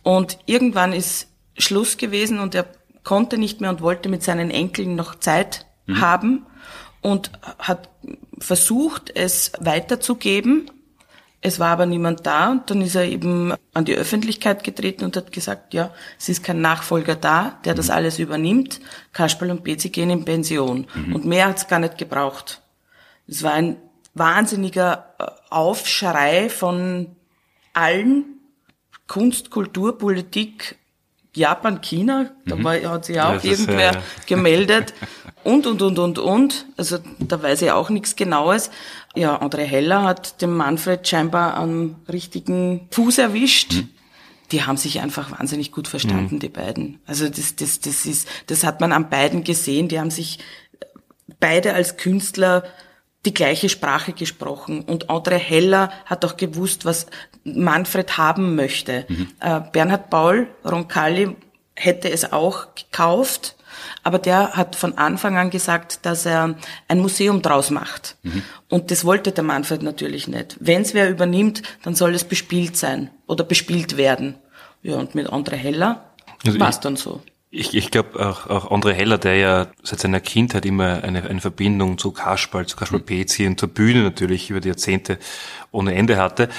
Und 0.05 0.37
irgendwann 0.45 0.93
ist 0.93 1.29
Schluss 1.57 1.97
gewesen 1.97 2.39
und 2.39 2.53
er 2.53 2.67
konnte 3.03 3.39
nicht 3.39 3.59
mehr 3.59 3.71
und 3.71 3.81
wollte 3.81 4.07
mit 4.07 4.21
seinen 4.21 4.51
Enkeln 4.51 4.93
noch 4.93 5.15
Zeit 5.15 5.65
haben 5.95 6.45
und 7.01 7.31
hat 7.57 7.89
versucht, 8.37 9.11
es 9.15 9.51
weiterzugeben. 9.59 10.69
Es 11.41 11.59
war 11.59 11.69
aber 11.69 11.87
niemand 11.87 12.27
da 12.27 12.51
und 12.51 12.69
dann 12.69 12.83
ist 12.83 12.93
er 12.93 13.05
eben 13.05 13.55
an 13.73 13.85
die 13.85 13.95
Öffentlichkeit 13.95 14.63
getreten 14.63 15.05
und 15.05 15.17
hat 15.17 15.31
gesagt, 15.31 15.73
ja, 15.73 15.89
es 16.19 16.29
ist 16.29 16.43
kein 16.43 16.61
Nachfolger 16.61 17.15
da, 17.15 17.59
der 17.65 17.73
das 17.73 17.89
alles 17.89 18.19
übernimmt. 18.19 18.81
Kasperl 19.11 19.49
und 19.49 19.63
Bezi 19.63 19.89
gehen 19.89 20.11
in 20.11 20.23
Pension. 20.23 20.85
Und 21.13 21.25
mehr 21.25 21.47
hat's 21.47 21.67
gar 21.67 21.79
nicht 21.79 21.97
gebraucht. 21.97 22.61
Es 23.27 23.41
war 23.41 23.53
ein 23.53 23.77
wahnsinniger 24.13 25.15
äh, 25.17 25.25
Aufschrei 25.49 26.49
von 26.49 27.15
allen, 27.73 28.34
Kunst, 29.07 29.49
Kultur, 29.49 29.97
Politik, 29.97 30.77
Japan, 31.35 31.81
China, 31.81 32.31
da 32.45 32.63
war, 32.63 32.75
hat 32.81 33.05
sich 33.05 33.19
auch 33.19 33.33
Mhm. 33.33 33.33
Ja, 33.33 33.35
das 33.35 33.43
ist, 33.43 33.59
irgendwer 33.59 33.91
äh, 33.91 34.01
gemeldet 34.25 34.93
und, 35.43 35.67
und, 35.67 35.81
und, 35.81 35.99
und, 35.99 36.17
und. 36.19 36.65
Also 36.77 36.97
da 37.19 37.41
weiß 37.41 37.61
ich 37.61 37.71
auch 37.71 37.89
nichts 37.89 38.15
Genaues. 38.15 38.71
Ja, 39.15 39.41
André 39.41 39.63
Heller 39.63 40.03
hat 40.03 40.41
dem 40.41 40.55
Manfred 40.55 41.07
scheinbar 41.07 41.55
am 41.55 41.97
richtigen 42.11 42.87
Fuß 42.91 43.17
erwischt. 43.17 43.73
Mhm. 43.73 43.89
Die 44.51 44.63
haben 44.63 44.77
sich 44.77 45.01
einfach 45.01 45.31
wahnsinnig 45.37 45.71
gut 45.71 45.87
verstanden, 45.87 46.39
die 46.39 46.49
beiden. 46.49 46.99
Also 47.05 47.27
das, 47.27 47.55
das, 47.55 47.79
das 47.79 48.05
ist, 48.05 48.27
das 48.47 48.63
hat 48.63 48.79
man 48.79 48.91
an 48.91 49.09
beiden 49.09 49.43
gesehen. 49.43 49.87
Die 49.87 49.99
haben 49.99 50.11
sich 50.11 50.39
beide 51.39 51.73
als 51.73 51.97
Künstler 51.97 52.63
die 53.25 53.33
gleiche 53.33 53.69
Sprache 53.69 54.13
gesprochen. 54.13 54.81
Und 54.81 55.09
André 55.09 55.37
Heller 55.37 55.91
hat 56.05 56.23
auch 56.25 56.37
gewusst, 56.37 56.85
was 56.85 57.07
Manfred 57.43 58.17
haben 58.17 58.55
möchte. 58.55 59.05
Äh, 59.39 59.61
Bernhard 59.71 60.09
Paul 60.09 60.47
Roncalli 60.63 61.35
hätte 61.75 62.09
es 62.09 62.31
auch 62.31 62.67
gekauft, 62.75 63.55
aber 64.03 64.19
der 64.19 64.53
hat 64.53 64.75
von 64.75 64.97
Anfang 64.97 65.37
an 65.37 65.49
gesagt, 65.49 66.05
dass 66.05 66.25
er 66.25 66.55
ein 66.87 66.99
Museum 66.99 67.41
draus 67.41 67.71
macht. 67.71 68.15
Und 68.69 68.91
das 68.91 69.03
wollte 69.03 69.31
der 69.31 69.43
Manfred 69.43 69.81
natürlich 69.83 70.27
nicht. 70.27 70.55
Wenn 70.59 70.83
es 70.83 70.93
wer 70.93 71.09
übernimmt, 71.09 71.61
dann 71.83 71.95
soll 71.95 72.15
es 72.15 72.23
bespielt 72.23 72.77
sein 72.77 73.09
oder 73.27 73.43
bespielt 73.43 73.97
werden. 73.97 74.35
Ja, 74.81 74.95
und 74.97 75.15
mit 75.15 75.27
André 75.29 75.55
Heller 75.55 76.11
Also 76.45 76.59
war 76.59 76.69
es 76.69 76.79
dann 76.79 76.95
so. 76.95 77.21
Ich, 77.57 77.73
ich 77.73 77.89
glaube 77.89 78.19
auch, 78.19 78.47
auch 78.47 78.69
André 78.69 78.91
Heller, 78.91 79.17
der 79.17 79.37
ja 79.37 79.67
seit 79.81 80.01
seiner 80.01 80.19
Kindheit 80.19 80.65
immer 80.65 81.03
eine, 81.03 81.23
eine 81.23 81.39
Verbindung 81.39 81.97
zu 81.97 82.11
Kasperl, 82.11 82.65
zu 82.65 82.75
Kasperl 82.75 82.99
Pezi 82.99 83.47
und 83.47 83.57
zur 83.57 83.69
Bühne 83.69 84.03
natürlich 84.03 84.49
über 84.49 84.59
die 84.59 84.67
Jahrzehnte 84.67 85.19
ohne 85.71 85.95
Ende 85.95 86.17
hatte, 86.17 86.49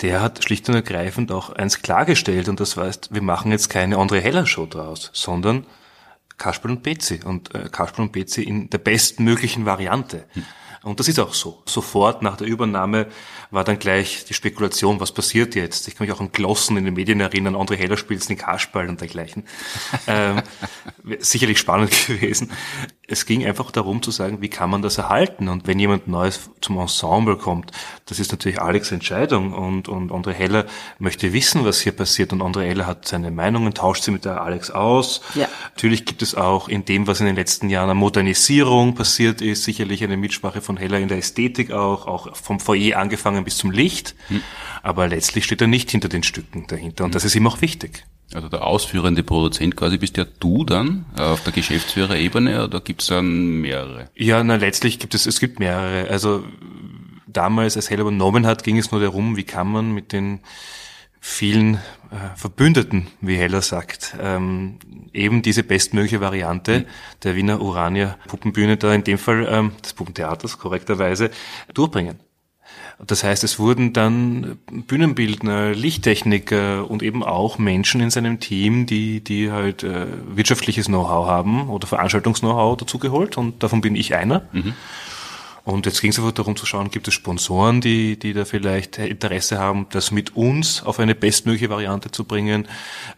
der 0.00 0.22
hat 0.22 0.42
schlicht 0.42 0.66
und 0.70 0.74
ergreifend 0.74 1.32
auch 1.32 1.50
eins 1.50 1.82
klargestellt 1.82 2.48
und 2.48 2.60
das 2.60 2.78
heißt, 2.78 3.12
wir 3.12 3.20
machen 3.20 3.52
jetzt 3.52 3.68
keine 3.68 3.96
André 3.96 4.20
Heller 4.20 4.46
Show 4.46 4.64
draus, 4.64 5.10
sondern 5.12 5.66
Kasperl 6.38 6.70
und 6.70 6.82
Betsy 6.82 7.20
und 7.22 7.54
äh, 7.54 7.68
Kasperl 7.70 8.06
und 8.06 8.12
Betsy 8.12 8.42
in 8.42 8.70
der 8.70 8.78
bestmöglichen 8.78 9.66
Variante. 9.66 10.24
Und 10.82 11.00
das 11.00 11.08
ist 11.08 11.18
auch 11.18 11.34
so. 11.34 11.62
Sofort 11.66 12.22
nach 12.22 12.36
der 12.36 12.46
Übernahme 12.46 13.06
war 13.50 13.64
dann 13.64 13.78
gleich 13.78 14.24
die 14.24 14.34
Spekulation, 14.34 15.00
was 15.00 15.12
passiert 15.12 15.54
jetzt? 15.54 15.88
Ich 15.88 15.96
kann 15.96 16.06
mich 16.06 16.14
auch 16.14 16.20
an 16.20 16.32
Glossen 16.32 16.76
in 16.76 16.84
den 16.84 16.94
Medien 16.94 17.20
erinnern, 17.20 17.56
André 17.56 17.76
Heller 17.76 17.96
spielt 17.96 18.28
den 18.28 18.36
Kasperl 18.36 18.88
und 18.88 19.00
dergleichen. 19.00 19.44
ähm, 20.06 20.42
sicherlich 21.18 21.58
spannend 21.58 21.90
gewesen. 22.06 22.50
Es 23.06 23.24
ging 23.24 23.46
einfach 23.46 23.70
darum 23.70 24.02
zu 24.02 24.10
sagen, 24.10 24.42
wie 24.42 24.50
kann 24.50 24.68
man 24.68 24.82
das 24.82 24.98
erhalten? 24.98 25.48
Und 25.48 25.66
wenn 25.66 25.78
jemand 25.78 26.08
Neues 26.08 26.50
zum 26.60 26.78
Ensemble 26.78 27.36
kommt, 27.36 27.72
das 28.04 28.18
ist 28.18 28.32
natürlich 28.32 28.60
Alex 28.60 28.92
Entscheidung 28.92 29.54
und, 29.54 29.88
und 29.88 30.12
André 30.12 30.32
Heller 30.32 30.66
möchte 30.98 31.32
wissen, 31.32 31.64
was 31.64 31.80
hier 31.80 31.92
passiert 31.92 32.32
und 32.34 32.42
André 32.42 32.66
Heller 32.66 32.86
hat 32.86 33.08
seine 33.08 33.30
Meinungen, 33.30 33.72
tauscht 33.72 34.02
sie 34.02 34.10
mit 34.10 34.26
der 34.26 34.42
Alex 34.42 34.70
aus. 34.70 35.22
Ja. 35.34 35.48
Natürlich 35.74 36.04
gibt 36.04 36.20
es 36.20 36.34
auch 36.34 36.68
in 36.68 36.84
dem, 36.84 37.06
was 37.06 37.20
in 37.20 37.26
den 37.26 37.36
letzten 37.36 37.70
Jahren 37.70 37.88
an 37.88 37.96
Modernisierung 37.96 38.94
passiert 38.94 39.40
ist, 39.40 39.64
sicherlich 39.64 40.04
eine 40.04 40.18
Mitsprache 40.18 40.60
von 40.68 40.76
Heller 40.76 40.98
in 40.98 41.08
der 41.08 41.16
Ästhetik 41.16 41.72
auch, 41.72 42.06
auch 42.06 42.36
vom 42.36 42.60
Foyer 42.60 42.98
angefangen 42.98 43.42
bis 43.42 43.56
zum 43.56 43.70
Licht. 43.70 44.14
Aber 44.82 45.08
letztlich 45.08 45.44
steht 45.44 45.62
er 45.62 45.66
nicht 45.66 45.90
hinter 45.90 46.08
den 46.08 46.22
Stücken 46.22 46.66
dahinter 46.68 47.04
und 47.04 47.14
das 47.14 47.24
ist 47.24 47.34
ihm 47.34 47.46
auch 47.46 47.62
wichtig. 47.62 48.04
Also 48.34 48.50
der 48.50 48.66
ausführende 48.66 49.22
Produzent 49.22 49.74
quasi 49.74 49.96
bist 49.96 50.18
ja 50.18 50.26
du 50.38 50.64
dann 50.64 51.06
äh, 51.16 51.22
auf 51.22 51.42
der 51.44 51.52
Geschäftsführerebene 51.54 52.64
oder 52.64 52.80
gibt's 52.82 53.06
dann 53.06 53.62
mehrere? 53.62 54.10
Ja, 54.14 54.44
na 54.44 54.56
letztlich 54.56 54.98
gibt 54.98 55.14
es, 55.14 55.24
es 55.24 55.40
gibt 55.40 55.58
mehrere. 55.58 56.10
Also 56.10 56.44
damals, 57.26 57.76
als 57.76 57.88
Heller 57.88 58.02
übernommen 58.02 58.46
hat, 58.46 58.64
ging 58.64 58.76
es 58.76 58.92
nur 58.92 59.00
darum, 59.00 59.38
wie 59.38 59.44
kann 59.44 59.68
man 59.68 59.92
mit 59.92 60.12
den 60.12 60.40
vielen 61.20 61.74
äh, 61.74 62.36
Verbündeten, 62.36 63.08
wie 63.20 63.36
Heller 63.36 63.62
sagt, 63.62 64.16
ähm, 64.20 64.78
eben 65.12 65.42
diese 65.42 65.62
bestmögliche 65.62 66.20
Variante 66.20 66.86
der 67.22 67.36
Wiener 67.36 67.60
Urania 67.60 68.16
Puppenbühne 68.28 68.76
da 68.76 68.94
in 68.94 69.04
dem 69.04 69.18
Fall 69.18 69.46
ähm, 69.50 69.72
des 69.84 69.92
Puppentheaters 69.92 70.58
korrekterweise 70.58 71.30
durchbringen. 71.74 72.20
Das 73.06 73.22
heißt, 73.22 73.44
es 73.44 73.60
wurden 73.60 73.92
dann 73.92 74.58
Bühnenbildner, 74.70 75.70
Lichttechniker 75.72 76.90
und 76.90 77.02
eben 77.04 77.22
auch 77.22 77.58
Menschen 77.58 78.00
in 78.00 78.10
seinem 78.10 78.40
Team, 78.40 78.86
die, 78.86 79.22
die 79.22 79.52
halt 79.52 79.84
äh, 79.84 80.06
wirtschaftliches 80.26 80.86
Know-how 80.86 81.28
haben 81.28 81.68
oder 81.68 81.86
Veranstaltungs-Know-how 81.86 82.76
dazugeholt 82.76 83.36
und 83.36 83.62
davon 83.62 83.80
bin 83.80 83.94
ich 83.94 84.14
einer. 84.16 84.42
Und 85.68 85.84
jetzt 85.84 86.00
ging 86.00 86.12
es 86.12 86.18
einfach 86.18 86.32
darum 86.32 86.56
zu 86.56 86.64
schauen, 86.64 86.90
gibt 86.90 87.08
es 87.08 87.14
Sponsoren, 87.14 87.82
die, 87.82 88.18
die 88.18 88.32
da 88.32 88.46
vielleicht 88.46 88.96
Interesse 88.96 89.58
haben, 89.58 89.84
das 89.90 90.10
mit 90.10 90.34
uns 90.34 90.82
auf 90.82 90.98
eine 90.98 91.14
bestmögliche 91.14 91.68
Variante 91.68 92.10
zu 92.10 92.24
bringen? 92.24 92.66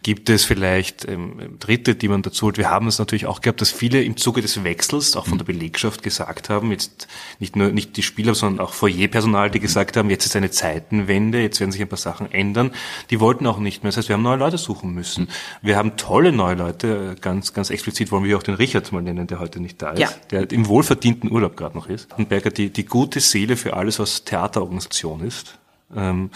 Gibt 0.03 0.29
es 0.29 0.45
vielleicht 0.47 1.07
ähm, 1.07 1.59
Dritte, 1.61 1.95
die 1.95 2.09
man 2.09 2.23
dazu 2.23 2.47
holt? 2.47 2.59
Wir 2.59 2.69
haben 2.69 2.89
es 2.89 2.99
natürlich 2.99 3.27
auch 3.27 3.41
gehabt, 3.41 3.61
dass 3.61 3.71
viele 3.71 4.03
im 4.03 4.17
Zuge 4.17 4.43
des 4.43 4.65
Wechsels 4.65 5.15
auch 5.15 5.29
von 5.29 5.39
der 5.39 5.45
Belegschaft 5.45 6.03
gesagt 6.03 6.51
haben, 6.51 6.73
jetzt 6.73 7.07
nicht 7.39 7.55
nur 7.55 7.69
nicht 7.69 7.97
die 7.97 8.03
Spieler, 8.03 8.35
sondern 8.35 8.67
auch 8.67 8.73
Foyerpersonal, 8.73 9.49
die 9.53 9.61
gesagt 9.61 9.97
haben, 9.97 10.11
jetzt 10.11 10.27
ist 10.27 10.35
eine 10.35 10.51
Zeitenwende, 10.51 11.41
jetzt 11.41 11.61
werden 11.61 11.71
sich 11.71 11.81
ein 11.81 11.89
paar 11.89 11.99
Sachen 11.99 12.33
ändern. 12.33 12.73
Die 13.11 13.21
wollten 13.21 13.47
auch 13.47 13.59
nicht 13.61 13.85
mehr. 13.85 13.91
Das 13.91 13.99
heißt, 13.99 14.09
wir 14.09 14.15
haben 14.15 14.25
neue 14.25 14.39
Leute 14.39 14.59
suchen 14.59 14.93
müssen. 14.93 15.29
Wir 15.63 15.77
haben 15.77 15.97
tolle 15.97 16.33
neue 16.33 16.57
Leute. 16.57 17.15
Ganz, 17.21 17.53
ganz 17.53 17.71
explizit 17.71 18.11
wollen 18.11 18.25
wir 18.25 18.37
auch 18.37 18.43
den 18.43 18.55
Richard 18.55 18.91
mal 18.91 19.03
nennen, 19.03 19.29
der 19.29 19.39
heute 19.39 19.61
nicht 19.61 19.81
da 19.81 19.91
ist, 19.91 20.01
Ja. 20.01 20.09
der 20.33 20.51
im 20.51 20.67
wohlverdienten 20.67 21.31
Urlaub 21.31 21.57
gerade 21.57 21.77
noch 21.77 21.87
ist. 21.89 22.09
Berger, 22.41 22.51
die, 22.51 22.71
die 22.71 22.85
gute 22.85 23.21
Seele 23.21 23.57
für 23.57 23.75
alles, 23.75 23.99
was 23.99 24.25
Theaterorganisation 24.25 25.21
ist. 25.27 25.59
Ähm, 25.95 26.31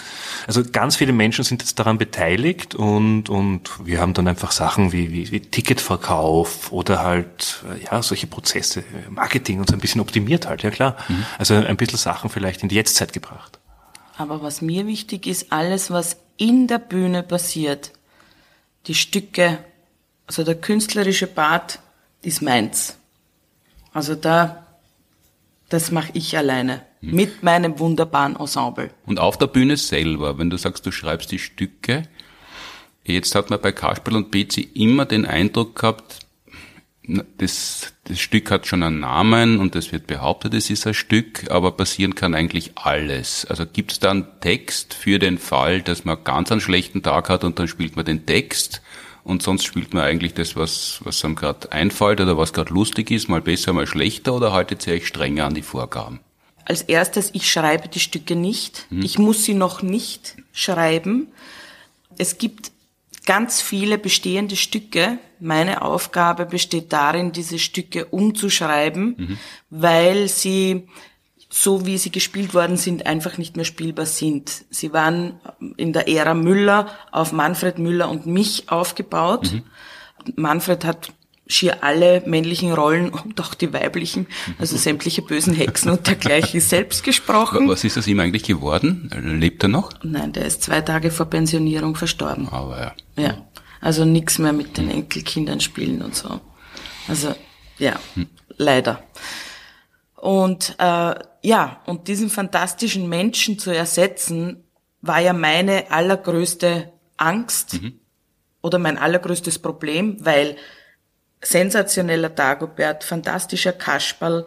Also 0.46 0.62
ganz 0.64 0.96
viele 0.96 1.12
Menschen 1.12 1.44
sind 1.44 1.62
jetzt 1.62 1.78
daran 1.78 1.96
beteiligt 1.96 2.74
und, 2.74 3.28
und 3.28 3.70
wir 3.84 4.00
haben 4.00 4.12
dann 4.12 4.28
einfach 4.28 4.52
Sachen 4.52 4.92
wie, 4.92 5.12
wie, 5.12 5.30
wie 5.30 5.40
Ticketverkauf 5.40 6.72
oder 6.72 7.02
halt, 7.02 7.64
äh, 7.72 7.84
ja, 7.84 8.02
solche 8.02 8.26
Prozesse, 8.26 8.80
äh, 8.80 9.10
Marketing 9.10 9.60
und 9.60 9.68
so 9.68 9.74
ein 9.74 9.80
bisschen 9.80 10.00
optimiert 10.00 10.46
halt, 10.48 10.62
ja 10.62 10.70
klar. 10.70 10.96
Also 11.38 11.54
ein 11.54 11.76
bisschen 11.76 11.98
Sachen 11.98 12.30
vielleicht 12.30 12.62
in 12.62 12.68
die 12.68 12.74
Jetztzeit 12.74 13.12
gebracht. 13.12 13.58
Aber 14.16 14.42
was 14.42 14.60
mir 14.60 14.86
wichtig 14.86 15.26
ist, 15.26 15.52
alles, 15.52 15.90
was 15.90 16.16
in 16.36 16.66
der 16.66 16.78
Bühne 16.78 17.22
passiert, 17.22 17.92
die 18.86 18.94
Stücke, 18.94 19.58
also 20.26 20.44
der 20.44 20.56
künstlerische 20.56 21.26
Part 21.26 21.78
ist 22.22 22.42
meins. 22.42 22.96
Also 23.92 24.14
da, 24.16 24.63
das 25.68 25.90
mache 25.90 26.10
ich 26.14 26.36
alleine 26.36 26.82
mit 27.00 27.42
meinem 27.42 27.78
wunderbaren 27.78 28.36
Ensemble. 28.36 28.90
Und 29.06 29.18
auf 29.18 29.36
der 29.38 29.46
Bühne 29.46 29.76
selber, 29.76 30.38
wenn 30.38 30.50
du 30.50 30.56
sagst, 30.56 30.86
du 30.86 30.92
schreibst 30.92 31.32
die 31.32 31.38
Stücke, 31.38 32.04
jetzt 33.04 33.34
hat 33.34 33.50
man 33.50 33.60
bei 33.60 33.72
Kasperl 33.72 34.16
und 34.16 34.30
Betsy 34.30 34.62
immer 34.74 35.04
den 35.04 35.26
Eindruck 35.26 35.76
gehabt, 35.76 36.20
das, 37.36 37.92
das 38.04 38.18
Stück 38.18 38.50
hat 38.50 38.66
schon 38.66 38.82
einen 38.82 39.00
Namen 39.00 39.58
und 39.58 39.76
es 39.76 39.92
wird 39.92 40.06
behauptet, 40.06 40.54
es 40.54 40.70
ist 40.70 40.86
ein 40.86 40.94
Stück, 40.94 41.50
aber 41.50 41.72
passieren 41.72 42.14
kann 42.14 42.34
eigentlich 42.34 42.72
alles. 42.76 43.44
Also 43.44 43.66
gibt 43.66 43.92
es 43.92 44.00
da 44.00 44.10
einen 44.10 44.26
Text 44.40 44.94
für 44.94 45.18
den 45.18 45.36
Fall, 45.36 45.82
dass 45.82 46.06
man 46.06 46.24
ganz 46.24 46.50
einen 46.50 46.62
schlechten 46.62 47.02
Tag 47.02 47.28
hat 47.28 47.44
und 47.44 47.58
dann 47.58 47.68
spielt 47.68 47.96
man 47.96 48.06
den 48.06 48.24
Text 48.24 48.80
und 49.24 49.42
sonst 49.42 49.64
spielt 49.64 49.94
man 49.94 50.04
eigentlich 50.04 50.34
das, 50.34 50.54
was, 50.54 51.00
was 51.02 51.24
einem 51.24 51.34
gerade 51.34 51.72
einfällt 51.72 52.20
oder 52.20 52.38
was 52.38 52.52
gerade 52.52 52.72
lustig 52.72 53.10
ist, 53.10 53.28
mal 53.28 53.40
besser, 53.40 53.72
mal 53.72 53.86
schlechter 53.86 54.34
oder 54.34 54.52
haltet 54.52 54.86
ihr 54.86 54.94
euch 54.94 55.06
strenger 55.06 55.46
an 55.46 55.54
die 55.54 55.62
Vorgaben? 55.62 56.20
Als 56.66 56.82
erstes, 56.82 57.30
ich 57.32 57.50
schreibe 57.50 57.88
die 57.88 58.00
Stücke 58.00 58.36
nicht. 58.36 58.86
Ich 58.90 59.18
muss 59.18 59.44
sie 59.44 59.54
noch 59.54 59.82
nicht 59.82 60.36
schreiben. 60.52 61.28
Es 62.16 62.38
gibt 62.38 62.70
ganz 63.26 63.60
viele 63.60 63.98
bestehende 63.98 64.56
Stücke. 64.56 65.18
Meine 65.40 65.82
Aufgabe 65.82 66.46
besteht 66.46 66.92
darin, 66.92 67.32
diese 67.32 67.58
Stücke 67.58 68.06
umzuschreiben, 68.06 69.38
weil 69.70 70.28
sie, 70.28 70.88
so 71.56 71.86
wie 71.86 71.98
sie 71.98 72.10
gespielt 72.10 72.52
worden 72.52 72.76
sind, 72.76 73.06
einfach 73.06 73.38
nicht 73.38 73.54
mehr 73.54 73.64
spielbar 73.64 74.06
sind. 74.06 74.64
Sie 74.70 74.92
waren 74.92 75.38
in 75.76 75.92
der 75.92 76.08
Ära 76.08 76.34
Müller 76.34 76.88
auf 77.12 77.30
Manfred 77.30 77.78
Müller 77.78 78.10
und 78.10 78.26
mich 78.26 78.68
aufgebaut. 78.70 79.62
Manfred 80.34 80.84
hat 80.84 81.12
schier 81.46 81.84
alle 81.84 82.24
männlichen 82.26 82.72
Rollen 82.72 83.08
und 83.08 83.40
auch 83.40 83.54
die 83.54 83.72
weiblichen, 83.72 84.26
also 84.58 84.76
sämtliche 84.76 85.22
bösen 85.22 85.54
Hexen 85.54 85.92
und 85.92 86.08
dergleichen 86.08 86.60
selbst 86.74 87.04
gesprochen. 87.04 87.68
Was 87.68 87.84
ist 87.84 87.96
aus 87.96 88.08
ihm 88.08 88.18
eigentlich 88.18 88.42
geworden? 88.42 89.08
Lebt 89.38 89.62
er 89.62 89.68
noch? 89.68 89.92
Nein, 90.02 90.32
der 90.32 90.46
ist 90.46 90.64
zwei 90.64 90.80
Tage 90.80 91.12
vor 91.12 91.26
Pensionierung 91.26 91.94
verstorben. 91.94 92.48
Aber 92.48 92.80
ja. 93.16 93.22
Ja. 93.22 93.46
Also 93.80 94.04
nichts 94.04 94.40
mehr 94.40 94.52
mit 94.52 94.76
den 94.76 94.90
Enkelkindern 94.90 95.60
spielen 95.60 96.02
und 96.02 96.16
so. 96.16 96.40
Also 97.06 97.32
ja, 97.78 97.94
leider. 98.56 99.04
Und 100.24 100.76
äh, 100.78 101.14
ja, 101.42 101.82
und 101.84 102.08
diesen 102.08 102.30
fantastischen 102.30 103.10
Menschen 103.10 103.58
zu 103.58 103.70
ersetzen, 103.70 104.64
war 105.02 105.18
ja 105.18 105.34
meine 105.34 105.90
allergrößte 105.90 106.90
Angst 107.18 107.78
oder 108.62 108.78
mein 108.78 108.96
allergrößtes 108.96 109.58
Problem, 109.58 110.16
weil 110.24 110.56
sensationeller 111.42 112.30
Dagobert, 112.30 113.04
fantastischer 113.04 113.74
Kasperl, 113.74 114.46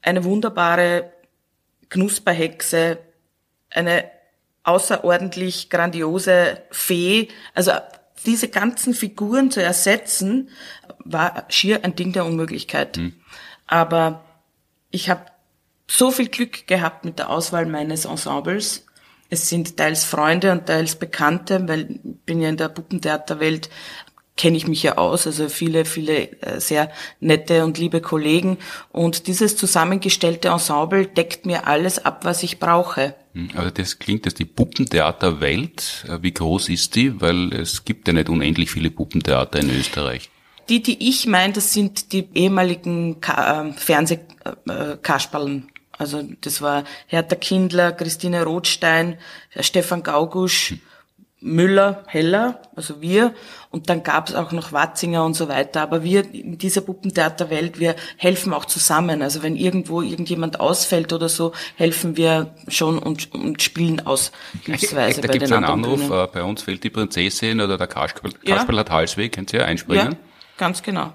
eine 0.00 0.24
wunderbare 0.24 1.12
Knusperhexe, 1.90 2.96
eine 3.68 4.10
außerordentlich 4.62 5.68
grandiose 5.68 6.62
Fee, 6.70 7.28
also 7.52 7.72
diese 8.24 8.48
ganzen 8.48 8.94
Figuren 8.94 9.50
zu 9.50 9.62
ersetzen, 9.62 10.48
war 11.00 11.44
schier 11.50 11.84
ein 11.84 11.94
Ding 11.94 12.14
der 12.14 12.24
Unmöglichkeit. 12.24 12.98
Aber 13.66 14.24
ich 14.90 15.10
habe 15.10 15.26
so 15.86 16.10
viel 16.10 16.28
Glück 16.28 16.66
gehabt 16.66 17.04
mit 17.04 17.18
der 17.18 17.30
Auswahl 17.30 17.66
meines 17.66 18.04
Ensembles. 18.04 18.84
Es 19.30 19.48
sind 19.48 19.76
teils 19.76 20.04
Freunde 20.04 20.52
und 20.52 20.66
teils 20.66 20.96
Bekannte, 20.96 21.66
weil 21.68 21.90
ich 21.90 22.00
bin 22.24 22.40
ja 22.40 22.48
in 22.48 22.56
der 22.56 22.68
Puppentheaterwelt 22.68 23.68
kenne 24.38 24.56
ich 24.56 24.66
mich 24.66 24.82
ja 24.84 24.96
aus, 24.96 25.26
also 25.26 25.50
viele, 25.50 25.84
viele 25.84 26.30
äh, 26.40 26.60
sehr 26.60 26.90
nette 27.20 27.64
und 27.64 27.76
liebe 27.76 28.00
Kollegen. 28.00 28.56
Und 28.90 29.26
dieses 29.26 29.56
zusammengestellte 29.56 30.48
Ensemble 30.48 31.06
deckt 31.06 31.44
mir 31.44 31.66
alles 31.66 31.98
ab, 31.98 32.24
was 32.24 32.42
ich 32.42 32.58
brauche. 32.58 33.14
Hm, 33.34 33.50
Also 33.54 33.70
das 33.70 33.98
klingt 33.98 34.24
jetzt 34.24 34.38
die 34.38 34.46
Puppentheaterwelt. 34.46 36.06
Äh, 36.08 36.22
Wie 36.22 36.32
groß 36.32 36.70
ist 36.70 36.94
die? 36.94 37.20
Weil 37.20 37.52
es 37.52 37.84
gibt 37.84 38.06
ja 38.06 38.14
nicht 38.14 38.30
unendlich 38.30 38.70
viele 38.70 38.90
Puppentheater 38.90 39.58
in 39.58 39.70
Österreich. 39.70 40.30
Die, 40.68 40.82
die 40.82 41.08
ich 41.08 41.26
meine, 41.26 41.52
das 41.54 41.72
sind 41.72 42.12
die 42.12 42.28
ehemaligen 42.34 43.20
Ka 43.20 43.68
äh, 43.68 43.72
Fernsehkasperlen. 43.72 45.68
Also 45.96 46.22
das 46.42 46.62
war 46.62 46.84
Hertha 47.06 47.34
Kindler, 47.34 47.92
Christine 47.92 48.44
Rothstein, 48.44 49.18
Stefan 49.58 50.02
Gaugusch, 50.04 50.74
Müller, 51.40 52.02
Heller, 52.06 52.62
also 52.74 53.00
wir. 53.00 53.32
Und 53.70 53.88
dann 53.88 54.02
gab 54.02 54.28
es 54.28 54.34
auch 54.34 54.50
noch 54.50 54.72
Watzinger 54.72 55.24
und 55.24 55.34
so 55.34 55.48
weiter. 55.48 55.82
Aber 55.82 56.02
wir 56.02 56.32
in 56.32 56.58
dieser 56.58 56.80
Puppentheaterwelt, 56.80 57.78
wir 57.78 57.94
helfen 58.16 58.52
auch 58.52 58.64
zusammen. 58.64 59.22
Also 59.22 59.42
wenn 59.42 59.54
irgendwo 59.54 60.02
irgendjemand 60.02 60.58
ausfällt 60.58 61.12
oder 61.12 61.28
so, 61.28 61.52
helfen 61.76 62.16
wir 62.16 62.54
schon 62.68 62.98
und, 62.98 63.32
und 63.34 63.62
spielen 63.62 64.04
aus, 64.04 64.32
da 64.66 64.72
gibt 64.72 65.42
es 65.42 65.52
einen 65.52 65.64
Anruf, 65.64 66.10
äh, 66.10 66.26
bei 66.32 66.42
uns 66.42 66.62
fällt 66.62 66.82
die 66.82 66.90
Prinzessin 66.90 67.60
oder 67.60 67.78
der 67.78 67.86
Kasperl, 67.86 68.32
Ja. 68.42 68.56
Kasperl 68.56 68.78
hat 68.78 68.90
Halsweh, 68.90 69.28
könnt 69.28 69.52
ihr 69.52 69.60
Ja, 69.60 69.66
einspringen? 69.66 70.16
Ganz 70.58 70.82
genau. 70.82 71.12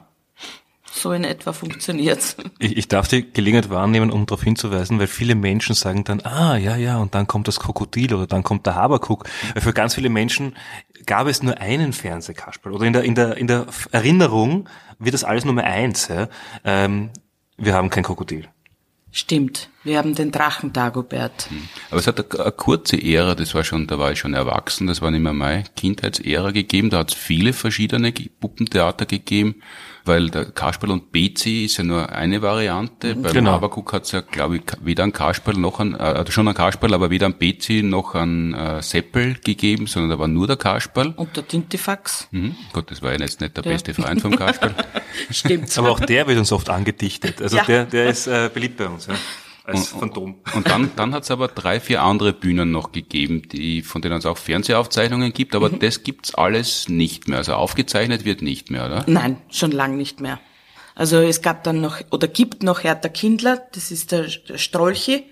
So 0.95 1.11
in 1.11 1.23
etwa 1.23 1.53
funktioniert's. 1.53 2.37
Ich, 2.59 2.77
ich 2.77 2.87
darf 2.87 3.07
die 3.07 3.31
Gelegenheit 3.33 3.71
wahrnehmen, 3.71 4.11
um 4.11 4.27
darauf 4.27 4.43
hinzuweisen, 4.43 4.99
weil 4.99 5.07
viele 5.07 5.33
Menschen 5.33 5.73
sagen 5.73 6.03
dann, 6.03 6.21
ah, 6.21 6.55
ja, 6.55 6.75
ja, 6.75 6.97
und 6.97 7.15
dann 7.15 7.25
kommt 7.25 7.47
das 7.47 7.59
Krokodil 7.59 8.13
oder 8.13 8.27
dann 8.27 8.43
kommt 8.43 8.67
der 8.67 8.75
Habakuk. 8.75 9.25
Weil 9.53 9.63
für 9.63 9.73
ganz 9.73 9.95
viele 9.95 10.09
Menschen 10.09 10.55
gab 11.07 11.25
es 11.27 11.41
nur 11.41 11.57
einen 11.57 11.93
Fernsehkasperl. 11.93 12.73
Oder 12.73 12.85
in 12.85 12.93
der, 12.93 13.03
in 13.03 13.15
der, 13.15 13.37
in 13.37 13.47
der 13.47 13.65
Erinnerung 13.91 14.69
wird 14.99 15.15
das 15.15 15.23
alles 15.23 15.45
Nummer 15.45 15.63
eins. 15.63 16.09
Ja? 16.09 16.29
Ähm, 16.63 17.09
wir 17.57 17.73
haben 17.73 17.89
kein 17.89 18.03
Krokodil. 18.03 18.47
Stimmt. 19.15 19.69
Wir 19.83 19.99
haben 19.99 20.15
den 20.15 20.31
Drachen 20.31 20.73
Dagobert. 20.73 21.47
Aber 21.91 21.99
es 21.99 22.07
hat 22.07 22.35
eine, 22.39 22.51
kurze 22.51 22.97
Ära, 22.99 23.35
das 23.35 23.53
war 23.53 23.63
schon, 23.63 23.85
da 23.85 23.99
war 23.99 24.11
ich 24.11 24.17
schon 24.17 24.33
erwachsen, 24.33 24.87
das 24.87 25.03
war 25.03 25.11
nicht 25.11 25.21
mehr 25.21 25.33
meine 25.33 25.65
Kindheitsära 25.75 26.49
gegeben, 26.49 26.89
da 26.89 26.97
hat 26.97 27.11
es 27.11 27.15
viele 27.15 27.53
verschiedene 27.53 28.11
Puppentheater 28.11 29.05
gegeben, 29.05 29.61
weil 30.05 30.29
der 30.29 30.45
Kasperl 30.45 30.91
und 30.91 31.11
Bezi 31.11 31.65
ist 31.65 31.77
ja 31.77 31.83
nur 31.83 32.09
eine 32.11 32.41
Variante, 32.41 33.15
beim 33.15 33.33
Genau. 33.33 33.51
Habakuk 33.51 33.93
hat 33.93 34.03
es 34.03 34.11
ja, 34.11 34.21
glaube 34.21 34.57
ich, 34.57 34.63
weder 34.81 35.03
ein 35.03 35.13
Kasperl 35.13 35.55
noch 35.57 35.79
ein, 35.79 35.93
äh, 35.95 36.29
schon 36.31 36.47
ein 36.47 36.53
Kasperl, 36.53 36.93
aber 36.93 37.09
weder 37.09 37.27
ein 37.27 37.37
Bezi 37.37 37.83
noch 37.83 38.15
ein 38.15 38.53
äh, 38.53 38.81
Seppel 38.81 39.35
gegeben, 39.43 39.87
sondern 39.87 40.09
da 40.11 40.19
war 40.19 40.27
nur 40.27 40.47
der 40.47 40.57
Kasperl. 40.57 41.13
Und 41.15 41.35
der 41.37 41.47
Tintifax. 41.47 42.27
Mhm. 42.31 42.55
Gott, 42.73 42.91
das 42.91 43.01
war 43.01 43.13
ja 43.13 43.19
jetzt 43.19 43.39
nicht 43.41 43.55
der 43.55 43.61
beste 43.61 43.93
Freund 43.93 44.21
vom 44.21 44.35
Kasperl. 44.35 44.75
Stimmt. 45.31 45.77
Aber 45.77 45.91
auch 45.91 45.99
der 45.99 46.27
wird 46.27 46.37
uns 46.37 46.51
oft 46.51 46.69
angedichtet. 46.69 47.41
Also 47.41 47.57
Ja. 47.57 47.63
der, 47.63 47.85
der 47.85 48.07
ist 48.07 48.27
äh, 48.27 48.49
beliebt 48.53 48.77
bei 48.77 48.87
uns, 48.87 49.07
ja? 49.07 49.13
Als 49.65 49.89
Phantom. 49.89 50.35
Und 50.53 50.69
dann, 50.69 50.91
dann 50.95 51.13
hat 51.13 51.23
es 51.23 51.31
aber 51.31 51.47
drei, 51.47 51.79
vier 51.79 52.01
andere 52.01 52.33
Bühnen 52.33 52.71
noch 52.71 52.91
gegeben, 52.91 53.43
die, 53.49 53.81
von 53.81 54.01
denen 54.01 54.17
es 54.17 54.25
auch 54.25 54.37
Fernsehaufzeichnungen 54.37 55.33
gibt, 55.33 55.55
aber 55.55 55.69
das 55.69 56.03
gibt's 56.03 56.35
alles 56.35 56.89
nicht 56.89 57.27
mehr. 57.27 57.37
Also 57.37 57.53
aufgezeichnet 57.53 58.25
wird 58.25 58.41
nicht 58.41 58.71
mehr, 58.71 58.85
oder? 58.85 59.03
Nein, 59.07 59.37
schon 59.49 59.71
lang 59.71 59.95
nicht 59.95 60.19
mehr. 60.19 60.39
Also 60.95 61.17
es 61.17 61.41
gab 61.41 61.63
dann 61.63 61.81
noch, 61.81 62.01
oder 62.11 62.27
gibt 62.27 62.61
noch 62.61 62.83
Hertha 62.83 63.09
Kindler, 63.09 63.63
das 63.73 63.89
ist 63.89 64.11
der, 64.11 64.27
Strolchi, 64.29 65.23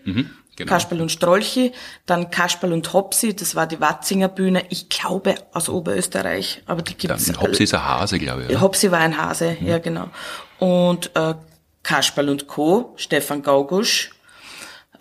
genau. 0.55 0.69
Kasperl 0.69 1.01
und 1.01 1.11
Strolchi, 1.11 1.71
dann 2.05 2.31
Kasperl 2.31 2.73
und 2.73 2.91
Hopsi, 2.93 3.35
das 3.35 3.55
war 3.55 3.67
die 3.67 3.79
Watzinger 3.79 4.29
Bühne, 4.29 4.63
ich 4.69 4.89
glaube 4.89 5.35
aus 5.53 5.69
Oberösterreich, 5.69 6.63
aber 6.65 6.81
die 6.81 6.95
gibt's. 6.95 7.25
Dann 7.25 7.41
Hopsi 7.41 7.63
ist 7.63 7.73
ein 7.75 7.85
Hase, 7.85 8.17
glaube 8.17 8.43
ich. 8.43 8.49
Oder? 8.49 8.61
Hopsi 8.61 8.91
war 8.91 8.99
ein 8.99 9.17
Hase, 9.17 9.57
ja 9.61 9.77
genau. 9.77 10.09
Und 10.57 11.11
äh, 11.15 11.35
Kasperl 11.83 12.29
und 12.29 12.47
Co., 12.47 12.93
Stefan 12.95 13.43
Gaugusch, 13.43 14.11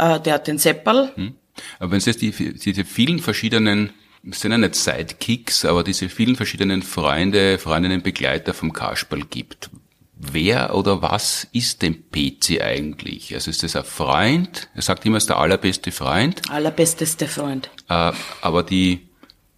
äh, 0.01 0.21
der 0.21 0.35
hat 0.35 0.47
den 0.47 0.59
Seppal, 0.59 1.13
Aber 1.79 1.91
wenn 1.91 1.99
es 1.99 2.07
jetzt 2.07 2.23
die, 2.23 2.31
diese 2.31 2.85
vielen 2.85 3.19
verschiedenen, 3.19 3.91
es 4.29 4.41
sind 4.41 4.53
ja 4.53 4.59
nicht 4.59 4.75
Sidekicks, 4.75 5.65
aber 5.65 5.85
diese 5.85 6.09
vielen 6.09 6.37
verschiedenen 6.37 6.83
Freunde, 6.83 7.59
Freundinnen, 7.59 8.03
Begleiter 8.03 8.55
vom 8.55 8.73
Kasperl 8.73 9.25
gibt, 9.29 9.71
wer 10.21 10.75
oder 10.75 11.03
was 11.03 11.49
ist 11.53 11.83
denn 11.83 12.11
PC 12.11 12.61
eigentlich? 12.63 13.35
Also 13.35 13.51
ist 13.51 13.63
das 13.63 13.77
ein 13.77 13.85
Freund? 13.85 14.69
Er 14.75 14.83
sagt 14.83 15.07
immer, 15.07 15.17
er 15.17 15.19
ist 15.19 15.29
der 15.29 15.39
allerbeste 15.39 15.93
Freund. 15.93 16.43
allerbesteste 16.51 17.27
Freund. 17.27 17.71
Äh, 17.89 18.13
aber 18.43 18.63
die 18.63 19.09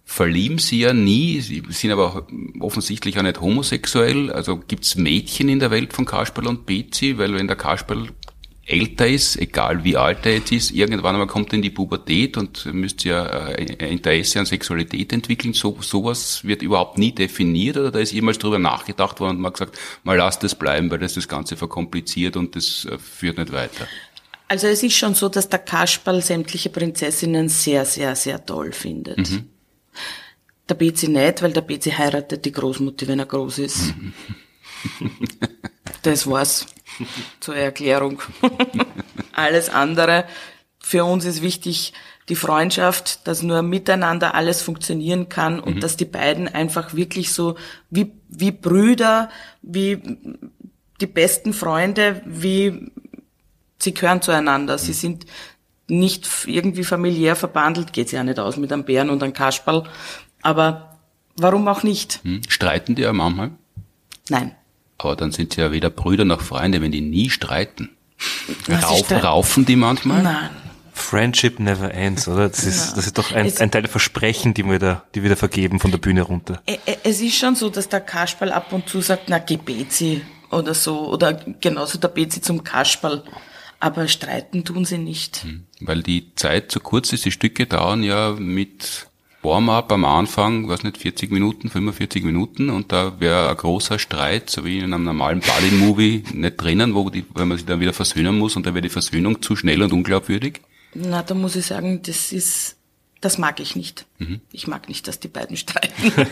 verlieben 0.05 0.59
sie 0.59 0.79
ja 0.79 0.93
nie, 0.93 1.41
sie 1.41 1.63
sind 1.69 1.91
aber 1.91 2.27
offensichtlich 2.59 3.17
auch 3.17 3.23
nicht 3.23 3.41
homosexuell. 3.41 4.31
Also 4.31 4.57
gibt's 4.57 4.95
Mädchen 4.95 5.49
in 5.49 5.59
der 5.59 5.71
Welt 5.71 5.93
von 5.93 6.05
Kasperl 6.05 6.47
und 6.47 6.65
Bezi, 6.65 7.17
weil 7.17 7.33
wenn 7.33 7.47
der 7.47 7.55
Kasperl 7.55 8.09
älter 8.65 9.07
ist, 9.07 9.35
egal 9.37 9.83
wie 9.83 9.97
alt 9.97 10.25
er 10.25 10.35
jetzt 10.35 10.51
ist, 10.51 10.71
irgendwann 10.71 11.15
einmal 11.15 11.27
kommt 11.27 11.51
er 11.51 11.55
in 11.55 11.61
die 11.61 11.69
Pubertät 11.69 12.37
und 12.37 12.65
müsste 12.73 13.09
ja 13.09 13.25
äh, 13.49 13.91
Interesse 13.91 14.39
an 14.39 14.45
Sexualität 14.45 15.11
entwickeln. 15.11 15.53
So, 15.53 15.77
sowas 15.81 16.45
wird 16.45 16.61
überhaupt 16.61 16.97
nie 16.97 17.11
definiert 17.11 17.75
oder 17.75 17.91
da 17.91 17.99
ist 17.99 18.13
jemals 18.13 18.39
drüber 18.39 18.59
nachgedacht 18.59 19.19
worden 19.19 19.37
und 19.37 19.41
man 19.41 19.51
hat 19.51 19.59
gesagt, 19.59 19.79
mal 20.03 20.17
lass 20.17 20.39
das 20.39 20.55
bleiben, 20.55 20.89
weil 20.91 20.99
das 20.99 21.13
das 21.13 21.27
Ganze 21.27 21.57
verkompliziert 21.57 22.37
und 22.37 22.55
das 22.55 22.85
äh, 22.85 22.97
führt 22.97 23.37
nicht 23.37 23.51
weiter. 23.51 23.87
Also 24.47 24.67
es 24.67 24.81
ist 24.81 24.95
schon 24.95 25.13
so, 25.13 25.27
dass 25.29 25.49
der 25.49 25.59
Kasperl 25.59 26.21
sämtliche 26.21 26.69
Prinzessinnen 26.69 27.49
sehr, 27.49 27.85
sehr, 27.85 28.15
sehr 28.15 28.45
toll 28.45 28.71
findet. 28.71 29.41
Der 30.69 30.75
Bezi 30.75 31.09
nicht, 31.09 31.41
weil 31.41 31.51
der 31.51 31.61
Bezi 31.61 31.91
heiratet 31.91 32.45
die 32.45 32.51
Großmutter, 32.51 33.07
wenn 33.07 33.19
er 33.19 33.25
groß 33.25 33.59
ist. 33.59 33.93
das 36.03 36.27
war's 36.27 36.67
zur 37.39 37.55
Erklärung. 37.55 38.21
alles 39.33 39.69
andere. 39.69 40.25
Für 40.79 41.05
uns 41.05 41.25
ist 41.25 41.41
wichtig 41.41 41.93
die 42.29 42.35
Freundschaft, 42.35 43.27
dass 43.27 43.41
nur 43.41 43.61
miteinander 43.61 44.33
alles 44.33 44.61
funktionieren 44.61 45.29
kann 45.29 45.59
und 45.59 45.83
dass 45.83 45.97
die 45.97 46.05
beiden 46.05 46.47
einfach 46.47 46.93
wirklich 46.93 47.33
so 47.33 47.55
wie, 47.89 48.13
wie 48.29 48.51
Brüder, 48.51 49.29
wie 49.61 49.99
die 51.01 51.07
besten 51.07 51.53
Freunde, 51.53 52.21
wie 52.25 52.91
sie 53.79 53.93
gehören 53.93 54.21
zueinander. 54.21 54.77
Sie 54.77 54.93
sind 54.93 55.25
nicht 55.87 56.27
irgendwie 56.45 56.85
familiär 56.85 57.35
verbandelt, 57.35 57.91
geht's 57.91 58.13
ja 58.13 58.23
nicht 58.23 58.39
aus 58.39 58.55
mit 58.57 58.71
einem 58.71 58.85
Bären 58.85 59.09
und 59.09 59.21
einem 59.21 59.33
Kasperl. 59.33 59.83
Aber 60.41 60.99
warum 61.35 61.67
auch 61.67 61.83
nicht? 61.83 62.21
Hm? 62.23 62.41
Streiten 62.47 62.95
die 62.95 63.01
ja 63.01 63.11
manchmal? 63.11 63.51
Nein. 64.29 64.55
Aber 65.03 65.15
dann 65.15 65.31
sind 65.31 65.53
sie 65.53 65.61
ja 65.61 65.71
weder 65.71 65.89
Brüder 65.89 66.25
noch 66.25 66.41
Freunde, 66.41 66.81
wenn 66.81 66.91
die 66.91 67.01
nie 67.01 67.29
streiten. 67.29 67.89
Was 68.67 68.83
Rauf, 68.83 69.11
raufen 69.11 69.65
die 69.65 69.75
manchmal? 69.75 70.23
Nein. 70.23 70.49
Friendship 70.93 71.59
never 71.59 71.91
ends, 71.93 72.27
oder? 72.27 72.47
Das 72.49 72.63
ist, 72.63 72.95
das 72.95 73.07
ist 73.07 73.17
doch 73.17 73.31
ein, 73.31 73.45
Es- 73.47 73.59
ein 73.59 73.71
Teil 73.71 73.81
der 73.81 73.89
Versprechen, 73.91 74.53
die 74.53 74.63
wir 74.65 74.77
da, 74.79 75.03
die 75.15 75.23
wir 75.23 75.29
da 75.29 75.35
vergeben 75.35 75.79
von 75.79 75.89
der 75.91 75.97
Bühne 75.97 76.21
runter. 76.21 76.61
Es 77.03 77.19
ist 77.19 77.35
schon 77.37 77.55
so, 77.55 77.69
dass 77.69 77.89
der 77.89 77.99
Kasperl 78.01 78.51
ab 78.51 78.71
und 78.71 78.87
zu 78.87 79.01
sagt, 79.01 79.23
na, 79.27 79.39
geh 79.39 79.57
Bezi 79.57 80.21
oder 80.51 80.73
so. 80.75 81.09
Oder 81.11 81.33
genauso 81.59 81.97
der 81.97 82.09
Bezi 82.09 82.41
zum 82.41 82.63
Kasperl. 82.63 83.23
Aber 83.79 84.07
streiten 84.07 84.63
tun 84.63 84.85
sie 84.85 84.99
nicht. 84.99 85.45
Weil 85.81 86.03
die 86.03 86.33
Zeit 86.35 86.71
zu 86.71 86.79
kurz 86.79 87.11
ist. 87.11 87.25
Die 87.25 87.31
Stücke 87.31 87.65
dauern 87.65 88.03
ja 88.03 88.31
mit 88.31 89.07
Warm-up 89.43 89.91
am 89.91 90.05
Anfang, 90.05 90.67
was 90.69 90.83
nicht, 90.83 90.97
40 90.97 91.31
Minuten, 91.31 91.69
45 91.69 92.23
Minuten 92.23 92.69
und 92.69 92.91
da 92.91 93.19
wäre 93.19 93.49
ein 93.49 93.57
großer 93.57 93.99
Streit, 93.99 94.49
so 94.49 94.63
wie 94.65 94.79
in 94.79 94.93
einem 94.93 95.03
normalen 95.03 95.41
Buddy-Movie, 95.41 96.23
nicht 96.33 96.61
drinnen, 96.61 96.95
wo 96.95 97.09
die, 97.09 97.25
wenn 97.35 97.47
man 97.47 97.57
sich 97.57 97.65
dann 97.65 97.79
wieder 97.79 97.93
versöhnen 97.93 98.37
muss 98.37 98.55
und 98.55 98.65
dann 98.65 98.73
wäre 98.73 98.81
die 98.81 98.89
Versöhnung 98.89 99.41
zu 99.41 99.55
schnell 99.55 99.81
und 99.83 99.91
unglaubwürdig. 99.93 100.61
Na, 100.93 101.23
da 101.23 101.33
muss 101.33 101.55
ich 101.55 101.65
sagen, 101.65 102.01
das 102.03 102.31
ist, 102.31 102.77
das 103.19 103.37
mag 103.37 103.59
ich 103.59 103.75
nicht. 103.75 104.05
Ich 104.51 104.67
mag 104.67 104.87
nicht, 104.87 105.07
dass 105.07 105.19
die 105.19 105.27
beiden 105.27 105.57
streiten. 105.57 106.13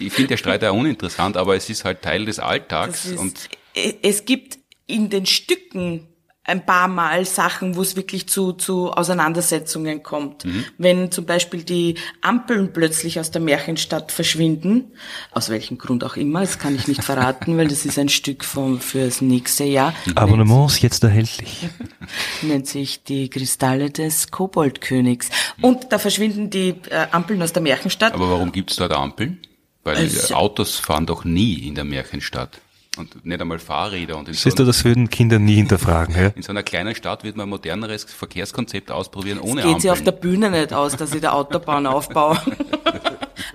Ich 0.00 0.12
finde 0.12 0.28
der 0.28 0.36
Streit 0.36 0.62
ja 0.62 0.70
uninteressant, 0.70 1.36
aber 1.36 1.56
es 1.56 1.68
ist 1.68 1.84
halt 1.84 2.02
Teil 2.02 2.24
des 2.24 2.38
Alltags 2.38 3.06
ist, 3.06 3.18
und 3.18 3.48
es 3.74 4.24
gibt 4.24 4.58
in 4.86 5.10
den 5.10 5.26
Stücken 5.26 6.07
ein 6.48 6.64
paar 6.66 6.88
Mal 6.88 7.24
Sachen, 7.24 7.76
wo 7.76 7.82
es 7.82 7.94
wirklich 7.94 8.28
zu, 8.28 8.52
zu 8.52 8.90
Auseinandersetzungen 8.90 10.02
kommt. 10.02 10.44
Wenn 10.78 11.10
zum 11.12 11.26
Beispiel 11.26 11.62
die 11.62 11.96
Ampeln 12.22 12.72
plötzlich 12.72 13.20
aus 13.20 13.30
der 13.30 13.40
Märchenstadt 13.40 14.10
verschwinden, 14.12 14.92
aus 15.32 15.50
welchem 15.50 15.78
Grund 15.78 16.02
auch 16.04 16.16
immer, 16.16 16.40
das 16.40 16.58
kann 16.58 16.74
ich 16.74 16.88
nicht 16.88 17.04
verraten, 17.04 17.56
weil 17.58 17.68
das 17.68 17.84
ist 17.84 17.98
ein 17.98 18.08
Stück 18.08 18.44
vom, 18.44 18.80
fürs 18.80 19.20
nächste 19.20 19.64
Jahr. 19.64 19.94
Abonnements 20.14 20.80
jetzt 20.80 21.04
erhältlich. 21.04 21.68
Nennt 22.42 22.66
sich 22.66 23.02
die 23.04 23.28
Kristalle 23.28 23.90
des 23.90 24.30
Koboldkönigs. 24.30 25.28
Und 25.60 25.92
da 25.92 25.98
verschwinden 25.98 26.50
die 26.50 26.70
äh, 26.90 27.06
Ampeln 27.10 27.42
aus 27.42 27.52
der 27.52 27.62
Märchenstadt. 27.62 28.14
aber 28.14 28.30
warum 28.30 28.52
gibt's 28.52 28.76
dort 28.76 28.92
Ampeln? 28.92 29.38
Weil 29.84 29.96
Also- 29.96 30.34
Autos 30.34 30.76
fahren 30.76 31.06
doch 31.06 31.24
nie 31.24 31.54
in 31.66 31.74
der 31.74 31.84
Märchenstadt. 31.84 32.60
Und 32.98 33.24
nicht 33.24 33.40
einmal 33.40 33.58
Fahrräder. 33.58 34.16
Und 34.16 34.28
in 34.28 34.34
so, 34.34 34.40
Siehst 34.44 34.58
du, 34.58 34.64
das 34.64 34.84
würden 34.84 35.08
Kinder 35.10 35.38
nie 35.38 35.54
hinterfragen. 35.56 36.14
Ja? 36.14 36.28
in 36.34 36.42
so 36.42 36.50
einer 36.50 36.62
kleinen 36.62 36.94
Stadt 36.94 37.24
wird 37.24 37.36
man 37.36 37.46
ein 37.46 37.50
moderneres 37.50 38.04
Verkehrskonzept 38.04 38.90
ausprobieren 38.90 39.38
ohne 39.40 39.62
Geht 39.62 39.82
sie 39.82 39.90
auf 39.90 40.02
der. 40.02 40.12
Bühne 40.12 40.50
nicht 40.50 40.72
aus, 40.72 40.96
dass 40.96 41.14
ich 41.14 41.20
der 41.20 41.34
Autobahn 41.34 41.86
aufbaue. 41.86 42.38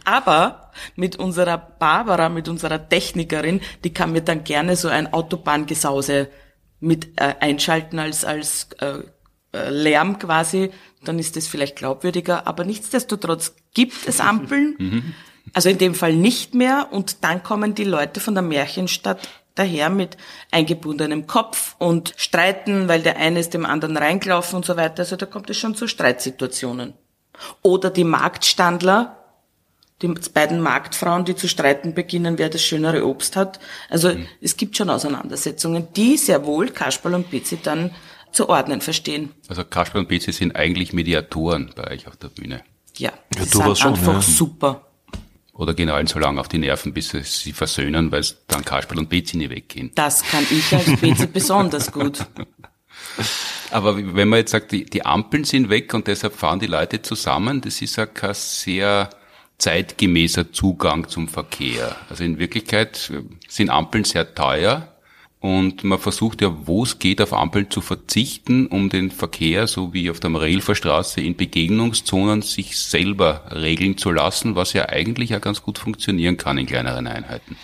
Aber 0.06 0.72
mit 0.96 1.18
unserer 1.18 1.58
Barbara, 1.58 2.30
mit 2.30 2.48
unserer 2.48 2.88
Technikerin, 2.88 3.62
die 3.84 3.94
kann 3.94 4.12
mir 4.12 4.22
dann 4.22 4.44
gerne 4.44 4.76
so 4.76 4.88
ein 4.88 5.12
Autobahngesause 5.12 6.30
mit 6.80 7.20
äh, 7.20 7.36
einschalten 7.40 8.00
als, 8.00 8.26
als 8.26 8.70
äh, 8.80 9.00
äh, 9.54 9.70
Lärm 9.70 10.20
quasi. 10.20 10.72
Dann 11.04 11.20
ist 11.20 11.36
das 11.36 11.48
vielleicht 11.48 11.76
glaubwürdiger. 11.76 12.48
Aber 12.48 12.66
nichtsdestotrotz 12.66 13.56
gibt 13.74 14.08
es 14.08 14.20
Ampeln. 14.20 15.14
Also 15.54 15.70
in 15.70 15.78
dem 15.78 15.96
Fall 15.96 16.14
nicht 16.14 16.54
mehr. 16.54 16.88
Und 16.92 17.24
dann 17.24 17.44
kommen 17.44 17.76
die 17.76 17.84
Leute 17.84 18.20
von 18.20 18.34
der 18.34 18.44
Märchenstadt 18.44 19.28
daher 19.56 19.90
mit 19.90 20.18
eingebundenem 20.52 21.28
Kopf 21.28 21.76
und 21.78 22.14
streiten, 22.18 22.88
weil 22.88 23.02
der 23.02 23.18
eine 23.18 23.40
ist 23.40 23.54
dem 23.54 23.66
anderen 23.66 23.98
reingelaufen 23.98 24.58
und 24.58 24.66
so 24.66 24.78
weiter. 24.78 25.00
Also 25.00 25.16
da 25.16 25.26
kommt 25.26 25.50
es 25.50 25.58
schon 25.58 25.76
zu 25.76 25.88
Streitsituationen. 25.88 26.94
Oder 27.62 27.90
die 27.90 28.04
Marktstandler, 28.04 29.18
die 30.02 30.08
beiden 30.08 30.60
Marktfrauen, 30.60 31.26
die 31.26 31.36
zu 31.36 31.48
streiten 31.48 31.94
beginnen, 31.94 32.38
wer 32.38 32.50
das 32.50 32.64
schönere 32.64 33.06
Obst 33.06 33.36
hat. 33.36 33.60
Also 33.90 34.12
es 34.42 34.58
gibt 34.58 34.76
schon 34.76 34.90
Auseinandersetzungen, 34.90 35.88
die 35.96 36.18
sehr 36.18 36.46
wohl 36.46 36.70
Kasperl 36.70 37.14
und 37.14 37.30
Bitzi 37.30 37.60
dann 37.62 37.92
zu 38.34 38.50
ordnen 38.50 38.82
verstehen. 38.82 39.32
Also 39.48 39.64
Kasper 39.64 40.00
und 40.00 40.10
Betsy 40.10 40.32
sind 40.32 40.56
eigentlich 40.56 40.92
Mediatoren 40.92 41.72
bei 41.76 41.92
euch 41.92 42.08
auf 42.08 42.18
der 42.18 42.30
Bühne. 42.30 42.64
Ja, 42.98 43.12
Ja, 43.36 43.46
durchaus 43.46 43.64
sind 43.64 43.78
schon, 43.78 43.94
einfach 43.94 44.14
ja. 44.16 44.22
super. 44.22 44.82
Oder 45.54 45.76
gehen 45.76 45.90
allen 45.90 46.08
so 46.08 46.18
lange 46.18 46.40
auf 46.40 46.48
die 46.48 46.58
Nerven, 46.58 46.94
bis 46.94 47.10
sie 47.10 47.22
sie 47.22 47.54
versöhnen, 47.54 48.12
weil 48.12 48.22
es 48.22 48.38
dann 48.48 48.66
Kasperl 48.66 48.98
und 48.98 49.10
Betsy 49.10 49.38
nie 49.38 49.50
weggehen. 49.50 49.92
Das 49.94 50.24
kann 50.24 50.46
ich 50.50 50.74
als 50.74 51.00
Bitzi 51.00 51.28
besonders 51.28 51.92
gut. 51.92 52.26
Aber 53.72 53.98
wenn 53.98 54.30
man 54.30 54.40
jetzt 54.40 54.52
sagt, 54.52 54.72
die, 54.72 54.86
die 54.86 55.06
Ampeln 55.06 55.44
sind 55.44 55.70
weg 55.70 55.94
und 55.94 56.08
deshalb 56.08 56.36
fahren 56.36 56.60
die 56.60 56.68
Leute 56.68 57.02
zusammen, 57.02 57.62
das 57.62 57.82
ist 57.82 57.96
ja 57.98 58.06
kein 58.08 58.34
sehr 58.34 59.10
zeitgemäßer 59.60 60.52
Zugang 60.52 61.08
zum 61.08 61.28
Verkehr. 61.28 61.96
Also 62.10 62.24
in 62.24 62.40
Wirklichkeit 62.40 63.12
äh, 63.12 63.22
sind 63.48 63.70
Ampeln 63.70 64.04
sehr 64.04 64.34
teuer 64.34 64.93
und 65.44 65.84
man 65.84 66.00
versucht 66.00 66.42
ja, 66.42 66.56
wo 66.64 66.84
es 66.84 67.00
geht, 67.00 67.20
auf 67.20 67.34
Ampeln 67.34 67.70
zu 67.70 67.82
verzichten, 67.82 68.68
um 68.68 68.88
den 68.88 69.12
Verkehr, 69.12 69.68
so 69.68 69.94
wie 69.94 70.10
auf 70.10 70.22
der 70.22 70.30
Marilfer 70.30 70.74
Straße, 70.74 71.20
in 71.20 71.36
Begegnungszonen 71.36 72.42
sich 72.42 72.80
selber 72.80 73.44
regeln 73.52 73.98
zu 73.98 74.12
lassen, 74.12 74.56
was 74.56 74.72
ja 74.72 74.88
eigentlich 74.88 75.32
ja 75.32 75.40
ganz 75.40 75.62
gut 75.62 75.80
funktionieren 75.80 76.38
kann 76.38 76.58
in 76.58 76.66
kleineren 76.66 77.08
Einheiten. 77.08 77.58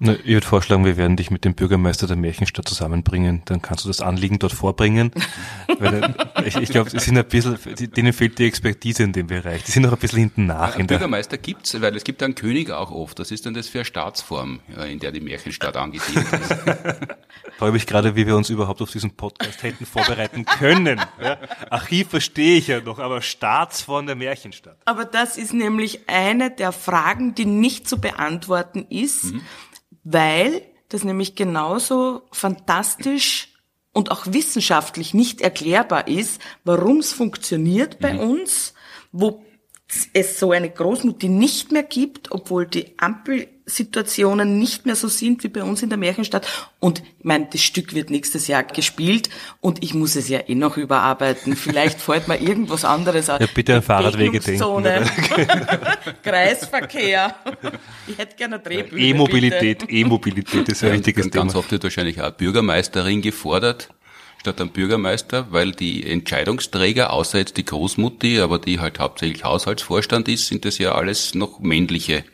Na, 0.00 0.14
ich 0.14 0.26
würde 0.26 0.46
vorschlagen, 0.46 0.84
wir 0.84 0.96
werden 0.96 1.16
dich 1.16 1.32
mit 1.32 1.44
dem 1.44 1.54
Bürgermeister 1.54 2.06
der 2.06 2.16
Märchenstadt 2.16 2.68
zusammenbringen. 2.68 3.42
Dann 3.46 3.60
kannst 3.62 3.84
du 3.84 3.88
das 3.88 4.00
Anliegen 4.00 4.38
dort 4.38 4.52
vorbringen. 4.52 5.10
Weil, 5.80 6.14
äh, 6.36 6.48
ich 6.48 6.56
ich 6.56 6.70
glaube, 6.70 6.90
sie 6.90 7.00
sind 7.00 7.18
ein 7.18 7.24
bisschen, 7.24 7.58
denen 7.96 8.12
fehlt 8.12 8.38
die 8.38 8.46
Expertise 8.46 9.02
in 9.02 9.12
dem 9.12 9.26
Bereich. 9.26 9.64
Die 9.64 9.72
sind 9.72 9.82
noch 9.82 9.92
ein 9.92 9.98
bisschen 9.98 10.20
hinten 10.20 10.46
nach. 10.46 10.76
Der, 10.76 10.84
Bürgermeister 10.84 11.36
gibt's, 11.36 11.80
weil 11.80 11.96
es 11.96 12.04
gibt 12.04 12.22
einen 12.22 12.36
König 12.36 12.70
auch 12.70 12.92
oft. 12.92 13.18
Was 13.18 13.32
ist 13.32 13.44
denn 13.44 13.54
das 13.54 13.66
für 13.66 13.78
eine 13.78 13.84
Staatsform, 13.86 14.60
ja, 14.76 14.84
in 14.84 15.00
der 15.00 15.10
die 15.10 15.20
Märchenstadt 15.20 15.76
angesiedelt 15.76 16.26
ist? 16.32 16.56
freue 17.58 17.72
mich 17.72 17.86
gerade, 17.86 18.14
wie 18.14 18.24
wir 18.24 18.36
uns 18.36 18.50
überhaupt 18.50 18.80
auf 18.82 18.92
diesen 18.92 19.10
Podcast 19.10 19.64
hätten 19.64 19.84
vorbereiten 19.84 20.44
können. 20.44 21.00
Ja? 21.20 21.36
Archiv 21.70 22.10
verstehe 22.10 22.58
ich 22.58 22.68
ja 22.68 22.80
noch, 22.80 23.00
aber 23.00 23.22
Staatsform 23.22 24.06
der 24.06 24.14
Märchenstadt. 24.14 24.76
Aber 24.84 25.04
das 25.04 25.36
ist 25.36 25.52
nämlich 25.52 26.08
eine 26.08 26.50
der 26.50 26.70
Fragen, 26.70 27.34
die 27.34 27.44
nicht 27.44 27.88
zu 27.88 27.98
beantworten 27.98 28.86
ist, 28.88 29.32
weil 30.10 30.62
das 30.88 31.04
nämlich 31.04 31.34
genauso 31.34 32.22
fantastisch 32.32 33.54
und 33.92 34.10
auch 34.10 34.26
wissenschaftlich 34.26 35.12
nicht 35.12 35.40
erklärbar 35.42 36.08
ist, 36.08 36.40
warum 36.64 36.98
es 36.98 37.12
funktioniert 37.12 37.98
bei 37.98 38.18
uns, 38.18 38.72
wo 39.12 39.44
es 40.12 40.38
so 40.38 40.52
eine 40.52 40.68
Großmutti 40.68 41.28
nicht 41.28 41.72
mehr 41.72 41.82
gibt, 41.82 42.30
obwohl 42.30 42.66
die 42.66 42.92
Ampelsituationen 42.98 44.58
nicht 44.58 44.84
mehr 44.84 44.96
so 44.96 45.08
sind 45.08 45.42
wie 45.44 45.48
bei 45.48 45.62
uns 45.62 45.82
in 45.82 45.88
der 45.88 45.96
Märchenstadt. 45.96 46.46
Und 46.78 47.02
ich 47.18 47.24
meine, 47.24 47.48
das 47.50 47.62
Stück 47.62 47.94
wird 47.94 48.10
nächstes 48.10 48.48
Jahr 48.48 48.64
gespielt 48.64 49.30
und 49.60 49.82
ich 49.82 49.94
muss 49.94 50.14
es 50.14 50.28
ja 50.28 50.40
eh 50.46 50.54
noch 50.54 50.76
überarbeiten. 50.76 51.56
Vielleicht 51.56 52.02
fällt 52.02 52.28
mir 52.28 52.38
irgendwas 52.38 52.84
anderes 52.84 53.30
an. 53.30 53.40
Ja, 53.40 53.46
bitte 53.52 53.76
an 53.76 53.82
Fahrradwege 53.82 54.40
denken, 54.40 54.84
Kreisverkehr. 56.22 57.34
Ich 58.06 58.18
hätte 58.18 58.36
gerne 58.36 58.56
eine 58.56 58.64
Drehbühne. 58.64 59.00
E-Mobilität, 59.02 59.86
E-Mobilität 59.88 60.68
ist 60.68 60.84
ein 60.84 60.92
wichtiges 60.92 61.24
Und 61.26 61.32
ganz 61.32 61.52
Thema. 61.52 61.60
oft 61.60 61.72
wird 61.72 61.82
wahrscheinlich 61.84 62.20
auch 62.20 62.30
Bürgermeisterin 62.32 63.22
gefordert, 63.22 63.88
statt 64.38 64.60
ein 64.60 64.70
Bürgermeister, 64.70 65.48
weil 65.50 65.72
die 65.72 66.06
Entscheidungsträger, 66.06 67.12
außer 67.12 67.38
jetzt 67.38 67.56
die 67.56 67.64
Großmutti, 67.64 68.40
aber 68.40 68.58
die 68.58 68.80
halt 68.80 68.98
hauptsächlich 68.98 69.44
Haushaltsvorstand 69.44 70.28
ist, 70.28 70.46
sind 70.46 70.64
das 70.64 70.78
ja 70.78 70.94
alles 70.94 71.34
noch 71.34 71.60
männliche 71.60 72.24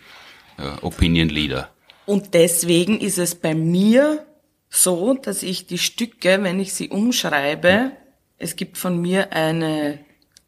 äh, 0.58 0.82
Opinion 0.82 1.28
Leader. 1.28 1.70
Und 2.06 2.34
deswegen 2.34 3.00
ist 3.00 3.18
es 3.18 3.34
bei 3.34 3.54
mir 3.54 4.26
so, 4.68 5.14
dass 5.14 5.42
ich 5.42 5.66
die 5.66 5.78
Stücke, 5.78 6.42
wenn 6.42 6.60
ich 6.60 6.74
sie 6.74 6.88
umschreibe, 6.88 7.92
es 8.36 8.56
gibt 8.56 8.76
von 8.76 9.00
mir 9.00 9.32
eine 9.32 10.00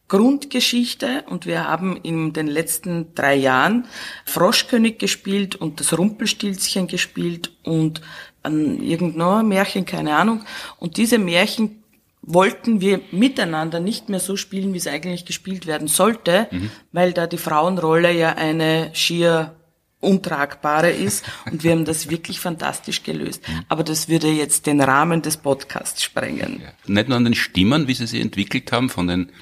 Grundgeschichte 0.08 1.24
und 1.28 1.46
wir 1.46 1.66
haben 1.66 1.96
in 1.96 2.32
den 2.32 2.46
letzten 2.46 3.14
drei 3.14 3.34
Jahren 3.34 3.86
Froschkönig 4.24 4.98
gespielt 4.98 5.56
und 5.56 5.80
das 5.80 5.96
Rumpelstilzchen 5.96 6.86
gespielt 6.86 7.52
und 7.64 8.02
ein 8.46 8.82
irgendein 8.82 9.48
Märchen, 9.48 9.84
keine 9.84 10.16
Ahnung. 10.16 10.42
Und 10.78 10.96
diese 10.96 11.18
Märchen 11.18 11.82
wollten 12.22 12.80
wir 12.80 13.00
miteinander 13.12 13.80
nicht 13.80 14.08
mehr 14.08 14.20
so 14.20 14.36
spielen, 14.36 14.72
wie 14.72 14.78
es 14.78 14.86
eigentlich 14.86 15.24
gespielt 15.24 15.66
werden 15.66 15.88
sollte, 15.88 16.48
weil 16.92 17.12
da 17.12 17.26
die 17.26 17.38
Frauenrolle 17.38 18.12
ja 18.12 18.32
eine 18.34 18.90
schier 18.94 19.54
untragbare 20.00 20.90
ist 20.90 21.24
und 21.50 21.64
wir 21.64 21.72
haben 21.72 21.84
das 21.84 22.10
wirklich 22.10 22.40
fantastisch 22.40 23.02
gelöst. 23.02 23.42
Aber 23.68 23.84
das 23.84 24.08
würde 24.08 24.28
jetzt 24.28 24.66
den 24.66 24.80
Rahmen 24.80 25.22
des 25.22 25.36
Podcasts 25.36 26.02
sprengen. 26.02 26.62
Nicht 26.86 27.08
nur 27.08 27.16
an 27.16 27.24
den 27.24 27.34
Stimmen, 27.34 27.88
wie 27.88 27.94
sie 27.94 28.06
sich 28.06 28.20
entwickelt 28.20 28.70
haben 28.72 28.88
von 28.88 29.06
den 29.06 29.32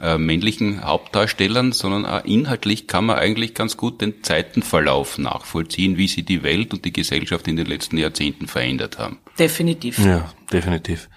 äh, 0.00 0.18
männlichen 0.18 0.84
Hauptdarstellern, 0.84 1.72
sondern 1.72 2.04
auch 2.04 2.24
inhaltlich 2.24 2.86
kann 2.86 3.06
man 3.06 3.16
eigentlich 3.16 3.54
ganz 3.54 3.76
gut 3.76 4.00
den 4.00 4.22
Zeitenverlauf 4.22 5.18
nachvollziehen, 5.18 5.96
wie 5.96 6.08
sie 6.08 6.22
die 6.22 6.42
Welt 6.42 6.74
und 6.74 6.84
die 6.84 6.92
Gesellschaft 6.92 7.48
in 7.48 7.56
den 7.56 7.66
letzten 7.66 7.96
Jahrzehnten 7.96 8.46
verändert 8.46 8.98
haben. 8.98 9.18
Definitiv. 9.38 9.98
Ja, 9.98 10.30
definitiv. 10.52 11.08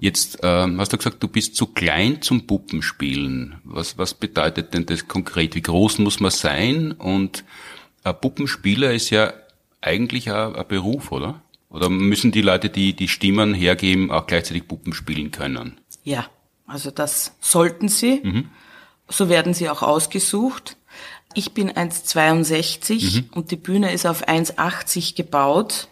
Jetzt 0.00 0.38
ähm, 0.42 0.80
hast 0.80 0.92
du 0.92 0.96
gesagt, 0.96 1.22
du 1.22 1.28
bist 1.28 1.56
zu 1.56 1.66
klein 1.66 2.22
zum 2.22 2.46
Puppenspielen. 2.46 3.60
Was, 3.64 3.98
was 3.98 4.14
bedeutet 4.14 4.72
denn 4.72 4.86
das 4.86 5.06
konkret? 5.06 5.54
Wie 5.54 5.62
groß 5.62 5.98
muss 5.98 6.20
man 6.20 6.30
sein? 6.30 6.92
Und 6.92 7.44
ein 8.02 8.18
Puppenspieler 8.18 8.92
ist 8.92 9.10
ja 9.10 9.32
eigentlich 9.82 10.30
ein, 10.30 10.56
ein 10.56 10.68
Beruf, 10.68 11.12
oder? 11.12 11.42
Oder 11.68 11.88
müssen 11.88 12.32
die 12.32 12.42
Leute, 12.42 12.70
die 12.70 12.94
die 12.94 13.08
Stimmen 13.08 13.54
hergeben, 13.54 14.10
auch 14.10 14.26
gleichzeitig 14.26 14.66
Puppen 14.66 14.92
spielen 14.92 15.30
können? 15.30 15.78
Ja, 16.02 16.26
also 16.66 16.90
das 16.90 17.36
sollten 17.40 17.88
sie. 17.88 18.22
So 19.08 19.28
werden 19.28 19.54
sie 19.54 19.68
auch 19.68 19.82
ausgesucht. 19.82 20.76
Ich 21.34 21.52
bin 21.52 21.70
1,62 21.70 23.30
und 23.32 23.50
die 23.50 23.56
Bühne 23.56 23.92
ist 23.92 24.06
auf 24.06 24.26
1,80 24.26 25.14
gebaut. 25.14 25.88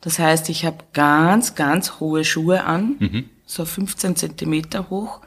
Das 0.00 0.18
heißt, 0.18 0.48
ich 0.48 0.64
habe 0.64 0.78
ganz, 0.92 1.54
ganz 1.54 2.00
hohe 2.00 2.24
Schuhe 2.24 2.64
an, 2.64 2.96
so 3.50 3.64
15 3.64 4.16
Zentimeter 4.16 4.88
hoch. 4.90 5.20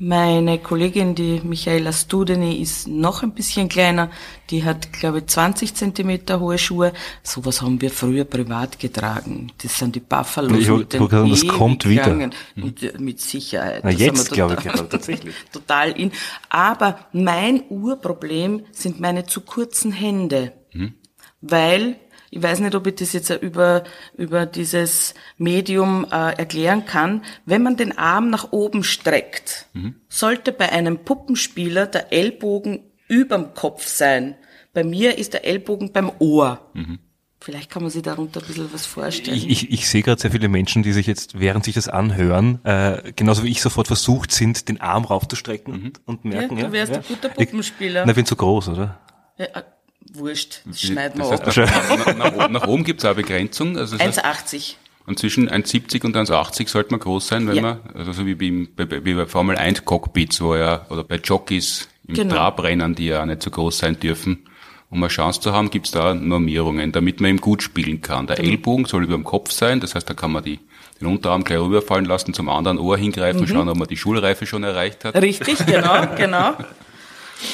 Meine 0.00 0.58
Kollegin, 0.58 1.16
die 1.16 1.40
Michaela 1.42 1.92
Studeni, 1.92 2.60
ist 2.60 2.86
noch 2.86 3.24
ein 3.24 3.32
bisschen 3.32 3.68
kleiner. 3.68 4.10
Die 4.50 4.64
hat, 4.64 4.92
glaube 4.92 5.18
ich, 5.18 5.26
20 5.26 5.74
Zentimeter 5.74 6.38
hohe 6.38 6.56
Schuhe. 6.56 6.92
Sowas 7.24 7.62
haben 7.62 7.80
wir 7.80 7.90
früher 7.90 8.24
privat 8.24 8.78
getragen. 8.78 9.52
Das 9.60 9.76
sind 9.76 9.96
die 9.96 10.00
Buffalos. 10.00 10.56
Ich 10.56 10.70
wollte 10.70 10.98
das 10.98 11.46
kommt 11.48 11.88
wieder. 11.88 12.30
Und 12.56 12.82
äh, 12.82 12.94
mit 12.98 13.20
Sicherheit. 13.20 13.82
Na, 13.82 13.90
Das 13.90 14.00
jetzt 14.00 14.30
glaube 14.30 14.54
ich 14.54 14.60
gerade, 14.60 14.88
tatsächlich. 14.88 15.34
total 15.52 15.90
in. 15.92 16.12
Aber 16.48 17.06
mein 17.12 17.64
Urproblem 17.68 18.62
sind 18.70 19.00
meine 19.00 19.26
zu 19.26 19.40
kurzen 19.40 19.90
Hände. 19.90 20.52
Weil, 21.40 21.96
ich 22.30 22.42
weiß 22.42 22.60
nicht, 22.60 22.74
ob 22.74 22.86
ich 22.86 22.96
das 22.96 23.12
jetzt 23.12 23.30
über, 23.30 23.84
über 24.16 24.46
dieses 24.46 25.14
Medium 25.38 26.06
äh, 26.10 26.32
erklären 26.36 26.84
kann, 26.84 27.22
wenn 27.46 27.62
man 27.62 27.76
den 27.76 27.96
Arm 27.96 28.30
nach 28.30 28.52
oben 28.52 28.84
streckt, 28.84 29.66
sollte 30.08 30.52
bei 30.52 30.70
einem 30.70 30.98
Puppenspieler 30.98 31.86
der 31.86 32.12
Ellbogen 32.12 32.80
überm 33.08 33.54
Kopf 33.54 33.86
sein. 33.86 34.34
Bei 34.74 34.84
mir 34.84 35.16
ist 35.18 35.32
der 35.32 35.46
Ellbogen 35.46 35.92
beim 35.92 36.12
Ohr. 36.18 36.60
Vielleicht 37.40 37.70
kann 37.70 37.82
man 37.82 37.90
sich 37.90 38.02
darunter 38.02 38.40
ein 38.40 38.46
bisschen 38.46 38.72
was 38.72 38.84
vorstellen. 38.84 39.36
Ich, 39.36 39.48
ich, 39.48 39.70
ich 39.70 39.88
sehe 39.88 40.02
gerade 40.02 40.20
sehr 40.20 40.32
viele 40.32 40.48
Menschen, 40.48 40.82
die 40.82 40.92
sich 40.92 41.06
jetzt, 41.06 41.38
während 41.38 41.64
sich 41.64 41.74
das 41.74 41.88
anhören, 41.88 42.62
äh, 42.64 43.12
genauso 43.14 43.44
wie 43.44 43.50
ich 43.50 43.62
sofort 43.62 43.86
versucht 43.86 44.32
sind, 44.32 44.68
den 44.68 44.80
Arm 44.80 45.04
raufzustrecken 45.04 45.72
und, 45.72 46.00
und 46.06 46.24
merken, 46.24 46.58
Ja, 46.58 46.66
du 46.66 46.72
wärst 46.72 46.92
ein 46.92 47.02
guter 47.06 47.28
Puppenspieler. 47.28 48.00
Ich, 48.00 48.06
na, 48.06 48.10
ich 48.10 48.16
bin 48.16 48.26
zu 48.26 48.36
groß, 48.36 48.68
oder? 48.68 48.98
ja, 49.38 49.46
äh, 49.46 49.62
wurscht, 50.14 50.60
das 50.66 50.80
schneiden 50.80 51.18
Das 51.20 51.30
wir 51.30 51.38
heißt, 51.46 51.58
ab. 51.58 52.16
nach, 52.16 52.16
nach, 52.36 52.48
nach, 52.48 52.66
oben 52.66 52.84
gibt 52.84 53.00
es 53.00 53.04
auch 53.04 53.10
eine 53.10 53.22
Begrenzung. 53.22 53.76
Also 53.76 53.96
das 53.96 54.06
heißt, 54.18 54.24
1,80. 54.24 54.74
und 55.06 55.18
zwischen 55.18 55.48
1,70 55.50 56.04
und 56.04 56.16
1,80 56.16 56.68
sollte 56.68 56.90
man 56.92 57.00
groß 57.00 57.28
sein, 57.28 57.46
wenn 57.48 57.56
Ja. 57.56 57.62
man, 57.62 57.80
also 57.94 58.12
so 58.12 58.26
wie, 58.26 58.34
bei, 58.34 59.04
wie 59.04 59.14
bei 59.14 59.26
Formel 59.26 59.56
1 59.56 59.84
Cockpits, 59.84 60.40
wo 60.40 60.54
ja, 60.54 60.86
oder 60.90 61.04
bei 61.04 61.16
Jockeys 61.16 61.88
im 62.06 62.14
Genau. 62.14 62.34
Trabrennen, 62.36 62.94
die 62.94 63.06
ja 63.06 63.24
nicht 63.26 63.42
so 63.42 63.50
groß 63.50 63.78
sein 63.78 63.98
dürfen. 64.00 64.44
Um 64.90 65.02
eine 65.02 65.08
Chance 65.08 65.42
zu 65.42 65.52
haben, 65.52 65.68
gibt's 65.68 65.90
da 65.90 66.14
Normierungen, 66.14 66.92
damit 66.92 67.20
man 67.20 67.28
eben 67.30 67.40
gut 67.42 67.62
spielen 67.62 68.00
kann. 68.00 68.26
Der 68.26 68.36
Genau. 68.36 68.48
Ellbogen 68.48 68.86
soll 68.86 69.04
über 69.04 69.12
dem 69.16 69.24
Kopf 69.24 69.52
sein, 69.52 69.80
das 69.80 69.94
heißt, 69.94 70.08
da 70.08 70.14
kann 70.14 70.32
man 70.32 70.42
die, 70.42 70.60
den 70.98 71.08
Unterarm 71.08 71.44
gleich 71.44 71.58
rüberfallen 71.58 72.06
lassen, 72.06 72.32
zum 72.32 72.48
anderen 72.48 72.78
Ohr 72.78 72.96
hingreifen, 72.96 73.42
Mhm. 73.42 73.46
schauen, 73.48 73.68
ob 73.68 73.76
man 73.76 73.86
die 73.86 73.98
Schulreife 73.98 74.46
schon 74.46 74.64
erreicht 74.64 75.04
hat, 75.04 75.14
Richtig, 75.16 75.58
genau, 75.66 76.06
genau. 76.16 76.54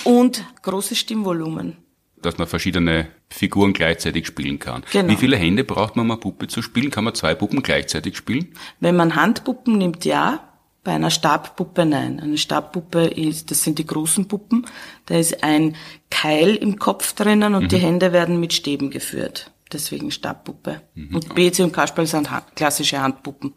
Und 0.04 0.44
großes 0.62 0.96
Stimmvolumen. 0.96 1.76
Dass 2.24 2.38
man 2.38 2.46
verschiedene 2.46 3.08
Figuren 3.28 3.72
gleichzeitig 3.72 4.26
spielen 4.26 4.58
kann. 4.58 4.84
Genau. 4.92 5.12
Wie 5.12 5.16
viele 5.16 5.36
Hände 5.36 5.64
braucht 5.64 5.96
man, 5.96 6.06
um 6.06 6.10
eine 6.12 6.20
Puppe 6.20 6.46
zu 6.48 6.62
spielen? 6.62 6.90
Kann 6.90 7.04
man 7.04 7.14
zwei 7.14 7.34
Puppen 7.34 7.62
gleichzeitig 7.62 8.16
spielen? 8.16 8.54
Wenn 8.80 8.96
man 8.96 9.16
Handpuppen 9.16 9.78
nimmt, 9.78 10.04
ja. 10.04 10.50
Bei 10.82 10.92
einer 10.92 11.10
Stabpuppe 11.10 11.86
nein. 11.86 12.20
Eine 12.20 12.36
Stabpuppe 12.36 13.04
ist, 13.06 13.50
das 13.50 13.62
sind 13.62 13.78
die 13.78 13.86
großen 13.86 14.28
Puppen. 14.28 14.66
Da 15.06 15.16
ist 15.16 15.42
ein 15.42 15.76
Keil 16.10 16.56
im 16.56 16.78
Kopf 16.78 17.14
drinnen 17.14 17.54
und 17.54 17.72
die 17.72 17.78
Hände 17.78 18.12
werden 18.12 18.38
mit 18.38 18.52
Stäben 18.52 18.90
geführt. 18.90 19.50
Deswegen 19.72 20.10
Stabpuppe. 20.10 20.82
Und 20.94 21.34
BC 21.34 21.60
und 21.60 21.72
Kasperl 21.72 22.06
sind 22.06 22.28
klassische 22.54 23.00
Handpuppen. 23.00 23.54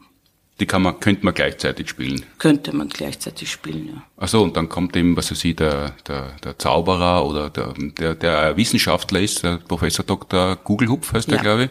Die 0.60 0.66
kann 0.66 0.82
man, 0.82 1.00
könnte 1.00 1.24
man 1.24 1.36
gleichzeitig 1.36 1.88
spielen. 1.88 2.26
Könnte 2.40 2.76
man 2.76 2.90
gleichzeitig 2.90 3.52
spielen, 3.52 3.90
ja. 3.94 4.04
Ach 4.18 4.28
so, 4.28 4.42
und 4.42 4.58
dann 4.58 4.70
kommt 4.70 4.96
eben, 4.96 5.16
was 5.16 5.30
weiß 5.30 5.44
ich, 5.46 5.56
der, 5.56 5.92
der, 6.08 6.32
der 6.44 6.58
Zauberer 6.58 7.26
oder 7.28 7.50
der, 7.52 7.74
der, 7.78 8.16
der 8.16 8.58
Wissenschaftler 8.58 9.20
ist, 9.20 9.44
der 9.44 9.58
Professor 9.58 10.04
Dr. 10.04 10.56
Gugelhupf 10.56 11.14
heißt 11.14 11.30
der, 11.30 11.38
Ja. 11.38 11.44
glaube 11.44 11.64
ich. 11.66 11.70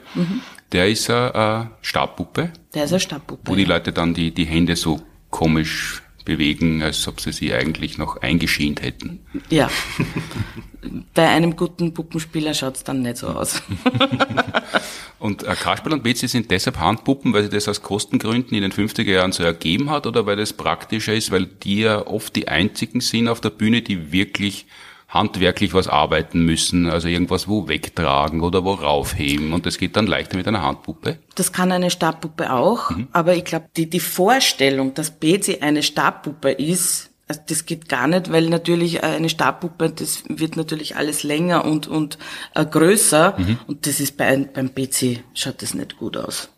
Der 0.72 0.88
ist 0.88 1.10
eine, 1.10 1.34
eine 1.34 1.70
Stabpuppe, 1.82 2.52
Der 2.74 2.84
ist 2.84 2.92
eine 2.92 3.00
Stabpuppe. 3.00 3.42
wo 3.50 3.56
die. 3.56 3.64
Leute 3.64 3.92
dann 3.92 4.14
die, 4.14 4.30
die 4.32 4.44
Hände 4.44 4.76
so 4.76 5.00
komisch 5.30 6.02
bewegen, 6.26 6.82
als 6.82 7.08
ob 7.08 7.22
sie 7.22 7.32
sie 7.32 7.54
eigentlich 7.54 7.96
noch 7.96 8.18
eingeschient 8.20 8.82
hätten. 8.82 9.20
Ja. 9.48 9.70
Bei 11.14 11.28
einem 11.28 11.56
guten 11.56 11.94
Puppenspieler 11.94 12.52
schaut's 12.52 12.84
dann 12.84 13.00
nicht 13.00 13.16
so 13.16 13.28
aus. 13.28 13.62
Und 15.18 15.44
äh, 15.44 15.54
Kasperl 15.54 15.94
und 15.94 16.02
Betsy 16.02 16.28
sind 16.28 16.50
deshalb 16.50 16.78
Handpuppen, 16.78 17.32
weil 17.32 17.44
sie 17.44 17.48
das 17.48 17.68
aus 17.68 17.82
Kostengründen 17.82 18.54
in 18.54 18.62
den 18.62 18.70
50er 18.70 19.10
Jahren 19.10 19.32
so 19.32 19.42
ergeben 19.42 19.88
hat 19.88 20.06
oder 20.06 20.26
weil 20.26 20.36
das 20.36 20.52
praktischer 20.52 21.14
ist, 21.14 21.30
weil 21.30 21.46
die 21.46 21.80
ja 21.80 22.06
oft 22.06 22.36
die 22.36 22.48
einzigen 22.48 23.00
sind 23.00 23.26
auf 23.28 23.40
der 23.40 23.50
Bühne, 23.50 23.80
die 23.80 24.12
wirklich 24.12 24.66
handwerklich 25.08 25.72
was 25.72 25.86
arbeiten 25.88 26.40
müssen, 26.44 26.90
also 26.90 27.08
irgendwas 27.08 27.46
wo 27.48 27.68
wegtragen 27.68 28.40
oder 28.40 28.64
wo 28.64 28.72
raufheben 28.72 29.52
und 29.52 29.64
das 29.64 29.78
geht 29.78 29.96
dann 29.96 30.06
leichter 30.06 30.36
mit 30.36 30.48
einer 30.48 30.62
Handpuppe. 30.62 31.18
Das 31.36 31.52
kann 31.52 31.70
eine 31.72 31.90
Stabpuppe 31.90 32.52
auch, 32.52 32.90
aber 33.12 33.34
ich 33.34 33.44
glaube, 33.44 33.66
die, 33.76 33.88
die 33.88 34.00
Vorstellung, 34.00 34.94
dass 34.94 35.12
Betsy 35.12 35.58
eine 35.60 35.82
Stabpuppe 35.84 36.50
ist, 36.50 37.10
also 37.28 37.40
das 37.48 37.66
geht 37.66 37.88
gar 37.88 38.06
nicht, 38.08 38.30
weil 38.32 38.48
natürlich 38.48 39.02
eine 39.04 39.28
Stabpuppe, 39.28 39.90
das 39.90 40.24
wird 40.28 40.56
natürlich 40.56 40.96
alles 40.96 41.22
länger 41.22 41.64
und, 41.64 41.86
und 41.86 42.18
äh, 42.54 42.64
größer 42.66 43.36
und 43.68 43.86
das 43.86 44.00
ist 44.00 44.16
bei, 44.16 44.36
beim 44.52 44.70
Betsy 44.70 45.20
schaut 45.34 45.62
das 45.62 45.74
nicht 45.74 45.98
gut 45.98 46.16
aus. 46.16 46.50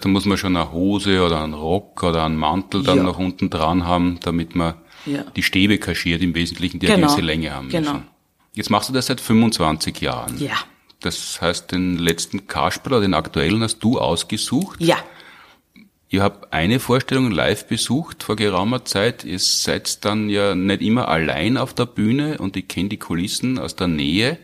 Da 0.00 0.08
muss 0.08 0.24
man 0.24 0.36
schon 0.36 0.56
eine 0.56 0.72
Hose 0.72 1.24
oder 1.24 1.42
einen 1.44 1.54
Rock 1.54 2.02
oder 2.02 2.24
einen 2.24 2.36
Mantel 2.36 2.82
dann 2.82 2.98
Ja. 2.98 3.02
noch 3.04 3.18
unten 3.18 3.50
dran 3.50 3.86
haben, 3.86 4.18
damit 4.22 4.56
man 4.56 4.74
Ja. 5.06 5.24
die 5.34 5.42
Stäbe 5.42 5.78
kaschiert 5.78 6.22
im 6.22 6.34
Wesentlichen, 6.34 6.78
die 6.78 6.86
eine 6.86 6.96
Genau. 6.96 7.08
gewisse 7.08 7.26
Länge 7.26 7.52
haben 7.54 7.66
müssen. 7.66 7.84
Genau. 7.84 8.02
Jetzt 8.54 8.70
machst 8.70 8.88
du 8.88 8.92
das 8.92 9.06
seit 9.06 9.20
25 9.20 10.00
Jahren. 10.00 10.38
Ja. 10.38 10.54
Das 11.00 11.40
heißt, 11.40 11.72
den 11.72 11.98
letzten 11.98 12.46
Kasperl 12.46 12.92
oder 12.94 13.00
den 13.02 13.14
aktuellen 13.14 13.62
hast 13.62 13.78
du 13.80 13.98
ausgesucht. 13.98 14.80
Ja, 14.80 14.98
Ihr 16.10 16.22
habt 16.22 16.52
eine 16.52 16.78
Vorstellung 16.78 17.30
live 17.30 17.66
besucht 17.68 18.22
vor 18.22 18.36
geraumer 18.36 18.84
Zeit. 18.84 19.24
Ihr 19.24 19.38
seid 19.38 20.04
dann 20.04 20.28
ja 20.28 20.54
nicht 20.54 20.82
immer 20.82 21.08
allein 21.08 21.56
auf 21.56 21.72
der 21.72 21.86
Bühne 21.86 22.36
und 22.36 22.54
ich 22.54 22.68
kenne 22.68 22.90
die 22.90 22.98
Kulissen 22.98 23.58
aus 23.58 23.76
der 23.76 23.88
Nähe. 23.88 24.36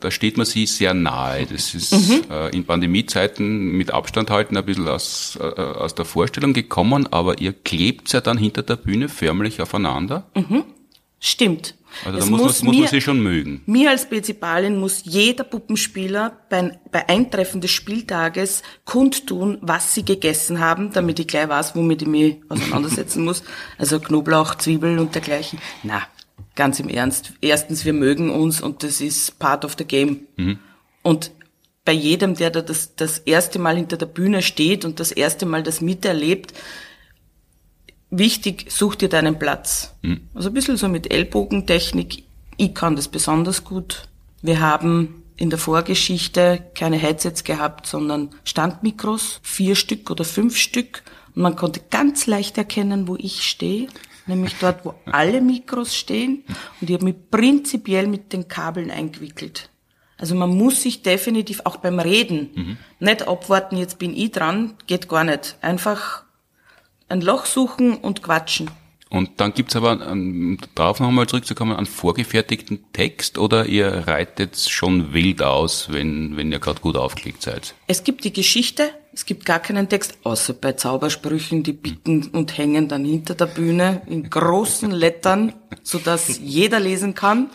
Da 0.00 0.10
steht 0.10 0.36
man 0.36 0.44
sie 0.44 0.66
sehr 0.66 0.92
nahe. 0.92 1.46
Das 1.46 1.74
ist 1.74 1.92
äh, 2.30 2.48
in 2.50 2.64
Pandemiezeiten 2.66 3.72
mit 3.72 3.90
Abstand 3.92 4.30
halten 4.30 4.56
ein 4.56 4.64
bisschen 4.64 4.86
aus, 4.88 5.38
äh, 5.40 5.44
aus 5.44 5.94
der 5.94 6.04
Vorstellung 6.04 6.52
gekommen, 6.52 7.08
aber 7.10 7.40
ihr 7.40 7.52
klebt 7.54 8.12
ja 8.12 8.20
dann 8.20 8.36
hinter 8.36 8.62
der 8.62 8.76
Bühne 8.76 9.08
förmlich 9.08 9.62
aufeinander. 9.62 10.26
stimmt. 11.20 11.74
Also 12.04 12.18
da 12.18 12.24
muss, 12.26 12.30
man, 12.30 12.40
muss 12.46 12.62
man 12.64 12.74
mir- 12.76 12.88
sie 12.88 13.00
schon 13.00 13.20
mögen. 13.22 13.62
Mir 13.66 13.90
als 13.90 14.08
Bezipalin 14.08 14.78
muss 14.80 15.02
jeder 15.04 15.44
Puppenspieler 15.44 16.36
bei, 16.50 16.76
bei 16.90 17.08
Eintreffen 17.08 17.60
des 17.60 17.70
Spieltages 17.70 18.62
kundtun, 18.84 19.58
was 19.60 19.94
sie 19.94 20.04
gegessen 20.04 20.58
haben, 20.58 20.92
damit 20.92 21.20
ich 21.20 21.28
gleich 21.28 21.48
weiß, 21.48 21.76
womit 21.76 22.02
ich 22.02 22.08
mich 22.08 22.36
auseinandersetzen 22.48 23.24
muss. 23.24 23.44
Also 23.78 24.00
Knoblauch, 24.00 24.56
Zwiebeln 24.56 24.98
und 24.98 25.14
dergleichen. 25.14 25.60
Na, 25.84 26.02
ganz 26.54 26.80
im 26.80 26.88
Ernst. 26.88 27.32
Erstens, 27.40 27.84
wir 27.84 27.92
mögen 27.92 28.30
uns 28.30 28.60
und 28.60 28.82
das 28.82 29.00
ist 29.00 29.38
part 29.38 29.64
of 29.64 29.74
the 29.78 29.84
game. 29.84 30.26
Und 31.02 31.32
bei 31.84 31.92
jedem, 31.92 32.34
der 32.34 32.50
da 32.50 32.62
das, 32.62 32.96
das 32.96 33.18
erste 33.18 33.58
Mal 33.58 33.76
hinter 33.76 33.96
der 33.96 34.06
Bühne 34.06 34.42
steht 34.42 34.84
und 34.84 35.00
das 35.00 35.12
erste 35.12 35.46
Mal 35.46 35.62
das 35.62 35.80
miterlebt, 35.80 36.54
wichtig, 38.10 38.66
such 38.70 38.96
dir 38.96 39.08
deinen 39.08 39.38
Platz. 39.38 39.94
Also 40.34 40.48
ein 40.48 40.54
bisschen 40.54 40.76
so 40.76 40.88
mit 40.88 41.12
Ellbogentechnik. 41.12 42.24
Ich 42.56 42.74
kann 42.74 42.96
das 42.96 43.08
besonders 43.08 43.64
gut. 43.64 44.08
Wir 44.40 44.60
haben 44.60 45.22
in 45.36 45.50
der 45.50 45.58
Vorgeschichte 45.58 46.64
keine 46.74 46.96
Headsets 46.96 47.44
gehabt, 47.44 47.86
sondern 47.86 48.30
Standmikros, 48.44 49.40
vier 49.42 49.74
Stück 49.74 50.10
oder 50.10 50.24
fünf 50.24 50.56
Stück. 50.56 51.02
Und 51.34 51.42
man 51.42 51.56
konnte 51.56 51.80
ganz 51.90 52.26
leicht 52.26 52.56
erkennen, 52.56 53.08
wo 53.08 53.16
ich 53.16 53.42
stehe, 53.42 53.88
nämlich 54.26 54.54
dort, 54.60 54.84
wo 54.84 54.94
alle 55.06 55.40
Mikros 55.40 55.94
stehen. 55.94 56.44
Und 56.80 56.90
ich 56.90 56.94
habe 56.94 57.04
mich 57.04 57.16
prinzipiell 57.30 58.06
mit 58.06 58.32
den 58.32 58.48
Kabeln 58.48 58.90
eingewickelt. 58.90 59.70
Also 60.16 60.34
man 60.34 60.56
muss 60.56 60.82
sich 60.82 61.02
definitiv 61.02 61.62
auch 61.64 61.76
beim 61.76 61.98
Reden 61.98 62.78
nicht 63.00 63.26
abwarten, 63.26 63.76
jetzt 63.76 63.98
bin 63.98 64.16
ich 64.16 64.30
dran, 64.30 64.74
geht 64.86 65.08
gar 65.08 65.24
nicht. 65.24 65.56
Einfach 65.60 66.24
ein 67.08 67.20
Loch 67.20 67.46
suchen 67.46 67.96
und 67.96 68.22
quatschen. 68.22 68.70
Und 69.10 69.40
dann 69.40 69.54
gibt's 69.54 69.76
aber, 69.76 70.10
um 70.10 70.58
darauf 70.74 70.98
nochmal 70.98 71.28
zurückzukommen, 71.28 71.76
einen 71.76 71.86
vorgefertigten 71.86 72.84
Text 72.92 73.38
oder 73.38 73.66
ihr 73.66 74.08
reitet 74.08 74.56
schon 74.58 75.12
wild 75.12 75.40
aus, 75.42 75.92
wenn, 75.92 76.36
wenn 76.36 76.50
ihr 76.50 76.58
gerade 76.58 76.80
gut 76.80 76.96
aufgelegt 76.96 77.42
seid? 77.42 77.74
Es 77.86 78.02
gibt 78.02 78.24
die 78.24 78.32
Geschichte, 78.32 78.90
es 79.14 79.26
gibt 79.26 79.46
gar 79.46 79.60
keinen 79.60 79.88
Text, 79.88 80.18
außer 80.24 80.54
bei 80.54 80.72
Zaubersprüchen, 80.72 81.62
die 81.62 81.72
bicken 81.72 82.28
und 82.28 82.58
hängen 82.58 82.88
dann 82.88 83.04
hinter 83.04 83.34
der 83.34 83.46
Bühne 83.46 84.02
in 84.06 84.28
großen 84.28 84.90
Lettern, 84.90 85.52
sodass 85.82 86.38
jeder 86.38 86.80
lesen 86.80 87.14
kann. 87.14 87.50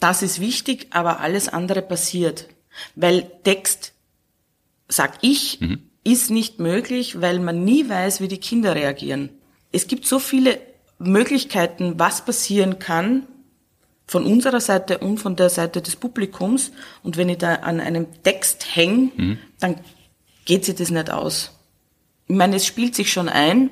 Das 0.00 0.22
ist 0.22 0.40
wichtig, 0.40 0.88
aber 0.90 1.20
alles 1.20 1.48
andere 1.48 1.80
passiert. 1.80 2.48
Weil 2.94 3.30
Text, 3.42 3.94
sag 4.88 5.18
ich, 5.22 5.60
ist 6.04 6.30
nicht 6.30 6.58
möglich, 6.58 7.20
weil 7.20 7.38
man 7.38 7.64
nie 7.64 7.88
weiß, 7.88 8.20
wie 8.20 8.28
die 8.28 8.38
Kinder 8.38 8.74
reagieren. 8.74 9.30
Es 9.70 9.86
gibt 9.86 10.06
so 10.06 10.18
viele 10.18 10.58
Möglichkeiten, 10.98 11.94
was 11.98 12.24
passieren 12.24 12.78
kann, 12.78 13.26
von 14.06 14.26
unserer 14.26 14.60
Seite 14.60 14.98
und 14.98 15.18
von 15.18 15.36
der 15.36 15.48
Seite 15.48 15.80
des 15.80 15.96
Publikums. 15.96 16.72
Und 17.02 17.16
wenn 17.16 17.30
ich 17.30 17.38
da 17.38 17.54
an 17.54 17.80
einem 17.80 18.06
Text 18.22 18.76
hänge, 18.76 19.38
dann 19.58 19.76
geht 20.44 20.64
sich 20.64 20.74
das 20.74 20.90
nicht 20.90 21.10
aus. 21.10 21.52
Ich 22.28 22.36
meine, 22.36 22.56
es 22.56 22.66
spielt 22.66 22.94
sich 22.94 23.12
schon 23.12 23.28
ein, 23.28 23.70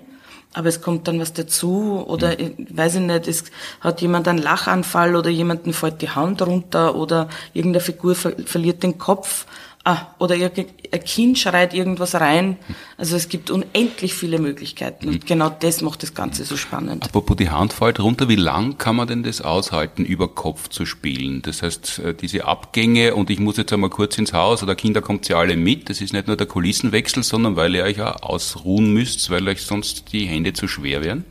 aber 0.52 0.68
es 0.68 0.82
kommt 0.82 1.06
dann 1.06 1.20
was 1.20 1.32
dazu 1.32 2.04
oder 2.06 2.38
ich 2.38 2.52
weiß 2.70 2.96
ich 2.96 3.00
nicht, 3.00 3.28
es 3.28 3.44
hat 3.80 4.00
jemand 4.00 4.26
einen 4.26 4.38
Lachanfall 4.38 5.14
oder 5.14 5.30
jemanden 5.30 5.72
fällt 5.72 6.02
die 6.02 6.10
Hand 6.10 6.42
runter 6.42 6.96
oder 6.96 7.28
irgendeine 7.52 7.84
Figur 7.84 8.14
ver 8.14 8.32
verliert 8.44 8.82
den 8.82 8.98
Kopf. 8.98 9.46
Ah, 9.82 10.08
oder 10.18 10.36
irgend- 10.36 10.66
ein 10.92 11.04
Kind 11.04 11.38
schreit 11.38 11.72
irgendwas 11.72 12.14
rein. 12.14 12.58
Also 12.98 13.16
es 13.16 13.30
gibt 13.30 13.50
unendlich 13.50 14.12
viele 14.12 14.38
Möglichkeiten. 14.38 15.08
Und 15.08 15.24
genau 15.26 15.48
das 15.48 15.80
macht 15.80 16.02
das 16.02 16.12
Ganze 16.14 16.44
so 16.44 16.58
spannend. 16.58 17.02
Apropos 17.02 17.36
die 17.38 17.48
Hand 17.48 17.72
fällt 17.72 17.98
runter, 17.98 18.28
wie 18.28 18.36
lang 18.36 18.76
kann 18.76 18.96
man 18.96 19.08
denn 19.08 19.22
das 19.22 19.40
aushalten, 19.40 20.04
über 20.04 20.28
Kopf 20.28 20.68
zu 20.68 20.84
spielen? 20.84 21.40
Das 21.40 21.62
heißt, 21.62 21.98
äh, 22.00 22.14
diese 22.14 22.44
Abgänge 22.44 23.14
und 23.14 23.30
ich 23.30 23.38
muss 23.40 23.56
jetzt 23.56 23.72
einmal 23.72 23.88
kurz 23.88 24.18
ins 24.18 24.34
Haus 24.34 24.62
oder 24.62 24.74
Kinder 24.74 25.00
kommt 25.00 25.26
ja 25.28 25.38
alle 25.38 25.56
mit, 25.56 25.88
das 25.88 26.02
ist 26.02 26.12
nicht 26.12 26.26
nur 26.26 26.36
der 26.36 26.46
Kulissenwechsel, 26.46 27.22
sondern 27.22 27.56
weil 27.56 27.74
ihr 27.74 27.84
euch 27.84 28.02
auch 28.02 28.22
ausruhen 28.22 28.92
müsst, 28.92 29.30
weil 29.30 29.48
euch 29.48 29.62
sonst 29.62 30.12
die 30.12 30.26
Hände 30.26 30.52
zu 30.52 30.68
schwer 30.68 31.02
wären? 31.02 31.24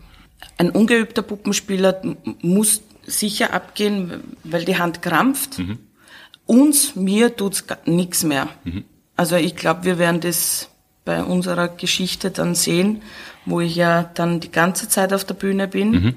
Ein 0.58 0.72
ungeübter 0.72 1.22
Puppenspieler 1.22 2.02
muss 2.42 2.82
sicher 3.06 3.54
abgehen, 3.54 4.24
weil 4.44 4.66
die 4.66 4.78
Hand 4.80 5.04
krampft. 5.04 5.62
Uns, 6.50 6.96
mir 6.96 7.36
tut's 7.36 7.64
nichts 7.86 8.24
mehr. 8.24 8.48
Also 9.16 9.36
ich 9.36 9.56
glaube, 9.56 9.84
wir 9.84 10.00
werden 10.00 10.20
das 10.20 10.70
bei 11.06 11.24
unserer 11.24 11.68
Geschichte 11.68 12.32
dann 12.32 12.56
sehen, 12.56 13.04
wo 13.46 13.60
ich 13.62 13.76
ja 13.76 14.10
dann 14.16 14.40
die 14.40 14.52
ganze 14.52 14.90
Zeit 14.90 15.14
auf 15.14 15.24
der 15.26 15.36
Bühne 15.36 15.68
bin. 15.68 15.92
Mhm. 15.92 16.16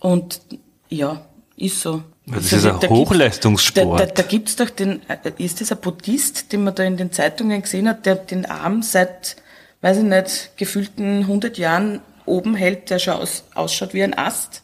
Und 0.00 0.40
ja, 0.88 1.20
ist 1.56 1.80
so. 1.80 2.02
Das 2.26 2.36
Also 2.52 2.56
ist 2.56 2.64
ein 2.64 2.72
da 2.72 2.78
gibt's- 2.80 2.88
Hochleistungssport. 2.96 4.00
Da, 4.00 4.06
da, 4.06 4.12
da 4.14 4.22
gibt's 4.22 4.56
doch 4.56 4.70
den, 4.70 5.00
äh, 5.08 5.18
ist 5.38 5.60
das 5.60 5.70
ein 5.72 5.78
Buddhist, 5.78 6.52
den 6.52 6.64
man 6.64 6.74
da 6.74 6.82
in 6.84 6.96
den 6.96 7.12
Zeitungen 7.12 7.60
gesehen 7.60 7.86
hat, 7.88 8.06
der 8.06 8.14
den 8.16 8.46
Arm 8.46 8.82
seit, 8.82 9.36
weiß 9.82 9.98
ich 9.98 10.04
nicht, 10.04 10.52
gefühlten 10.56 11.20
100 11.20 11.58
Jahren 11.58 12.00
oben 12.24 12.54
hält, 12.54 12.88
der 12.90 12.98
schon 12.98 13.14
aus, 13.14 13.44
ausschaut 13.54 13.92
wie 13.94 14.02
ein 14.02 14.16
Ast. 14.16 14.62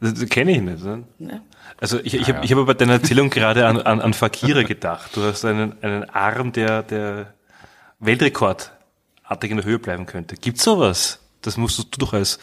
Das, 0.00 0.14
das 0.14 0.28
kenne 0.28 0.52
ich 0.52 0.60
nicht. 0.60 0.84
Ne? 0.84 1.04
Ne? 1.18 1.40
Also 1.78 1.98
ich, 2.02 2.14
ich 2.14 2.28
habe 2.28 2.44
ich 2.44 2.52
hab 2.52 2.66
bei 2.66 2.74
deiner 2.74 2.94
Erzählung 2.94 3.30
gerade 3.30 3.66
an, 3.66 3.80
an, 3.80 4.00
an 4.00 4.14
Fakire 4.14 4.64
gedacht. 4.64 5.10
Du 5.14 5.22
hast 5.22 5.44
einen, 5.44 5.82
einen 5.82 6.08
Arm, 6.10 6.52
der, 6.52 6.82
der 6.82 7.34
Weltrekordartig 7.98 9.50
in 9.50 9.56
der 9.56 9.64
Höhe 9.64 9.78
bleiben 9.78 10.06
könnte. 10.06 10.36
Gibt's 10.36 10.64
sowas? 10.64 11.20
Das 11.42 11.56
musst 11.56 11.78
du 11.78 11.84
doch 11.98 12.12
als, 12.12 12.38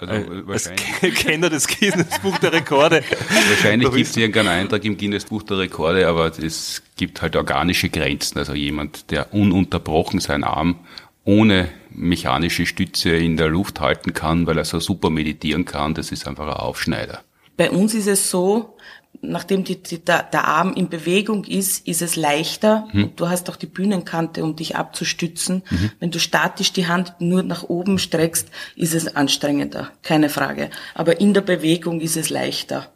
Also, 0.00 0.12
äh, 0.12 0.42
als 0.48 0.68
wahrscheinlich 0.68 1.14
Kenner 1.14 1.50
des 1.50 1.68
Guinness 1.68 2.18
Buch 2.20 2.38
der 2.38 2.52
Rekorde. 2.52 3.02
wahrscheinlich 3.48 3.90
gibt 3.92 4.08
es 4.08 4.16
irgendeinen 4.16 4.48
Eintrag 4.48 4.84
im 4.84 4.96
Guinness 4.96 5.24
Buch 5.26 5.42
der 5.42 5.58
Rekorde, 5.58 6.08
aber 6.08 6.26
es 6.38 6.82
gibt 6.96 7.22
halt 7.22 7.36
organische 7.36 7.88
Grenzen. 7.88 8.38
Also 8.38 8.54
jemand, 8.54 9.10
der 9.10 9.32
ununterbrochen 9.32 10.20
seinen 10.20 10.44
Arm 10.44 10.80
ohne 11.24 11.68
mechanische 11.90 12.66
Stütze 12.66 13.10
in 13.10 13.36
der 13.36 13.48
Luft 13.48 13.80
halten 13.80 14.12
kann, 14.12 14.46
weil 14.46 14.58
er 14.58 14.64
so 14.64 14.80
super 14.80 15.10
meditieren 15.10 15.64
kann, 15.64 15.94
das 15.94 16.12
ist 16.12 16.26
einfach 16.26 16.46
ein 16.46 16.52
Aufschneider. 16.52 17.22
Bei 17.56 17.70
uns 17.70 17.94
ist 17.94 18.06
es 18.06 18.30
so, 18.30 18.76
nachdem 19.22 19.64
die, 19.64 19.82
die, 19.82 19.98
der, 19.98 20.22
der 20.24 20.46
Arm 20.46 20.74
in 20.74 20.88
Bewegung 20.88 21.44
ist, 21.44 21.86
ist 21.86 22.02
es 22.02 22.16
leichter. 22.16 22.88
Und 22.92 23.20
du 23.20 23.28
hast 23.28 23.48
auch 23.50 23.56
die 23.56 23.66
Bühnenkante, 23.66 24.44
um 24.44 24.56
dich 24.56 24.76
abzustützen. 24.76 25.62
Wenn 26.00 26.10
du 26.10 26.18
statisch 26.18 26.72
die 26.72 26.86
Hand 26.86 27.14
nur 27.18 27.42
nach 27.42 27.64
oben 27.64 27.98
streckst, 27.98 28.48
ist 28.76 28.94
es 28.94 29.16
anstrengender, 29.16 29.90
keine 30.02 30.28
Frage. 30.28 30.70
Aber 30.94 31.20
in 31.20 31.34
der 31.34 31.40
Bewegung 31.40 32.00
ist 32.00 32.16
es 32.16 32.30
leichter. 32.30 32.90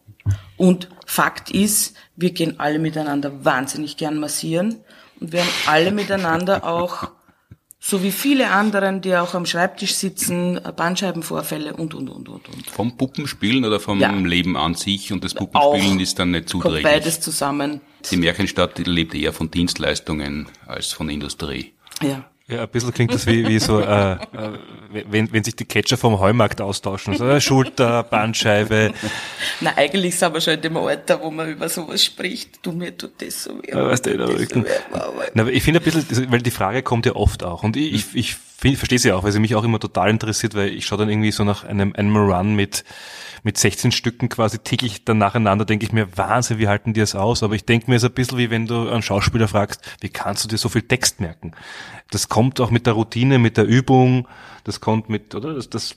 Und 0.57 0.89
Fakt 1.07 1.51
ist, 1.51 1.97
wir 2.17 2.31
gehen 2.33 2.61
alle 2.61 2.79
miteinander 2.79 3.45
wahnsinnig 3.45 3.97
gern 3.97 4.19
massieren. 4.19 4.77
Und 5.19 5.33
wir 5.33 5.41
haben 5.41 5.51
alle 5.67 5.91
miteinander 5.91 6.65
auch, 6.65 7.11
so 7.83 8.03
wie 8.03 8.13
viele 8.13 8.51
anderen, 8.51 9.01
die 9.01 9.17
auch 9.17 9.33
am 9.35 9.47
Schreibtisch 9.47 9.95
sitzen, 9.95 10.61
Bandscheibenvorfälle 10.77 11.75
und, 11.75 11.95
und, 11.95 12.11
und, 12.11 12.29
und, 12.29 12.49
und. 12.49 12.71
Vom 12.71 12.97
Puppenspielen 12.97 13.65
oder 13.65 13.81
vom 13.81 13.99
Ja. 14.01 14.11
Leben 14.13 14.57
an 14.57 14.75
sich 14.75 15.13
und 15.13 15.25
das 15.25 15.33
Puppenspielen 15.35 15.97
Auch. 15.97 16.01
ist 16.01 16.19
dann 16.19 16.31
nicht 16.33 16.51
Kommt 16.51 16.63
zuträglich. 16.65 16.83
beides 16.83 17.21
zusammen. 17.21 17.81
Die 18.11 18.17
Märchenstadt 18.19 18.79
lebt 18.87 19.15
eher 19.15 19.33
von 19.33 19.51
Dienstleistungen 19.51 20.47
als 20.67 20.93
von 20.93 21.09
Industrie. 21.09 21.73
Ja. 22.03 22.25
Ja, 22.51 22.63
ein 22.63 22.69
bisschen 22.69 22.93
klingt 22.93 23.15
das 23.15 23.27
wie, 23.27 23.47
wie 23.47 23.59
so, 23.59 23.81
äh, 23.81 24.13
äh, 24.15 24.19
wenn, 25.09 25.33
wenn 25.33 25.45
sich 25.45 25.55
die 25.57 25.65
Catcher 25.65 25.97
vom 25.97 26.19
Heumarkt 26.19 26.61
austauschen. 26.61 27.15
So, 27.17 27.27
äh, 27.29 27.41
Schulter, 27.41 28.03
Bandscheibe. 28.03 28.93
Na, 29.61 29.77
eigentlich 29.77 30.19
sind 30.19 30.35
wir 30.35 30.41
schon 30.41 30.55
in 30.55 30.63
dem 30.63 30.77
Alter, 30.77 31.21
wo 31.23 31.31
man 31.31 31.49
über 31.49 31.69
sowas 31.69 32.03
spricht. 32.05 32.59
Du, 32.67 32.73
mir 32.73 32.97
tut 32.97 33.13
das 33.23 33.45
so 33.45 33.57
weh. 33.63 33.71
Ja, 33.71 33.87
weißt 33.87 34.07
du, 34.07 34.17
das 34.19 34.31
so 34.31 34.39
weh, 34.39 34.65
Na, 35.35 35.43
aber 35.43 35.53
ich 35.53 35.63
finde 35.63 35.81
ein 35.81 35.85
bisschen, 35.85 36.31
weil 36.33 36.43
die 36.43 36.51
Frage 36.51 36.83
kommt 36.83 37.07
ja 37.07 37.15
oft 37.15 37.45
auch. 37.45 37.63
Und 37.63 37.77
ich, 37.77 37.93
ich, 37.95 38.07
ich 38.15 38.35
find- 38.35 38.79
verstehe 38.79 38.99
sie 38.99 39.13
auch, 39.13 39.23
weil 39.23 39.33
sie 39.33 39.39
mich 39.39 39.55
auch 39.55 39.65
immer 39.65 39.79
total 39.79 40.11
interessiert, 40.11 40.55
weil 40.55 40.71
ich 40.71 40.87
schaue 40.87 40.99
dann 40.99 41.09
irgendwie 41.09 41.31
so 41.33 41.45
nach 41.45 41.65
einem 41.65 41.93
Animal 41.97 42.33
Run 42.33 42.55
mit, 42.57 42.85
mit 43.43 43.57
16 43.59 43.93
Stücken 43.93 44.29
quasi 44.29 44.59
täglich 44.59 45.05
dann 45.05 45.19
nacheinander, 45.19 45.65
denke 45.65 45.87
ich 45.87 45.93
mir, 45.93 46.09
Wahnsinn, 46.17 46.59
wie 46.59 46.69
halten 46.69 46.93
die 46.95 47.01
das 47.01 47.15
aus? 47.15 47.43
Aber 47.43 47.55
ich 47.55 47.65
denke 47.65 47.89
mir, 47.91 47.97
es 47.97 48.03
ist 48.03 48.11
ein 48.11 48.15
bisschen 48.15 48.39
wie 48.39 48.51
wenn 48.51 48.67
du 48.67 48.89
einen 48.91 49.03
Schauspieler 49.03 49.49
fragst, 49.49 49.81
wie 50.01 50.09
kannst 50.09 50.45
du 50.45 50.49
dir 50.49 50.59
so 50.59 50.69
viel 50.69 50.83
Text 50.83 51.21
merken? 51.21 51.53
Das 52.11 52.29
kommt 52.29 52.61
auch 52.61 52.71
mit 52.71 52.87
der 52.87 52.95
Routine, 52.95 53.39
mit 53.39 53.57
der 53.57 53.65
Übung, 53.65 54.27
das 54.65 54.81
kommt 54.81 55.09
mit, 55.09 55.35
oder? 55.35 55.55
Das, 55.55 55.71
das, 55.71 55.97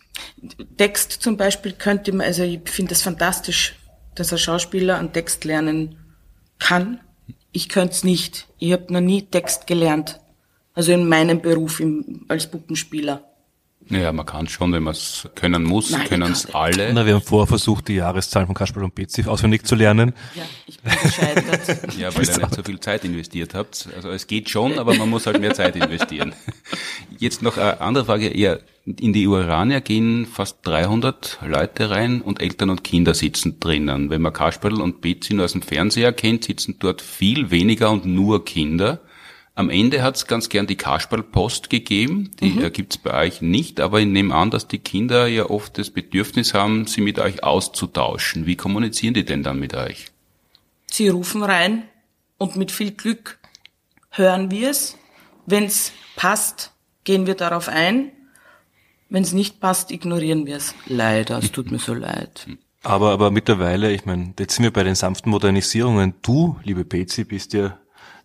Text 0.77 1.11
zum 1.11 1.37
Beispiel 1.37 1.73
könnte 1.73 2.11
man, 2.11 2.27
also 2.27 2.43
ich 2.43 2.61
finde 2.65 2.93
es 2.93 3.01
fantastisch, 3.01 3.75
dass 4.15 4.31
ein 4.31 4.37
Schauspieler 4.37 4.99
einen 4.99 5.11
Text 5.11 5.43
lernen 5.43 5.97
kann. 6.59 6.99
Ich 7.51 7.69
könnte 7.69 7.93
es 7.93 8.03
nicht. 8.03 8.47
Ich 8.59 8.71
habe 8.73 8.91
noch 8.93 9.01
nie 9.01 9.23
Text 9.23 9.67
gelernt. 9.67 10.19
Also 10.73 10.91
in 10.91 11.07
meinem 11.07 11.41
Beruf 11.41 11.79
im, 11.79 12.25
als 12.27 12.49
Puppenspieler. 12.49 13.32
Naja, 13.89 14.11
man 14.11 14.25
kann 14.25 14.47
schon, 14.47 14.71
wenn 14.73 14.83
man 14.83 14.93
es 14.93 15.27
können 15.35 15.63
muss, 15.63 15.93
können 16.07 16.31
es 16.31 16.53
alle. 16.53 16.93
na, 16.93 17.05
wir 17.05 17.15
haben 17.15 17.21
vorher 17.21 17.47
versucht, 17.47 17.87
die 17.87 17.95
Jahreszahlen 17.95 18.47
von 18.47 18.55
Kasperl 18.55 18.83
und 18.83 18.95
Betsy 18.95 19.25
auswendig 19.25 19.65
zu 19.65 19.75
lernen. 19.75 20.13
Ja, 20.35 20.43
ich 20.67 20.79
bin 20.79 20.93
gescheitert. 21.01 21.93
Ja, 21.97 22.13
weil 22.15 22.27
ihr 22.27 22.37
nicht 22.37 22.55
so 22.55 22.63
viel 22.63 22.79
Zeit 22.79 23.05
investiert 23.05 23.53
habt. 23.53 23.87
Also 23.95 24.09
es 24.09 24.27
geht 24.27 24.49
schon, 24.49 24.79
aber 24.79 24.95
man 24.95 25.09
muss 25.09 25.25
halt 25.25 25.39
mehr 25.39 25.53
Zeit 25.53 25.75
investieren. 25.75 26.33
Jetzt 27.19 27.41
noch 27.41 27.57
eine 27.57 27.81
andere 27.81 28.05
Frage. 28.05 28.27
eher 28.27 28.59
in 28.85 29.13
die 29.13 29.27
Urania 29.27 29.79
gehen 29.79 30.25
fast 30.25 30.57
300 30.63 31.39
Leute 31.45 31.89
rein 31.89 32.21
und 32.21 32.41
Eltern 32.41 32.69
und 32.69 32.83
Kinder 32.83 33.13
sitzen 33.13 33.59
drinnen. 33.59 34.09
Wenn 34.09 34.21
man 34.21 34.33
Kasperl 34.33 34.81
und 34.81 35.01
Betsy 35.01 35.33
nur 35.33 35.45
aus 35.45 35.53
dem 35.53 35.61
Fernseher 35.61 36.11
kennt, 36.11 36.43
sitzen 36.43 36.75
dort 36.79 37.01
viel 37.01 37.49
weniger 37.49 37.91
und 37.91 38.05
nur 38.05 38.43
Kinder. 38.43 38.99
Am 39.55 39.69
Ende 39.69 40.01
hat's 40.01 40.25
ganz 40.25 40.49
gern 40.49 40.65
die 40.65 40.77
Kasperlpost 40.77 41.69
gegeben. 41.69 42.31
Die 42.39 42.59
äh, 42.59 42.71
gibt's 42.71 42.97
bei 42.97 43.25
euch 43.25 43.41
nicht, 43.41 43.79
aber 43.79 43.99
ich 43.99 44.07
nehme 44.07 44.33
an, 44.33 44.49
dass 44.49 44.67
die 44.67 44.79
Kinder 44.79 45.27
ja 45.27 45.47
oft 45.47 45.77
das 45.77 45.91
Bedürfnis 45.91 46.55
haben, 46.55 46.87
sie 46.87 47.01
mit 47.01 47.19
euch 47.19 47.43
auszutauschen. 47.43 48.47
Wie 48.47 48.55
kommunizieren 48.55 49.13
die 49.13 49.25
denn 49.25 49.43
dann 49.43 49.59
mit 49.59 49.75
euch? 49.75 50.07
Sie 50.91 51.07
rufen 51.07 51.43
rein 51.43 51.83
und 52.39 52.55
mit 52.55 52.71
viel 52.71 52.91
Glück 52.91 53.37
hören 54.09 54.49
wir 54.49 54.71
es. 54.71 54.97
Wenn 55.45 55.65
es 55.65 55.91
passt, 56.15 56.71
gehen 57.03 57.27
wir 57.27 57.35
darauf 57.35 57.67
ein. 57.67 58.11
Wenn 59.09 59.21
es 59.21 59.33
nicht 59.33 59.59
passt, 59.59 59.91
ignorieren 59.91 60.47
wir 60.47 60.57
es. 60.57 60.73
Leider, 60.87 61.37
es 61.37 61.51
tut 61.51 61.71
mir 61.71 61.77
so 61.77 61.93
leid. 61.93 62.47
Aber, 62.81 63.11
aber 63.11 63.29
mittlerweile, 63.29 63.91
ich 63.91 64.05
meine, 64.05 64.33
jetzt 64.39 64.55
sind 64.55 64.63
wir 64.63 64.73
bei 64.73 64.83
den 64.83 64.95
sanften 64.95 65.29
Modernisierungen. 65.29 66.15
Du, 66.23 66.59
liebe 66.63 66.83
Betsy, 66.83 67.23
bist 67.23 67.53
ja 67.53 67.77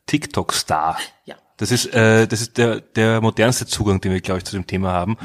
TikTok-Star. 0.09 0.99
Ja. 1.25 1.37
Das 1.59 1.71
ist, 1.71 1.87
äh, 1.87 2.27
das 2.27 2.41
ist 2.41 2.57
der, 2.57 2.81
der 2.81 3.21
modernste 3.21 3.67
Zugang, 3.67 4.01
den 4.01 4.13
wir, 4.13 4.21
glaube 4.21 4.39
ich, 4.39 4.45
zu 4.45 4.57
dem 4.57 4.67
Thema 4.67 4.93
haben. 4.93 5.17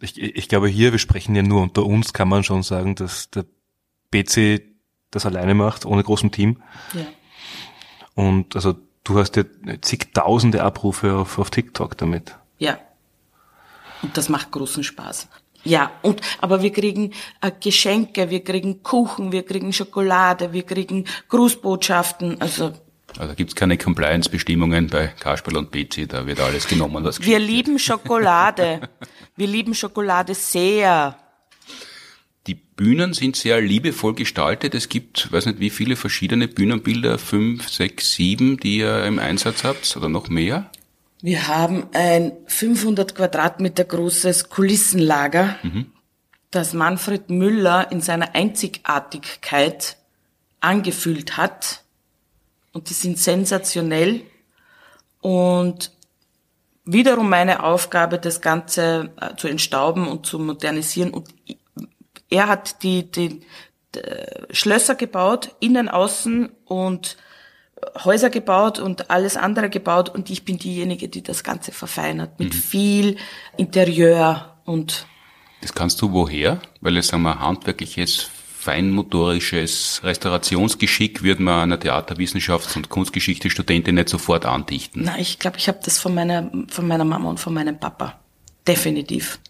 Ich, 0.00 0.20
ich 0.20 0.48
glaube 0.48 0.68
hier, 0.68 0.92
wir 0.92 0.98
sprechen 0.98 1.34
ja 1.34 1.42
nur 1.42 1.62
unter 1.62 1.84
uns, 1.84 2.12
kann 2.12 2.28
man 2.28 2.44
schon 2.44 2.62
sagen, 2.62 2.94
dass 2.94 3.30
der 3.30 3.44
BC 4.10 4.62
das 5.10 5.26
alleine 5.26 5.54
macht, 5.54 5.84
ohne 5.84 6.02
großem 6.02 6.30
Team. 6.30 6.62
Ja. 6.94 7.06
Und 8.14 8.54
also 8.54 8.76
du 9.04 9.18
hast 9.18 9.36
ja 9.36 9.44
zigtausende 9.80 10.62
Abrufe 10.62 11.16
auf, 11.16 11.38
auf 11.38 11.50
TikTok 11.50 11.96
damit. 11.98 12.36
Ja. 12.58 12.78
Und 14.02 14.16
das 14.16 14.28
macht 14.28 14.52
großen 14.52 14.84
Spaß. 14.84 15.28
Ja, 15.64 15.90
und, 16.02 16.20
aber 16.40 16.62
wir 16.62 16.72
kriegen 16.72 17.12
äh, 17.42 17.50
Geschenke, 17.60 18.30
wir 18.30 18.42
kriegen 18.42 18.82
Kuchen, 18.82 19.32
wir 19.32 19.44
kriegen 19.44 19.72
Schokolade, 19.72 20.52
wir 20.52 20.62
kriegen 20.62 21.04
Grußbotschaften, 21.28 22.40
also 22.40 22.72
Also 23.18 23.34
gibt's 23.34 23.54
keine 23.54 23.76
Compliance-Bestimmungen 23.76 24.88
bei 24.88 25.08
Kasperl 25.08 25.56
und 25.56 25.70
Betsy, 25.70 26.06
da 26.06 26.26
wird 26.26 26.40
alles 26.40 26.66
genommen, 26.68 27.04
was 27.04 27.20
wir 27.20 27.38
wird. 27.38 27.48
lieben 27.48 27.78
Schokolade. 27.78 28.88
wir 29.36 29.46
lieben 29.46 29.74
Schokolade 29.74 30.34
sehr. 30.34 31.16
Die 32.46 32.54
Bühnen 32.54 33.12
sind 33.12 33.36
sehr 33.36 33.60
liebevoll 33.60 34.14
gestaltet. 34.14 34.74
Es 34.74 34.88
gibt, 34.88 35.30
weiß 35.30 35.46
nicht 35.46 35.60
wie 35.60 35.70
viele 35.70 35.96
verschiedene 35.96 36.48
Bühnenbilder, 36.48 37.18
fünf, 37.18 37.68
sechs, 37.68 38.12
sieben, 38.12 38.56
die 38.56 38.78
ihr 38.78 39.04
im 39.04 39.18
Einsatz 39.18 39.64
habt 39.64 39.96
oder 39.96 40.08
noch 40.08 40.28
mehr. 40.28 40.70
Wir 41.22 41.48
haben 41.48 41.86
ein 41.92 42.32
500 42.46 43.14
Quadratmeter 43.14 43.84
großes 43.84 44.48
Kulissenlager, 44.48 45.56
das 46.50 46.72
Manfred 46.72 47.28
Müller 47.28 47.92
in 47.92 48.00
seiner 48.00 48.34
Einzigartigkeit 48.34 49.98
angefüllt 50.60 51.36
hat. 51.36 51.84
Und 52.72 52.88
die 52.88 52.94
sind 52.94 53.18
sensationell. 53.18 54.22
Und 55.20 55.92
wiederum 56.84 57.28
meine 57.28 57.62
Aufgabe, 57.62 58.18
das 58.18 58.40
Ganze 58.40 59.12
äh, 59.20 59.36
zu 59.36 59.48
entstauben 59.48 60.08
und 60.08 60.26
zu 60.26 60.38
modernisieren. 60.38 61.10
Und 61.10 61.28
er 62.28 62.48
hat 62.48 62.82
die, 62.82 63.10
die, 63.10 63.40
die 63.94 64.00
Schlösser 64.50 64.94
gebaut, 64.94 65.54
innen, 65.60 65.88
außen 65.88 66.50
und 66.64 67.16
Häuser 68.04 68.30
gebaut 68.30 68.78
und 68.78 69.10
alles 69.10 69.36
andere 69.36 69.70
gebaut 69.70 70.10
und 70.10 70.30
ich 70.30 70.44
bin 70.44 70.58
diejenige, 70.58 71.08
die 71.08 71.22
das 71.22 71.42
Ganze 71.44 71.72
verfeinert 71.72 72.38
mit 72.38 72.54
viel 72.54 73.16
Interieur 73.56 74.56
und 74.64 75.06
Das 75.60 75.72
kannst 75.72 76.00
du 76.02 76.12
woher? 76.12 76.60
Weil 76.80 76.96
es 76.96 77.08
sagen 77.08 77.22
wir 77.22 77.40
handwerkliches, 77.40 78.30
feinmotorisches 78.60 80.02
Restaurationsgeschick 80.04 81.22
wird 81.22 81.40
man 81.40 81.62
einer 81.62 81.80
Theaterwissenschafts- 81.80 82.76
und 82.76 82.90
Kunstgeschichte 82.90 83.48
Studentin 83.48 83.94
nicht 83.94 84.10
sofort 84.10 84.44
andichten. 84.44 85.02
na, 85.04 85.18
ich 85.18 85.38
glaube, 85.38 85.56
ich 85.56 85.66
habe 85.66 85.80
das 85.82 85.98
von 85.98 86.14
meiner 86.14 86.50
von 86.68 86.86
meiner 86.86 87.04
Mama 87.04 87.30
und 87.30 87.40
von 87.40 87.54
meinem 87.54 87.80
Papa 87.80 88.20
definitiv 88.68 89.40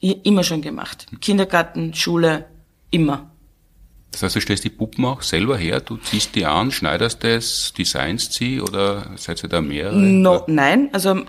immer 0.00 0.44
schon 0.44 0.60
gemacht. 0.60 1.06
Kindergarten, 1.20 1.94
Schule, 1.94 2.44
immer. 2.90 3.30
Das 4.12 4.22
heißt, 4.22 4.36
du 4.36 4.40
stellst 4.40 4.64
die 4.64 4.70
Puppen 4.70 5.04
auch 5.04 5.22
selber 5.22 5.56
her, 5.56 5.80
du 5.80 5.96
ziehst 5.96 6.34
die 6.34 6.44
an, 6.44 6.70
schneidest 6.70 7.24
das, 7.24 7.72
designst 7.76 8.34
sie 8.34 8.60
oder 8.60 9.10
seid 9.16 9.42
ihr 9.42 9.48
da 9.48 9.60
mehrere? 9.60 9.96
No, 9.96 10.44
nein, 10.46 10.90
also 10.92 11.24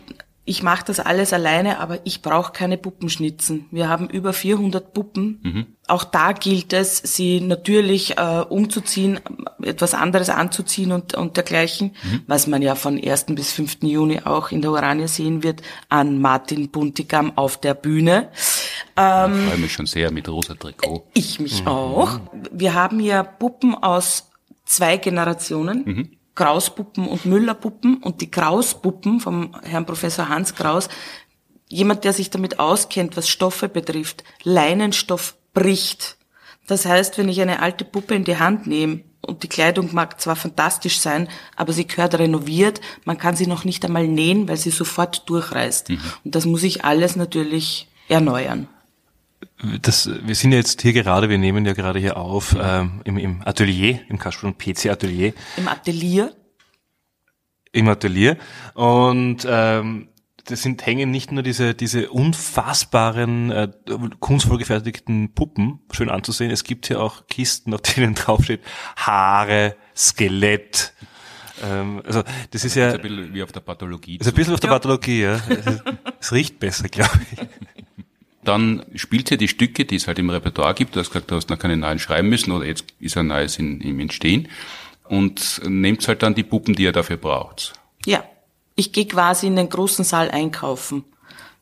ich 0.49 0.63
mache 0.63 0.85
das 0.85 1.01
alles 1.01 1.33
alleine, 1.33 1.79
aber 1.79 1.99
ich 2.05 2.21
brauche 2.21 2.53
keine 2.53 2.77
Puppenschnitzen. 2.77 3.65
Wir 3.69 3.89
haben 3.89 4.09
über 4.09 4.31
400 4.31 4.93
Puppen. 4.93 5.75
Auch 5.87 6.05
da 6.05 6.31
gilt 6.31 6.71
es, 6.71 6.97
sie 6.97 7.41
natürlich 7.41 8.17
äh, 8.17 8.43
umzuziehen, 8.47 9.19
etwas 9.61 9.93
anderes 9.93 10.29
anzuziehen 10.29 10.93
und, 10.93 11.15
und 11.15 11.35
dergleichen, 11.35 11.95
was 12.27 12.47
man 12.47 12.61
ja 12.61 12.75
von 12.75 12.97
1. 13.01 13.25
bis 13.35 13.51
5. 13.51 13.79
Juni 13.83 14.21
auch 14.23 14.51
in 14.51 14.61
der 14.61 14.71
Oranje 14.71 15.09
sehen 15.09 15.43
wird, 15.43 15.61
an 15.89 16.19
Martin 16.21 16.69
Buntigam 16.69 17.33
auf 17.37 17.57
der 17.59 17.73
Bühne. 17.73 18.29
Ähm, 18.95 19.33
Ich 19.43 19.49
freue 19.49 19.57
mich 19.59 19.73
schon 19.73 19.85
sehr 19.85 20.11
mit 20.11 20.29
rosa 20.29 20.55
Trikot. 20.55 21.05
ich 21.13 21.39
mich 21.41 21.67
auch. 21.67 22.19
Wir 22.51 22.73
haben 22.73 22.99
hier 22.99 23.23
Puppen 23.23 23.75
aus 23.75 24.29
zwei 24.65 24.95
Generationen. 24.97 26.16
Krauspuppen 26.37 27.07
und 27.07 27.25
Müllerpuppen 27.25 27.97
und 27.97 28.21
die 28.21 28.29
Krauspuppen 28.29 29.19
vom 29.19 29.55
Herrn 29.63 29.87
Professor 29.87 30.29
Hans 30.29 30.53
Kraus, 30.53 30.87
jemand, 31.67 32.03
der 32.03 32.13
sich 32.13 32.29
damit 32.29 32.59
auskennt, 32.59 33.17
was 33.17 33.27
Stoffe 33.27 33.67
betrifft, 33.67 34.23
Leinenstoff 34.43 35.35
bricht. 35.53 36.17
Das 36.67 36.85
heißt, 36.85 37.17
wenn 37.17 37.27
ich 37.27 37.41
eine 37.41 37.61
alte 37.61 37.85
Puppe 37.85 38.13
in 38.13 38.23
die 38.23 38.37
Hand 38.37 38.67
nehme 38.67 39.01
und 39.21 39.41
die 39.41 39.49
Kleidung 39.49 39.95
mag 39.95 40.21
zwar 40.21 40.35
fantastisch 40.35 40.99
sein, 40.99 41.27
aber 41.55 41.73
sie 41.73 41.87
gehört 41.87 42.13
renoviert, 42.13 42.81
man 43.03 43.17
kann 43.17 43.35
sie 43.35 43.47
noch 43.47 43.65
nicht 43.65 43.83
einmal 43.83 44.07
nähen, 44.07 44.47
weil 44.47 44.57
sie 44.57 44.69
sofort 44.69 45.27
durchreißt. 45.27 45.89
Und 46.23 46.35
das 46.35 46.45
muss 46.45 46.61
ich 46.61 46.85
alles 46.85 47.15
natürlich 47.15 47.87
erneuern. 48.09 48.67
Das, 49.81 50.09
wir 50.23 50.35
sind 50.35 50.51
ja 50.51 50.59
jetzt 50.59 50.81
hier 50.81 50.93
gerade, 50.93 51.29
wir 51.29 51.39
nehmen 51.39 51.65
ja 51.65 51.73
gerade 51.73 51.99
hier 51.99 52.17
auf 52.17 52.55
ähm, 52.59 53.01
im, 53.05 53.17
im 53.17 53.41
Atelier, 53.43 54.01
im 54.07 54.19
Kasperl 54.19 54.51
und 54.51 54.59
PC 54.59 54.87
Atelier, 54.87 55.33
Im 55.57 55.67
Atelier 55.67 56.31
im 57.71 57.89
Atelier 57.89 58.37
und 58.73 59.47
ähm, 59.49 60.09
das 60.45 60.61
sind 60.61 60.85
hängen 60.85 61.11
nicht 61.11 61.31
nur 61.31 61.43
diese 61.43 61.73
diese 61.73 62.09
unfassbaren 62.09 63.51
äh, 63.51 63.71
kunstvoll 64.19 64.57
gefertigten 64.57 65.33
Puppen 65.33 65.79
schön 65.91 66.09
anzusehen. 66.09 66.51
Es 66.51 66.63
gibt 66.63 66.87
hier 66.87 67.01
auch 67.01 67.27
Kisten, 67.27 67.73
auf 67.73 67.81
denen 67.81 68.15
draufsteht 68.15 68.61
Haare, 68.95 69.75
Skelett. 69.95 70.93
Ähm, 71.63 72.01
also 72.05 72.23
das 72.51 72.63
ist 72.63 72.75
ja 72.75 72.85
Das 72.85 72.93
ist 72.93 72.99
ein 73.05 73.15
bisschen 73.15 73.33
wie 73.33 73.43
auf 73.43 73.51
der 73.51 73.59
Pathologie. 73.59 74.17
ist 74.17 74.27
ein 74.27 74.33
bisschen 74.33 74.53
auf 74.53 74.59
der 74.59 74.69
Pathologie. 74.69 75.21
Ja. 75.23 75.41
Es, 75.49 75.81
es 76.19 76.31
riecht 76.31 76.59
besser, 76.59 76.87
glaube 76.87 77.19
ich. 77.31 77.39
Dann 78.47 78.85
spielt 78.95 79.29
ihr 79.29 79.37
die 79.37 79.49
Stücke, 79.49 79.83
die 79.83 79.95
es 79.95 80.07
halt 80.07 80.19
im 80.19 80.29
Repertoire 80.29 80.73
gibt. 80.73 80.95
Du 80.95 81.01
hast 81.01 81.09
gesagt, 81.09 81.29
du 81.29 81.35
hast 81.35 81.49
noch 81.49 81.59
keine 81.59 81.75
neuen 81.75 81.99
schreiben 81.99 82.29
müssen 82.29 82.51
oder 82.51 82.65
jetzt 82.65 82.85
ist 82.99 83.17
ein 83.17 83.27
neues 83.27 83.59
in, 83.59 83.81
im 83.81 83.99
Entstehen. 83.99 84.47
Und 85.03 85.61
nehmt 85.67 86.07
halt 86.07 86.23
dann 86.23 86.33
die 86.33 86.43
Puppen, 86.43 86.73
die 86.73 86.83
ihr 86.83 86.93
dafür 86.93 87.17
braucht. 87.17 87.73
Ja, 88.05 88.23
ich 88.75 88.93
gehe 88.93 89.05
quasi 89.05 89.47
in 89.47 89.57
den 89.57 89.67
großen 89.67 90.05
Saal 90.05 90.31
einkaufen, 90.31 91.03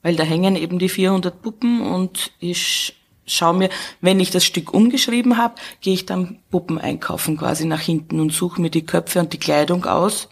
weil 0.04 0.16
da 0.16 0.24
hängen 0.24 0.56
eben 0.56 0.78
die 0.78 0.90
400 0.90 1.42
Puppen 1.42 1.82
und 1.82 2.32
ich 2.40 2.96
schaue 3.26 3.56
mir, 3.56 3.70
wenn 4.02 4.20
ich 4.20 4.30
das 4.30 4.46
Stück 4.46 4.72
umgeschrieben 4.72 5.38
habe, 5.38 5.56
gehe 5.82 5.94
ich 5.96 6.06
dann 6.06 6.40
Puppen 6.52 6.78
einkaufen 6.78 7.38
quasi 7.38 7.66
nach 7.66 7.82
hinten 7.82 8.20
und 8.20 8.32
suche 8.32 8.62
mir 8.62 8.70
die 8.70 8.86
Köpfe 8.86 9.20
und 9.20 9.34
die 9.34 9.40
Kleidung 9.40 9.86
aus 9.86 10.30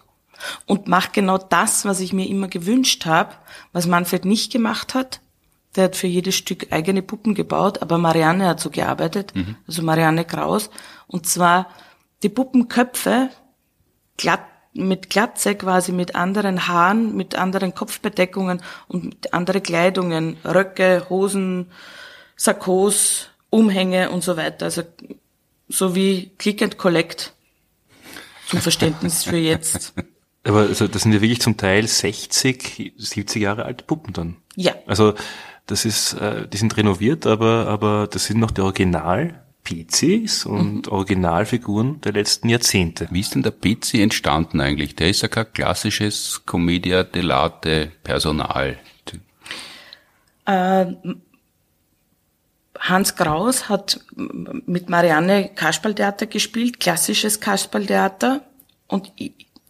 und 0.68 0.88
mache 0.88 1.10
genau 1.14 1.40
das, 1.40 1.86
was 1.86 2.00
ich 2.00 2.14
mir 2.14 2.28
immer 2.28 2.48
gewünscht 2.48 3.08
habe, 3.08 3.34
was 3.72 3.88
Manfred 3.88 4.26
nicht 4.26 4.52
gemacht 4.52 4.94
hat. 4.94 5.22
Der 5.76 5.86
hat 5.86 5.96
für 5.96 6.08
jedes 6.08 6.36
Stück 6.36 6.68
eigene 6.72 7.02
Puppen 7.02 7.34
gebaut, 7.34 7.82
aber 7.82 7.98
Marianne 7.98 8.48
hat 8.48 8.60
so 8.60 8.70
gearbeitet, 8.70 9.34
also 9.68 9.82
Marianne 9.82 10.24
Kraus. 10.24 10.70
Und 11.08 11.26
zwar 11.26 11.68
die 12.22 12.30
Puppenköpfe 12.30 13.30
glatt, 14.18 14.42
mit 14.74 15.10
Glatze 15.10 15.56
quasi, 15.56 15.92
mit 15.92 16.16
anderen 16.16 16.68
Haaren, 16.68 17.16
mit 17.16 17.36
anderen 17.36 17.76
Kopfbedeckungen 17.76 18.62
und 18.88 19.04
mit 19.06 19.34
andere 19.34 19.62
Kleidungen, 19.62 20.38
Röcke, 20.44 21.06
Hosen, 21.10 21.72
Sakkos, 22.36 23.30
Umhänge 23.50 24.10
und 24.10 24.24
so 24.24 24.36
weiter. 24.36 24.66
Also 24.66 24.84
so 25.70 25.96
wie 25.96 26.32
Click 26.38 26.62
and 26.62 26.78
Collect 26.78 27.34
zum 28.48 28.60
Verständnis 28.60 29.24
für 29.24 29.38
jetzt. 29.38 29.94
Aber 30.46 30.60
also, 30.60 30.88
das 30.88 31.04
sind 31.04 31.14
ja 31.14 31.22
wirklich 31.22 31.40
zum 31.40 31.56
Teil 31.56 31.88
60, 31.88 32.94
70 32.98 33.42
Jahre 33.42 33.64
alte 33.64 33.86
Puppen 33.86 34.12
dann. 34.12 34.38
Ja, 34.56 34.74
Also 34.88 35.14
das 35.68 35.86
ist, 35.86 36.14
äh, 36.14 36.48
die 36.48 36.58
sind 36.58 36.76
renoviert, 36.78 37.26
aber 37.26 37.68
aber 37.68 38.08
das 38.08 38.26
sind 38.26 38.40
noch 38.40 38.52
die 38.52 38.62
Original 38.62 39.44
PCs 39.64 40.46
und 40.46 40.90
Originalfiguren 40.90 42.02
der 42.02 42.12
letzten 42.12 42.50
Jahrzehnte. 42.50 43.08
Wie 43.12 43.22
ist 43.22 43.34
denn 43.34 43.44
der 43.44 43.52
PC 43.52 43.96
entstanden 43.96 44.60
eigentlich? 44.60 44.96
Der 44.96 45.10
ist 45.10 45.22
ja 45.22 45.30
kein 45.30 45.52
klassisches 45.54 46.42
Commedia 46.46 47.02
dell'arte 47.02 47.90
Personal. 48.04 48.78
Hans 52.80 53.16
Kraus 53.16 53.70
hat 53.70 54.02
mit 54.16 54.90
Marianne 54.90 55.50
Kasperltheater 55.56 56.26
gespielt, 56.26 56.82
klassisches 56.82 57.40
Kasperltheater. 57.40 58.42
Und 58.88 59.14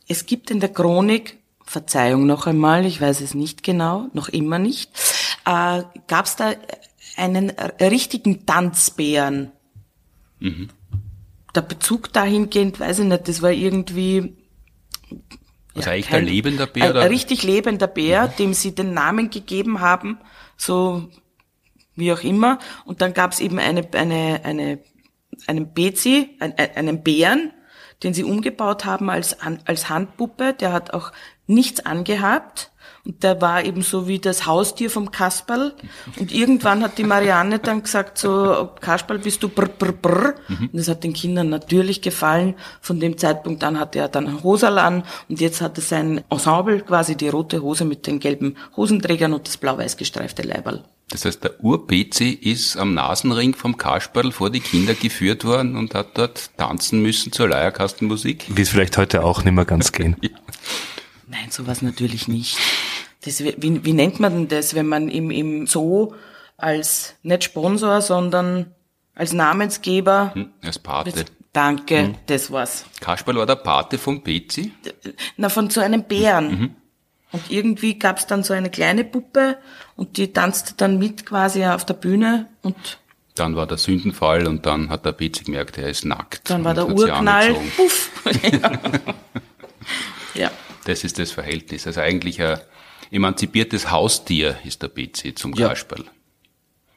es 0.07 0.25
gibt 0.25 0.49
in 0.49 0.59
der 0.59 0.69
Chronik, 0.69 1.37
Verzeihung 1.65 2.25
noch 2.25 2.45
einmal, 2.47 2.85
ich 2.85 2.99
weiß 3.01 3.21
es 3.21 3.33
nicht 3.33 3.63
genau, 3.63 4.07
noch 4.13 4.29
immer 4.29 4.59
nicht, 4.59 4.91
äh, 5.45 5.83
gab 6.07 6.25
es 6.25 6.35
da 6.35 6.53
einen 7.17 7.49
richtigen 7.79 8.45
Tanzbären. 8.45 9.51
Der 11.55 11.61
Bezug 11.61 12.11
dahingehend, 12.11 12.79
weiß 12.79 12.99
ich 12.99 13.05
nicht, 13.05 13.27
das 13.27 13.41
war 13.41 13.51
irgendwie 13.51 14.35
Also 15.75 15.89
eigentlich 15.89 16.07
kein- 16.07 16.21
ein 16.23 16.27
lebender 16.27 16.67
Bär? 16.67 16.89
Ein, 16.89 16.97
ein 16.97 17.07
richtig 17.07 17.43
lebender 17.43 17.87
Bär, 17.87 18.27
dem 18.27 18.53
sie 18.53 18.75
den 18.75 18.93
Namen 18.93 19.29
gegeben 19.29 19.79
haben, 19.79 20.17
so 20.57 21.09
wie 21.95 22.11
auch 22.11 22.21
immer. 22.23 22.59
Und 22.85 23.01
dann 23.01 23.13
gab 23.13 23.31
es 23.31 23.39
eben 23.39 23.59
eine, 23.59 23.87
eine, 23.93 24.41
eine, 24.43 24.79
einen 25.47 25.73
Bezi, 25.73 26.29
ein, 26.39 26.53
ein- 26.57 26.75
einen 26.75 27.03
Bären, 27.03 27.51
den 28.01 28.13
sie 28.13 28.23
umgebaut 28.23 28.83
haben 28.85 29.09
als, 29.09 29.37
als 29.65 29.87
Handpuppe. 29.89 30.53
Der 30.53 30.73
hat 30.73 30.93
auch 30.93 31.11
nichts 31.47 31.85
angehabt. 31.85 32.71
Und 33.05 33.21
der 33.21 33.41
war 33.41 33.65
eben 33.65 33.81
so 33.81 34.07
wie 34.07 34.19
das 34.19 34.45
Haustier 34.45 34.89
vom 34.89 35.11
Kasperl. 35.11 35.73
Und 36.19 36.31
irgendwann 36.31 36.81
hat 36.81 36.97
die 36.97 37.03
Marianne 37.03 37.59
dann 37.59 37.83
gesagt, 37.83 38.17
so, 38.17 38.69
Kasperl, 38.79 39.19
bist 39.19 39.43
du 39.43 39.49
brr, 39.49 39.67
brr, 39.67 39.91
brr. 39.91 40.35
Und 40.47 40.69
das 40.73 40.87
hat 40.87 41.03
den 41.03 41.11
Kindern 41.11 41.49
natürlich 41.49 42.01
gefallen. 42.01 42.55
Von 42.79 43.01
dem 43.01 43.17
Zeitpunkt 43.17 43.61
an 43.65 43.77
hatte 43.77 43.99
er 43.99 44.07
dann 44.07 44.27
ein 44.27 44.43
Hosal 44.43 44.79
an. 44.79 45.03
Und 45.27 45.41
jetzt 45.41 45.59
hat 45.59 45.77
er 45.77 45.81
sein 45.81 46.23
Ensemble, 46.29 46.79
quasi 46.79 47.17
die 47.17 47.27
rote 47.27 47.61
Hose 47.61 47.83
mit 47.83 48.07
den 48.07 48.19
gelben 48.19 48.55
Hosenträgern 48.77 49.33
und 49.33 49.47
das 49.47 49.57
blau-weiß 49.57 49.97
gestreifte 49.97 50.43
Leiberl. 50.43 50.85
Das 51.09 51.25
heißt, 51.25 51.43
der 51.43 51.61
Ur-PC 51.61 52.21
ist 52.41 52.77
am 52.77 52.93
Nasenring 52.93 53.53
vom 53.53 53.75
Kasperl 53.75 54.31
vor 54.31 54.49
die 54.49 54.61
Kinder 54.61 54.93
geführt 54.93 55.43
worden 55.43 55.75
und 55.75 55.93
hat 55.93 56.17
dort 56.17 56.57
tanzen 56.57 57.01
müssen 57.01 57.33
zur 57.33 57.49
Leierkastenmusik. 57.49 58.45
Wie 58.47 58.61
es 58.61 58.69
vielleicht 58.69 58.97
heute 58.97 59.25
auch 59.25 59.43
nicht 59.43 59.53
mehr 59.53 59.65
ganz 59.65 59.91
gehen. 59.91 60.15
Nein, 61.27 61.49
sowas 61.49 61.81
natürlich 61.81 62.27
nicht. 62.27 62.57
Das, 63.25 63.43
wie, 63.43 63.55
wie 63.85 63.93
nennt 63.93 64.19
man 64.19 64.33
denn 64.33 64.47
das, 64.49 64.73
wenn 64.75 64.87
man 64.87 65.07
im, 65.09 65.31
im 65.31 65.65
Zoo 65.67 66.13
als, 66.57 67.15
nicht 67.23 67.43
Sponsor, 67.45 68.01
sondern 68.01 68.73
als 69.15 69.33
Namensgeber, 69.33 70.31
Hm, 70.33 70.49
Als 70.61 70.79
Pate. 70.79 71.25
danke, 71.53 72.15
das 72.27 72.51
war's. 72.51 72.85
Kasperl 72.99 73.35
war 73.37 73.45
der 73.45 73.55
Pate 73.55 73.97
vom 73.97 74.23
PC. 74.23 74.71
Na, 75.37 75.49
von 75.49 75.69
so 75.69 75.79
einem 75.81 76.03
Bären. 76.03 76.75
Und 77.31 77.49
irgendwie 77.49 77.97
gab's 77.97 78.27
dann 78.27 78.43
so 78.43 78.53
eine 78.53 78.69
kleine 78.69 79.03
Puppe 79.03 79.57
und 79.95 80.17
die 80.17 80.33
tanzte 80.33 80.73
dann 80.77 80.99
mit 80.99 81.25
quasi 81.25 81.65
auf 81.65 81.85
der 81.85 81.95
Bühne 81.95 82.47
und 82.61 82.75
Dann 83.35 83.55
war 83.55 83.65
der 83.65 83.77
Sündenfall 83.77 84.45
und 84.47 84.65
dann 84.67 84.89
hat 84.89 85.05
der 85.05 85.13
PC 85.13 85.45
gemerkt, 85.45 85.77
er 85.79 85.89
ist 85.89 86.05
nackt. 86.05 86.49
dann 86.49 86.63
war 86.63 86.73
der 86.75 86.87
Urknall. 86.89 87.55
Puff. 87.75 88.11
Das 90.93 91.03
ist 91.03 91.17
das 91.17 91.31
Verhältnis. 91.31 91.87
Also 91.87 92.01
eigentlich 92.01 92.39
ein 92.39 92.59
emanzipiertes 93.09 93.89
Haustier 93.89 94.59
ist 94.63 94.83
der 94.83 94.89
PC 94.89 95.35
zum 95.35 95.55
Ja. 95.55 95.69
Kasperl. 95.69 96.05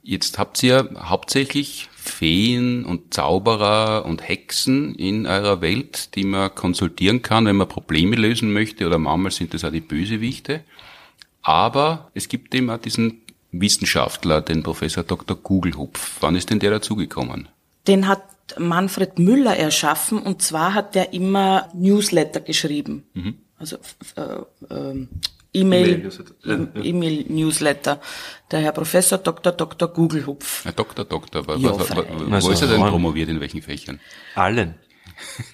Jetzt 0.02 0.38
habt 0.38 0.62
ihr 0.62 0.90
hauptsächlich 0.98 1.88
Feen 1.96 2.84
und 2.84 3.14
Zauberer 3.14 4.04
und 4.04 4.28
Hexen 4.28 4.94
in 4.96 5.26
eurer 5.26 5.62
Welt, 5.62 6.14
die 6.14 6.24
man 6.24 6.54
konsultieren 6.54 7.22
kann, 7.22 7.46
wenn 7.46 7.56
man 7.56 7.70
Probleme 7.70 8.16
lösen 8.16 8.52
möchte 8.52 8.86
oder 8.86 8.98
manchmal 8.98 9.32
sind 9.32 9.54
das 9.54 9.64
auch 9.64 9.72
die 9.72 9.80
Bösewichte. 9.80 10.60
Aber 11.40 12.10
es 12.12 12.28
gibt 12.28 12.54
eben 12.54 12.68
auch 12.68 12.76
diesen 12.76 13.22
Wissenschaftler, 13.50 14.42
den 14.42 14.62
Professor 14.62 15.04
Dr. 15.04 15.38
Gugelhupf. 15.38 16.18
Wann 16.20 16.36
ist 16.36 16.50
denn 16.50 16.58
der 16.58 16.70
dazugekommen? 16.70 17.48
Den 17.86 18.08
hat 18.08 18.22
Manfred 18.58 19.18
Müller 19.18 19.56
erschaffen 19.56 20.18
und 20.18 20.42
zwar 20.42 20.74
hat 20.74 20.94
der 20.94 21.14
immer 21.14 21.70
Newsletter 21.72 22.40
geschrieben. 22.40 23.04
Also 23.58 23.76
f- 23.76 24.14
äh, 24.16 24.74
ähm, 24.74 25.08
E-Mail, 25.52 26.10
E-Mail-Newsletter. 26.82 28.00
Der 28.50 28.60
Herr 28.60 28.72
Professor 28.72 29.18
Dr. 29.18 29.52
Dr. 29.52 29.88
Gugelhupf. 29.88 30.64
Herr 30.64 30.72
Doktor, 30.72 31.04
Doktor, 31.04 31.46
was, 31.46 31.60
Ja, 31.60 31.70
was, 31.70 31.78
was, 31.78 31.86
freilich. 31.88 32.10
wo 32.28 32.34
Also, 32.34 32.50
ist 32.50 32.62
er 32.62 32.68
denn 32.68 32.80
promoviert, 32.80 33.28
in 33.30 33.40
welchen 33.40 33.62
Fächern? 33.62 33.98
Allen. 34.34 34.74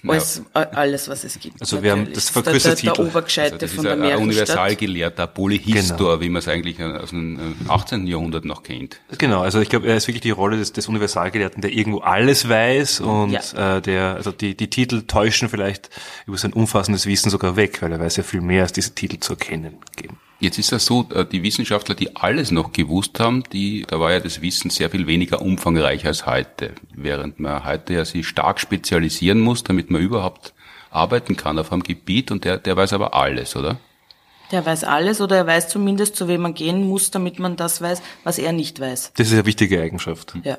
Alles, 0.07 0.41
a- 0.53 0.61
alles, 0.61 1.07
was 1.07 1.23
es 1.23 1.39
gibt. 1.39 1.61
Also 1.61 1.81
wir 1.81 1.91
haben 1.91 2.11
das 2.13 2.31
der, 2.31 2.41
der, 2.43 2.43
verkürzte 2.43 2.69
der 2.69 2.75
Titel. 2.93 3.01
Obergescheite 3.07 3.53
Also 3.53 3.57
das 3.65 3.71
von 3.71 3.77
ist 3.79 3.83
der 3.85 3.93
ein 3.93 3.99
Märchenstadt. 3.99 4.23
Universalgelehrter 4.27 5.27
Polyhistor, 5.27 6.21
wie 6.21 6.29
man 6.29 6.39
es 6.39 6.47
eigentlich 6.47 6.81
aus 6.81 7.09
dem 7.11 7.39
äh, 7.67 7.69
18. 7.69 8.07
Jahrhundert 8.07 8.45
noch 8.45 8.63
kennt. 8.63 8.99
Genau, 9.17 9.41
also 9.41 9.59
ich 9.61 9.69
glaube, 9.69 9.87
er 9.87 9.95
ist 9.97 10.07
wirklich 10.07 10.21
die 10.21 10.31
Rolle 10.31 10.57
des, 10.57 10.73
des 10.73 10.87
Universalgelehrten, 10.87 11.61
der 11.61 11.71
irgendwo 11.71 11.99
alles 11.99 12.47
weiß 12.49 12.99
und 13.01 13.31
Ja. 13.31 13.77
äh, 13.77 13.81
der, 13.81 14.15
also 14.15 14.31
die, 14.31 14.55
die 14.55 14.69
Titel 14.69 15.03
täuschen 15.03 15.49
vielleicht 15.49 15.89
über 16.27 16.37
sein 16.37 16.53
umfassendes 16.53 17.05
Wissen 17.05 17.29
sogar 17.29 17.55
weg, 17.55 17.81
weil 17.81 17.91
er 17.91 17.99
weiß 17.99 18.17
ja 18.17 18.23
viel 18.23 18.41
mehr, 18.41 18.63
als 18.63 18.73
diese 18.73 18.93
Titel 18.95 19.19
zu 19.19 19.33
erkennen 19.33 19.77
geben. 19.95 20.17
Jetzt 20.43 20.59
ist 20.59 20.73
das 20.73 20.85
so, 20.85 21.07
äh, 21.15 21.25
die 21.25 21.41
Wissenschaftler, 21.41 21.95
die 21.95 22.17
alles 22.17 22.51
noch 22.51 22.73
gewusst 22.73 23.17
haben, 23.21 23.43
die, 23.53 23.85
da 23.87 23.97
war 24.01 24.11
ja 24.11 24.19
das 24.19 24.41
Wissen 24.41 24.69
sehr 24.69 24.89
viel 24.89 25.07
weniger 25.07 25.41
umfangreich 25.41 26.05
als 26.05 26.25
heute. 26.25 26.73
Während 26.93 27.39
man 27.39 27.63
heute 27.63 27.93
ja 27.93 28.03
sich 28.03 28.27
stark 28.27 28.59
spezialisieren 28.59 29.39
muss, 29.39 29.63
damit 29.63 29.89
man 29.89 30.01
überhaupt 30.01 30.53
arbeiten 30.91 31.37
kann 31.37 31.57
auf 31.59 31.71
einem 31.71 31.81
Gebiet 31.81 32.29
und 32.29 32.43
der, 32.43 32.57
der 32.57 32.75
weiß 32.75 32.91
aber 32.91 33.13
alles, 33.13 33.55
oder? 33.55 33.77
Der 34.51 34.65
weiß 34.65 34.83
alles 34.83 35.21
oder 35.21 35.37
er 35.37 35.47
weiß 35.47 35.69
zumindest, 35.69 36.17
zu 36.17 36.27
wem 36.27 36.41
man 36.41 36.53
gehen 36.53 36.89
muss, 36.89 37.09
damit 37.09 37.39
man 37.39 37.55
das 37.55 37.81
weiß, 37.81 38.01
was 38.25 38.37
er 38.37 38.51
nicht 38.51 38.81
weiß. 38.81 39.13
Das 39.15 39.27
ist 39.27 39.33
eine 39.33 39.45
wichtige 39.45 39.81
Eigenschaft. 39.81 40.35
Ja. 40.43 40.57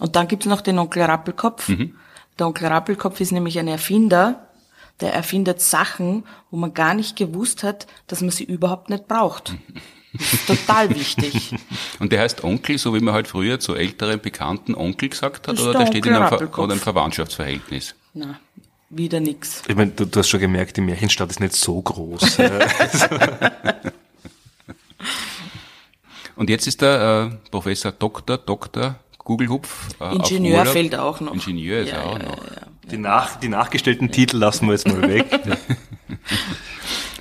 Und 0.00 0.16
dann 0.16 0.28
gibt's 0.28 0.44
noch 0.44 0.60
den 0.60 0.78
Onkel 0.78 1.02
Rappelkopf. 1.04 1.70
Mhm. 1.70 1.94
Der 2.38 2.46
Onkel 2.46 2.66
Rappelkopf 2.66 3.22
ist 3.22 3.32
nämlich 3.32 3.58
ein 3.58 3.68
Erfinder, 3.68 4.47
der 5.00 5.12
erfindet 5.14 5.60
Sachen, 5.60 6.24
wo 6.50 6.56
man 6.56 6.74
gar 6.74 6.94
nicht 6.94 7.16
gewusst 7.16 7.62
hat, 7.62 7.86
dass 8.06 8.20
man 8.20 8.30
sie 8.30 8.44
überhaupt 8.44 8.90
nicht 8.90 9.08
braucht. 9.08 9.54
Das 10.12 10.32
ist 10.34 10.46
total 10.46 10.90
wichtig. 10.94 11.54
Und 11.98 12.12
der 12.12 12.20
heißt 12.20 12.44
Onkel, 12.44 12.78
so 12.78 12.94
wie 12.94 13.00
man 13.00 13.14
halt 13.14 13.28
früher 13.28 13.60
zu 13.60 13.74
älteren 13.74 14.20
Bekannten 14.20 14.74
Onkel 14.74 15.08
gesagt 15.10 15.48
hat, 15.48 15.60
oder 15.60 15.72
der 15.72 15.80
der 15.82 15.86
steht 15.88 16.06
in 16.06 16.14
einem, 16.14 16.28
Ver 16.28 16.58
oder 16.58 16.74
im 16.74 16.80
Verwandtschaftsverhältnis? 16.80 17.94
Na, 18.14 18.40
wieder 18.90 19.20
nix. 19.20 19.62
Ich 19.68 19.76
meine, 19.76 19.90
du, 19.92 20.06
du 20.06 20.18
hast 20.18 20.28
schon 20.28 20.40
gemerkt, 20.40 20.76
die 20.76 20.80
Märchenstadt 20.80 21.30
ist 21.30 21.40
nicht 21.40 21.54
so 21.54 21.80
groß. 21.80 22.38
Und 26.36 26.48
jetzt 26.50 26.66
ist 26.68 26.80
der 26.82 27.30
äh, 27.32 27.50
Professor 27.50 27.90
Dr. 27.90 28.38
Dr. 28.38 28.94
Gugelhupf. 29.18 29.88
Äh, 30.00 30.14
Ingenieur 30.14 30.64
fehlt 30.66 30.94
auch 30.94 31.20
noch. 31.20 31.34
Ingenieur 31.34 31.80
ist 31.80 31.90
Ja, 31.90 31.96
er 31.96 32.06
auch 32.06 32.18
ja, 32.18 32.28
noch. 32.28 32.38
Die, 32.90 32.98
nach, 32.98 33.36
die 33.36 33.48
nachgestellten 33.48 34.10
Titel 34.10 34.36
lassen 34.36 34.66
wir 34.66 34.72
jetzt 34.72 34.88
mal 34.88 35.02
weg. 35.02 35.26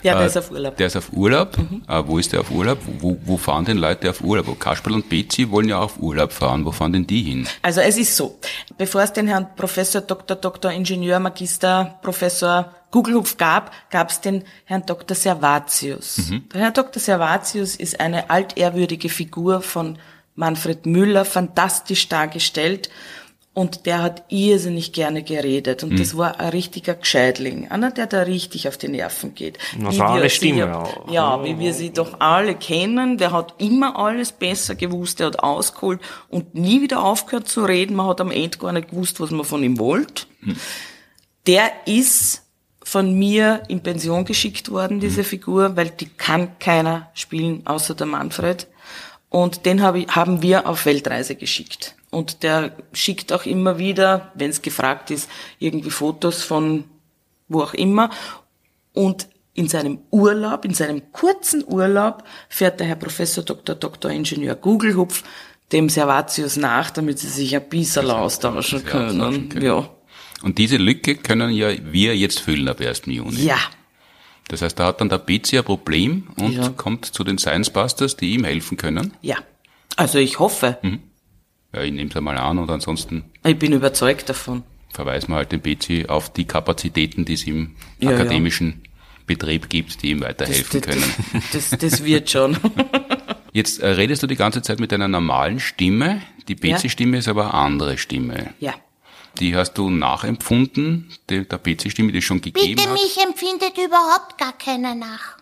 Ja, 0.03 0.13
der 0.13 0.23
Äh, 0.23 0.27
ist 0.27 0.37
auf 0.37 0.51
Urlaub. 0.51 0.77
Der 0.77 0.87
ist 0.87 0.95
auf 0.95 1.11
Urlaub. 1.11 1.57
Mhm. 1.57 1.81
Äh, 1.87 2.03
wo 2.05 2.17
ist 2.19 2.31
der 2.31 2.41
auf 2.41 2.51
Urlaub? 2.51 2.77
Wo, 2.99 3.17
wo 3.25 3.35
fahren 3.37 3.65
denn 3.65 3.77
Leute 3.77 4.09
auf 4.09 4.21
Urlaub? 4.21 4.59
Kasperl 4.59 4.93
und 4.93 5.09
Betsy 5.09 5.49
wollen 5.49 5.67
ja 5.69 5.79
auch 5.79 5.85
auf 5.85 5.99
Urlaub 5.99 6.31
fahren. 6.31 6.65
Wo 6.65 6.71
fahren 6.71 6.93
denn 6.93 7.07
die 7.07 7.23
hin? 7.23 7.47
Also 7.63 7.81
es 7.81 7.97
ist 7.97 8.15
so, 8.15 8.39
bevor 8.77 9.01
es 9.01 9.11
den 9.11 9.27
Herrn 9.27 9.47
Professor 9.55 10.01
Dr. 10.01 10.37
Dr. 10.37 10.71
Ingenieur 10.71 11.19
Magister 11.19 11.97
Professor 12.03 12.71
Gugelhupf 12.91 13.37
gab, 13.37 13.71
gab 13.89 14.11
es 14.11 14.21
den 14.21 14.43
Herrn 14.65 14.83
Dr. 14.85 15.15
Servatius. 15.15 16.31
Der 16.53 16.61
Herr 16.61 16.71
Dr. 16.71 17.01
Servatius 17.01 17.75
ist 17.75 17.99
eine 17.99 18.29
altehrwürdige 18.29 19.09
Figur 19.09 19.61
von 19.61 19.97
Manfred 20.35 20.85
Müller, 20.85 21.25
fantastisch 21.25 22.07
dargestellt. 22.07 22.89
Und 23.57 23.87
der 23.87 24.03
hat 24.03 24.23
irrsinnig 24.29 24.93
gerne 24.93 25.23
geredet. 25.23 25.81
Und 25.81 25.99
das 25.99 26.15
war 26.15 26.39
ein 26.39 26.49
richtiger 26.49 26.93
Gescheidling. 26.93 27.67
Einer, 27.71 27.89
der 27.89 28.05
da 28.05 28.21
richtig 28.21 28.67
auf 28.67 28.77
die 28.77 28.87
Nerven 28.87 29.33
geht. 29.33 29.57
Na, 29.75 29.89
Wie 29.89 29.95
so 29.95 30.03
eine 30.03 30.29
Stimme 30.29 30.77
auch. 30.77 31.09
Ja, 31.09 31.43
wie 31.43 31.57
wir 31.57 31.73
sie 31.73 31.89
doch 31.89 32.19
alle 32.19 32.53
kennen. 32.53 33.17
Der 33.17 33.31
hat 33.31 33.55
immer 33.57 33.97
alles 33.97 34.31
besser 34.31 34.75
gewusst. 34.75 35.19
Der 35.19 35.25
hat 35.25 35.39
ausgeholt 35.39 36.01
und 36.29 36.53
nie 36.53 36.83
wieder 36.83 37.03
aufgehört 37.03 37.47
zu 37.47 37.65
reden. 37.65 37.95
Man 37.95 38.05
hat 38.05 38.21
am 38.21 38.29
Ende 38.29 38.59
gar 38.59 38.73
nicht 38.73 38.91
gewusst, 38.91 39.19
was 39.19 39.31
man 39.31 39.43
von 39.43 39.63
ihm 39.63 39.79
wollte. 39.79 40.27
Der 41.47 41.71
ist 41.87 42.43
von 42.83 43.17
mir 43.17 43.63
in 43.69 43.81
Pension 43.81 44.23
geschickt 44.23 44.69
worden, 44.69 44.99
diese 44.99 45.23
Figur, 45.23 45.75
weil 45.75 45.89
die 45.89 46.09
kann 46.09 46.59
keiner 46.59 47.09
spielen, 47.15 47.65
außer 47.65 47.95
der 47.95 48.05
Manfred. 48.05 48.67
Und 49.29 49.65
den 49.65 49.81
hab 49.81 49.95
ich, 49.95 50.07
haben 50.09 50.43
wir 50.43 50.69
auf 50.69 50.85
Weltreise 50.85 51.33
geschickt. 51.33 51.96
Und 52.09 52.43
der 52.43 52.71
schickt 52.93 53.33
auch 53.33 53.45
immer 53.45 53.77
wieder, 53.79 54.31
wenn 54.35 54.49
es 54.49 54.61
gefragt 54.61 55.11
ist, 55.11 55.29
irgendwie 55.59 55.89
Fotos 55.91 56.43
von 56.43 56.85
wo 57.49 57.61
auch 57.61 57.73
immer. 57.73 58.09
Und 58.93 59.27
in 59.53 59.67
seinem 59.67 59.99
Urlaub, 60.11 60.65
in 60.65 60.73
seinem 60.73 61.11
kurzen 61.11 61.63
Urlaub, 61.65 62.23
fährt 62.49 62.79
der 62.79 62.87
Herr 62.87 62.95
Professor 62.95 63.43
Dr. 63.43 63.75
Dr. 63.75 64.11
Ingenieur 64.11 64.55
Gugelhupf 64.55 65.23
dem 65.71 65.89
Servatius 65.89 66.55
nach, 66.57 66.91
damit 66.91 67.19
sie 67.19 67.27
sich 67.27 67.55
ein 67.55 67.67
bisschen 67.67 68.09
austauschen 68.09 68.85
können. 68.85 69.49
Ja. 69.61 69.89
Und 70.43 70.57
diese 70.59 70.77
Lücke 70.77 71.15
können 71.15 71.49
ja 71.51 71.69
wir 71.91 72.15
jetzt 72.15 72.39
füllen 72.39 72.67
ab 72.69 72.79
1. 72.79 73.03
Juni. 73.07 73.43
ja. 73.43 73.57
Das 74.49 74.61
heißt, 74.61 74.79
da 74.79 74.85
hat 74.85 75.01
dann 75.01 75.09
der 75.09 75.17
Betsy 75.17 75.57
ein 75.57 75.65
Problem 75.65 76.29
und 76.39 76.53
Ja. 76.53 76.69
kommt 76.69 77.03
zu 77.05 77.25
den 77.25 77.37
Science 77.37 77.69
Busters, 77.69 78.15
die 78.15 78.33
ihm 78.33 78.45
helfen 78.45 78.77
können. 78.77 79.13
Ja. 79.21 79.35
Also 79.97 80.19
ich 80.19 80.39
hoffe. 80.39 80.77
Ja, 81.73 81.81
ich 81.83 81.91
nehme 81.91 82.09
es 82.09 82.15
einmal 82.15 82.37
an 82.37 82.57
und 82.59 82.69
ansonsten 82.69 83.25
Ich 83.45 83.57
bin 83.59 83.73
überzeugt 83.73 84.29
davon. 84.29 84.63
verweisen 84.93 85.29
wir 85.31 85.35
halt 85.37 85.51
den 85.51 85.61
Betsy 85.61 86.05
auf 86.07 86.31
die 86.31 86.45
Kapazitäten, 86.45 87.25
die 87.25 87.33
es 87.33 87.43
im 87.45 87.75
Ja, 87.99 88.11
ja. 88.11 88.15
akademischen 88.17 88.83
Betrieb 89.25 89.69
gibt, 89.69 90.01
die 90.01 90.11
ihm 90.11 90.21
weiterhelfen 90.21 90.81
das, 90.81 90.89
können. 90.89 91.13
Das, 91.51 91.69
das, 91.71 91.79
das 91.79 92.03
wird 92.03 92.29
schon. 92.29 92.57
Jetzt 93.53 93.79
äh, 93.79 93.87
redest 93.89 94.23
du 94.23 94.27
die 94.27 94.35
ganze 94.35 94.61
Zeit 94.61 94.79
mit 94.79 94.93
einer 94.93 95.07
normalen 95.07 95.59
Stimme. 95.59 96.21
Die 96.47 96.55
Betsy-Stimme 96.55 97.17
ist 97.17 97.27
aber 97.27 97.45
eine 97.45 97.53
andere 97.55 97.97
Stimme. 97.97 98.53
ja. 98.59 98.73
Die 99.39 99.55
hast 99.55 99.73
du 99.77 99.91
nachempfunden, 99.91 101.11
die, 101.29 101.47
der 101.47 101.57
Betsy-Stimme, 101.59 102.11
die 102.11 102.17
es 102.19 102.23
schon 102.23 102.41
gegeben 102.41 102.75
Bitte 102.75 102.89
hat. 102.89 102.93
mich 102.93 103.17
empfindet 103.23 103.77
überhaupt 103.77 104.39
gar 104.39 104.57
keiner 104.57 104.95
nach. 104.95 105.37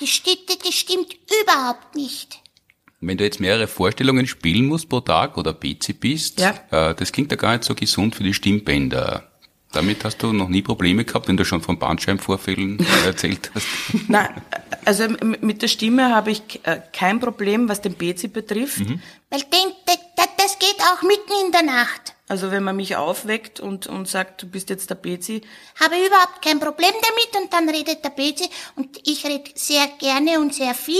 Die 0.00 0.06
Stitte, 0.06 0.56
die 0.66 0.72
stimmt 0.72 1.14
überhaupt 1.42 1.94
nicht. 1.96 2.40
Wenn 3.06 3.16
du 3.18 3.24
jetzt 3.24 3.40
mehrere 3.40 3.66
Vorstellungen 3.66 4.26
spielen 4.26 4.66
musst 4.66 4.88
pro 4.88 5.00
Tag 5.00 5.36
oder 5.36 5.52
Betsy 5.52 5.92
bist, 5.92 6.40
Ja. 6.40 6.54
äh, 6.70 6.94
das 6.94 7.12
klingt 7.12 7.30
ja 7.30 7.36
gar 7.36 7.52
nicht 7.52 7.64
so 7.64 7.74
gesund 7.74 8.14
für 8.14 8.22
die 8.22 8.34
Stimmbänder. 8.34 9.30
Damit 9.72 10.04
hast 10.04 10.22
du 10.22 10.32
noch 10.32 10.48
nie 10.48 10.62
Probleme 10.62 11.04
gehabt, 11.04 11.26
wenn 11.26 11.36
du 11.36 11.44
schon 11.44 11.60
von 11.60 11.78
Bandscheibenvorfällen 11.80 12.78
erzählt 13.04 13.50
hast. 13.54 13.66
Nein, 14.08 14.28
also 14.84 15.08
mit 15.40 15.62
der 15.62 15.68
Stimme 15.68 16.14
habe 16.14 16.30
ich 16.30 16.60
äh, 16.62 16.80
kein 16.92 17.18
Problem, 17.18 17.68
was 17.68 17.80
den 17.82 17.94
Bezi 17.94 18.28
betrifft. 18.28 18.78
Weil 18.78 19.40
den, 19.40 19.72
das, 19.86 19.98
das 20.38 20.58
geht 20.60 20.76
auch 20.92 21.02
mitten 21.02 21.32
in 21.46 21.50
der 21.52 21.64
Nacht. 21.64 22.14
Also 22.28 22.50
wenn 22.52 22.62
man 22.62 22.76
mich 22.76 22.94
aufweckt 22.96 23.58
und, 23.60 23.86
und 23.88 24.06
sagt, 24.08 24.42
du 24.42 24.46
bist 24.46 24.70
jetzt 24.70 24.88
der 24.90 24.94
Bezi, 24.94 25.42
Habe 25.80 25.96
überhaupt 25.96 26.40
kein 26.42 26.60
Problem 26.60 26.92
damit 26.92 27.42
und 27.42 27.52
dann 27.52 27.68
redet 27.68 28.04
der 28.04 28.10
Bezi 28.10 28.48
und 28.76 28.96
ich 29.04 29.26
rede 29.26 29.50
sehr 29.56 29.86
gerne 29.98 30.38
und 30.38 30.54
sehr 30.54 30.74
viel. 30.74 30.94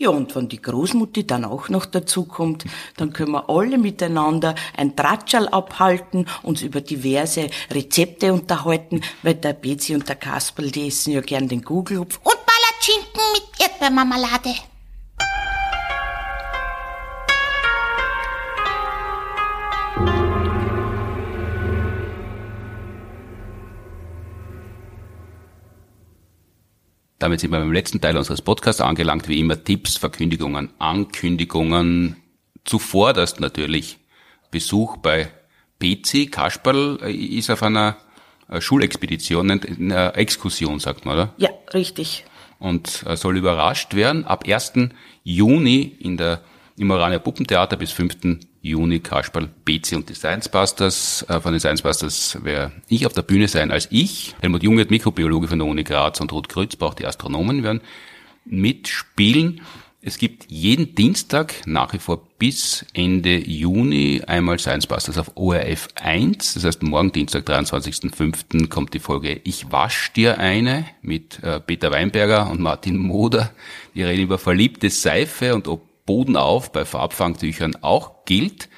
Ja, 0.00 0.10
und 0.10 0.36
wenn 0.36 0.48
die 0.48 0.62
Großmutti 0.62 1.26
dann 1.26 1.44
auch 1.44 1.70
noch 1.70 1.84
dazukommt, 1.84 2.64
dann 2.96 3.12
können 3.12 3.32
wir 3.32 3.50
alle 3.50 3.78
miteinander 3.78 4.54
ein 4.76 4.94
Tratschal 4.94 5.48
abhalten, 5.48 6.26
uns 6.44 6.62
über 6.62 6.80
diverse 6.80 7.50
Rezepte 7.68 8.32
unterhalten, 8.32 9.00
weil 9.24 9.34
der 9.34 9.54
Bezi 9.54 9.96
und 9.96 10.08
der 10.08 10.14
Kasperl, 10.14 10.70
die 10.70 10.86
essen 10.86 11.14
ja 11.14 11.20
gern 11.20 11.48
den 11.48 11.62
Gugelhupf. 11.62 12.20
Und 12.22 12.36
Palatschinken 12.46 13.22
mit 13.32 13.60
Erdbeermarmelade. 13.60 14.54
Damit 27.18 27.40
sind 27.40 27.50
wir 27.50 27.58
beim 27.58 27.72
letzten 27.72 28.00
Teil 28.00 28.16
unseres 28.16 28.42
Podcasts 28.42 28.80
angelangt. 28.80 29.28
Wie 29.28 29.40
immer 29.40 29.62
Tipps, 29.62 29.96
Verkündigungen, 29.96 30.70
Ankündigungen. 30.78 32.16
Zuvorderst 32.64 33.40
natürlich 33.40 33.98
Besuch 34.50 34.98
bei 34.98 35.30
PC. 35.80 36.30
Kasperl 36.30 36.98
äh, 37.02 37.12
ist 37.12 37.50
auf 37.50 37.62
einer 37.62 37.96
äh, 38.48 38.60
Schulexpedition, 38.60 39.50
einer 39.50 40.16
Exkursion, 40.16 40.78
sagt 40.78 41.06
man, 41.06 41.14
oder? 41.14 41.34
Ja, 41.38 41.50
richtig. 41.74 42.24
und 42.58 43.04
äh, 43.06 43.16
soll 43.16 43.36
überrascht 43.36 43.94
werden. 43.94 44.24
Ab 44.24 44.44
1. 44.46 44.72
Juni 45.24 45.96
in 45.98 46.16
der, 46.16 46.42
im 46.78 46.90
Orania 46.90 47.18
Puppentheater 47.18 47.76
bis 47.76 47.92
5. 47.92 48.38
Juni 48.62 49.00
Kasperl, 49.00 49.48
Bezi 49.64 49.96
und 49.96 50.08
die 50.08 50.14
Science 50.14 50.48
Busters. 50.48 51.24
Äh, 51.28 51.40
von 51.40 51.52
den 51.52 51.60
Science 51.60 51.82
Busters 51.82 52.38
werde 52.42 52.72
ich 52.88 53.06
auf 53.06 53.12
der 53.12 53.22
Bühne 53.22 53.48
sein 53.48 53.70
als 53.70 53.88
ich. 53.90 54.34
Helmut 54.40 54.62
Jung 54.62 54.76
wird 54.76 54.90
Mikrobiologe 54.90 55.48
von 55.48 55.58
der 55.58 55.68
Uni 55.68 55.84
Graz 55.84 56.20
und 56.20 56.32
Ruth 56.32 56.48
Grützbach, 56.48 56.94
die 56.94 57.06
Astronomen, 57.06 57.62
werden 57.62 57.80
mitspielen. 58.44 59.60
Es 60.00 60.16
gibt 60.16 60.46
jeden 60.48 60.94
Dienstag 60.94 61.66
nach 61.66 61.92
wie 61.92 61.98
vor 61.98 62.28
bis 62.38 62.86
Ende 62.94 63.36
Juni 63.36 64.22
einmal 64.26 64.58
Science 64.60 64.86
Busters 64.86 65.18
auf 65.18 65.32
ORF 65.34 65.88
1. 65.96 66.54
Das 66.54 66.64
heißt, 66.64 66.82
morgen 66.84 67.10
Dienstag, 67.10 67.44
23.05. 67.48 68.68
kommt 68.68 68.94
die 68.94 69.00
Folge 69.00 69.40
Ich 69.42 69.72
wasch 69.72 70.12
dir 70.12 70.38
eine 70.38 70.86
mit 71.02 71.42
äh, 71.42 71.58
Peter 71.58 71.90
Weinberger 71.90 72.48
und 72.48 72.60
Martin 72.60 72.96
Moder. 72.96 73.50
Die 73.96 74.04
reden 74.04 74.22
über 74.22 74.38
verliebte 74.38 74.88
Seife 74.88 75.54
und 75.56 75.66
ob 75.66 75.87
Boden 76.08 76.36
auf 76.36 76.72
bei 76.72 76.86
Farbfangtüchern 76.86 77.76
auch 77.82 78.24
gilt. 78.24 78.70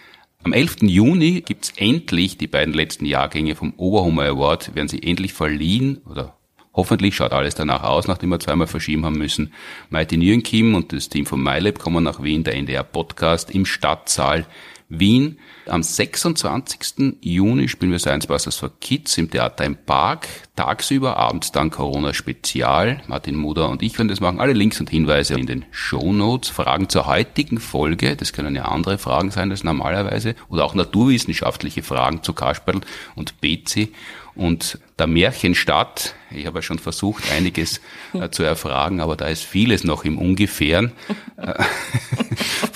Am 0.43 0.53
11. 0.53 0.79
Juni 0.83 1.43
gibt's 1.43 1.73
endlich 1.77 2.39
die 2.39 2.49
beiden 2.49 2.75
letzten 2.75 3.05
Jahrgänge 3.07 3.55
vom 3.55 3.73
Oberhummer 3.77 4.25
Award, 4.25 4.75
werden 4.75 4.89
sie 4.89 5.01
endlich 5.01 5.33
verliehen 5.33 5.99
oder 6.11 6.35
Hoffentlich 6.73 7.17
schaut 7.17 7.33
alles 7.33 7.57
danach 7.57 7.83
aus, 7.83 8.07
nachdem 8.07 8.31
wir 8.31 8.39
zweimal 8.39 8.69
verschieben 8.69 9.05
haben 9.05 9.19
müssen. 9.19 9.53
Maite 9.91 10.17
Nierenkim 10.17 10.75
und 10.77 10.93
das 10.93 11.09
Team 11.09 11.27
von 11.27 11.43
MyLab 11.43 11.81
kommen 11.81 12.05
nach 12.05 12.23
Wien, 12.23 12.45
der 12.45 12.55
NDR 12.55 12.85
Podcast 12.85 13.51
im 13.51 13.67
Stadtsaal 13.67 14.47
Wien. 14.91 15.39
Am 15.67 15.83
26. 15.83 17.17
Juni 17.21 17.69
spielen 17.69 17.93
wir 17.93 18.01
Science 18.01 18.27
Busters 18.27 18.57
for 18.57 18.73
Kids 18.81 19.17
im 19.17 19.31
Theater 19.31 19.65
im 19.65 19.77
Park. 19.77 20.29
Tagsüber, 20.57 21.17
abends 21.17 21.53
dann 21.53 21.71
Corona 21.71 22.13
Spezial. 22.13 23.01
Martin 23.07 23.37
Muder 23.37 23.71
und 23.71 23.83
ich 23.83 23.97
werden 23.97 24.09
das 24.09 24.21
machen. 24.21 24.41
Alle 24.41 24.53
Links 24.53 24.81
und 24.81 24.91
Hinweise 24.91 25.35
in 25.35 25.47
den 25.47 25.65
Show 25.71 26.13
Notes. 26.13 26.51
Fragen 26.51 26.89
zur 26.89 27.07
heutigen 27.07 27.61
Folge. 27.61 28.17
Das 28.17 28.33
können 28.33 28.57
ja 28.57 28.65
andere 28.65 28.99
Fragen 28.99 29.31
sein 29.31 29.51
als 29.51 29.65
normalerweise. 29.65 30.35
Oder 30.49 30.65
auch 30.65 30.75
naturwissenschaftliche 30.75 31.83
Fragen 31.83 32.23
zu 32.23 32.33
Kasperl 32.33 32.81
und 33.15 33.41
Betsy 33.41 33.93
und 34.35 34.79
der 34.99 35.07
Märchenstadt. 35.07 36.15
Ich 36.31 36.47
habe 36.47 36.59
ja 36.59 36.63
schon 36.63 36.79
versucht, 36.79 37.31
einiges 37.33 37.81
äh, 38.13 38.31
zu 38.31 38.43
erfragen, 38.43 39.01
aber 39.01 39.17
da 39.17 39.27
ist 39.27 39.45
vieles 39.45 39.85
noch 39.85 40.05
im 40.05 40.19
Ungefähren. 40.19 40.93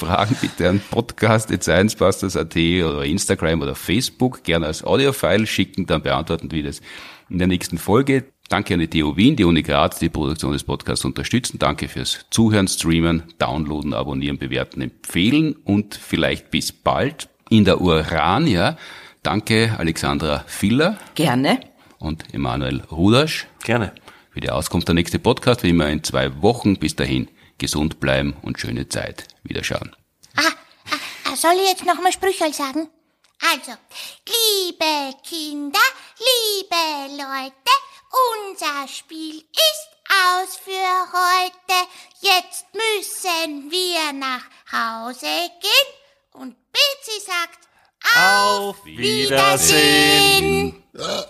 Fragen 0.05 0.37
bitte 0.41 0.69
an 0.69 0.81
podcast.sciencebusters.at 0.91 2.57
oder 2.57 3.05
Instagram 3.05 3.63
oder 3.63 3.75
Facebook 3.75 4.43
gerne 4.45 4.67
als 4.67 4.85
Audiofile 4.85 5.47
schicken, 5.47 5.87
dann 5.87 6.03
beantworten 6.03 6.51
wir 6.51 6.63
das 6.63 6.81
in 7.31 7.39
der 7.39 7.47
nächsten 7.47 7.79
Folge. 7.79 8.25
Danke 8.49 8.75
an 8.75 8.81
die 8.81 8.89
TU 8.89 9.17
Wien, 9.17 9.37
die 9.37 9.45
Uni 9.45 9.63
Graz, 9.63 9.99
die 9.99 10.11
Produktion 10.11 10.53
des 10.53 10.65
Podcasts 10.65 11.05
unterstützen. 11.05 11.59
Danke 11.59 11.89
fürs 11.89 12.27
Zuhören, 12.31 12.69
Streamen, 12.69 13.23
Downloaden, 13.39 13.95
Abonnieren, 13.95 14.37
Bewerten, 14.37 14.83
Empfehlen 14.83 15.57
und 15.65 15.95
vielleicht 15.95 16.51
bis 16.51 16.71
bald 16.71 17.29
in 17.49 17.65
der 17.65 17.81
Urania 17.81 18.77
Danke 19.25 19.75
Alexandra 19.79 20.45
Filler. 20.47 20.99
Gerne. 21.15 21.59
Und 21.99 22.35
Emanuel 22.35 22.83
Rudasch. 22.93 23.47
Gerne. 23.65 23.93
Für 24.31 24.41
die 24.41 24.51
Auskunft 24.51 24.87
der 24.87 24.95
nächste 24.95 25.19
Podcast, 25.19 25.63
wie 25.63 25.71
immer 25.71 25.89
in 25.89 26.05
zwei 26.05 26.43
Wochen. 26.43 26.77
Bis 26.77 26.95
dahin 26.95 27.29
gesund 27.59 28.01
bleiben 28.01 28.37
und 28.43 28.59
schöne 28.59 28.89
Zeit. 28.89 29.29
Wiederschauen. 29.43 29.95
Ah, 30.37 30.43
ah, 30.91 30.97
ah, 31.33 31.37
soll 31.37 31.53
ich 31.55 31.69
jetzt 31.69 31.85
nochmal 31.85 32.13
Sprüche 32.13 32.53
sagen? 32.53 32.89
Also, 33.53 33.73
liebe 34.27 35.17
Kinder, 35.23 35.79
liebe 36.19 37.23
Leute, 37.23 37.71
unser 38.49 38.89
Spiel 38.89 39.37
ist 39.37 39.89
aus 40.09 40.57
für 40.57 41.13
heute. 41.13 41.89
Jetzt 42.21 42.67
müssen 42.73 43.71
wir 43.71 44.13
nach 44.13 44.43
Hause 44.73 45.27
gehen. 45.61 45.95
Und 46.33 46.57
Betsy 46.73 47.21
sagt, 47.25 47.59
Auf 48.17 48.85
Wiedersehen. 48.85 50.83
Wiedersehen. 50.93 51.29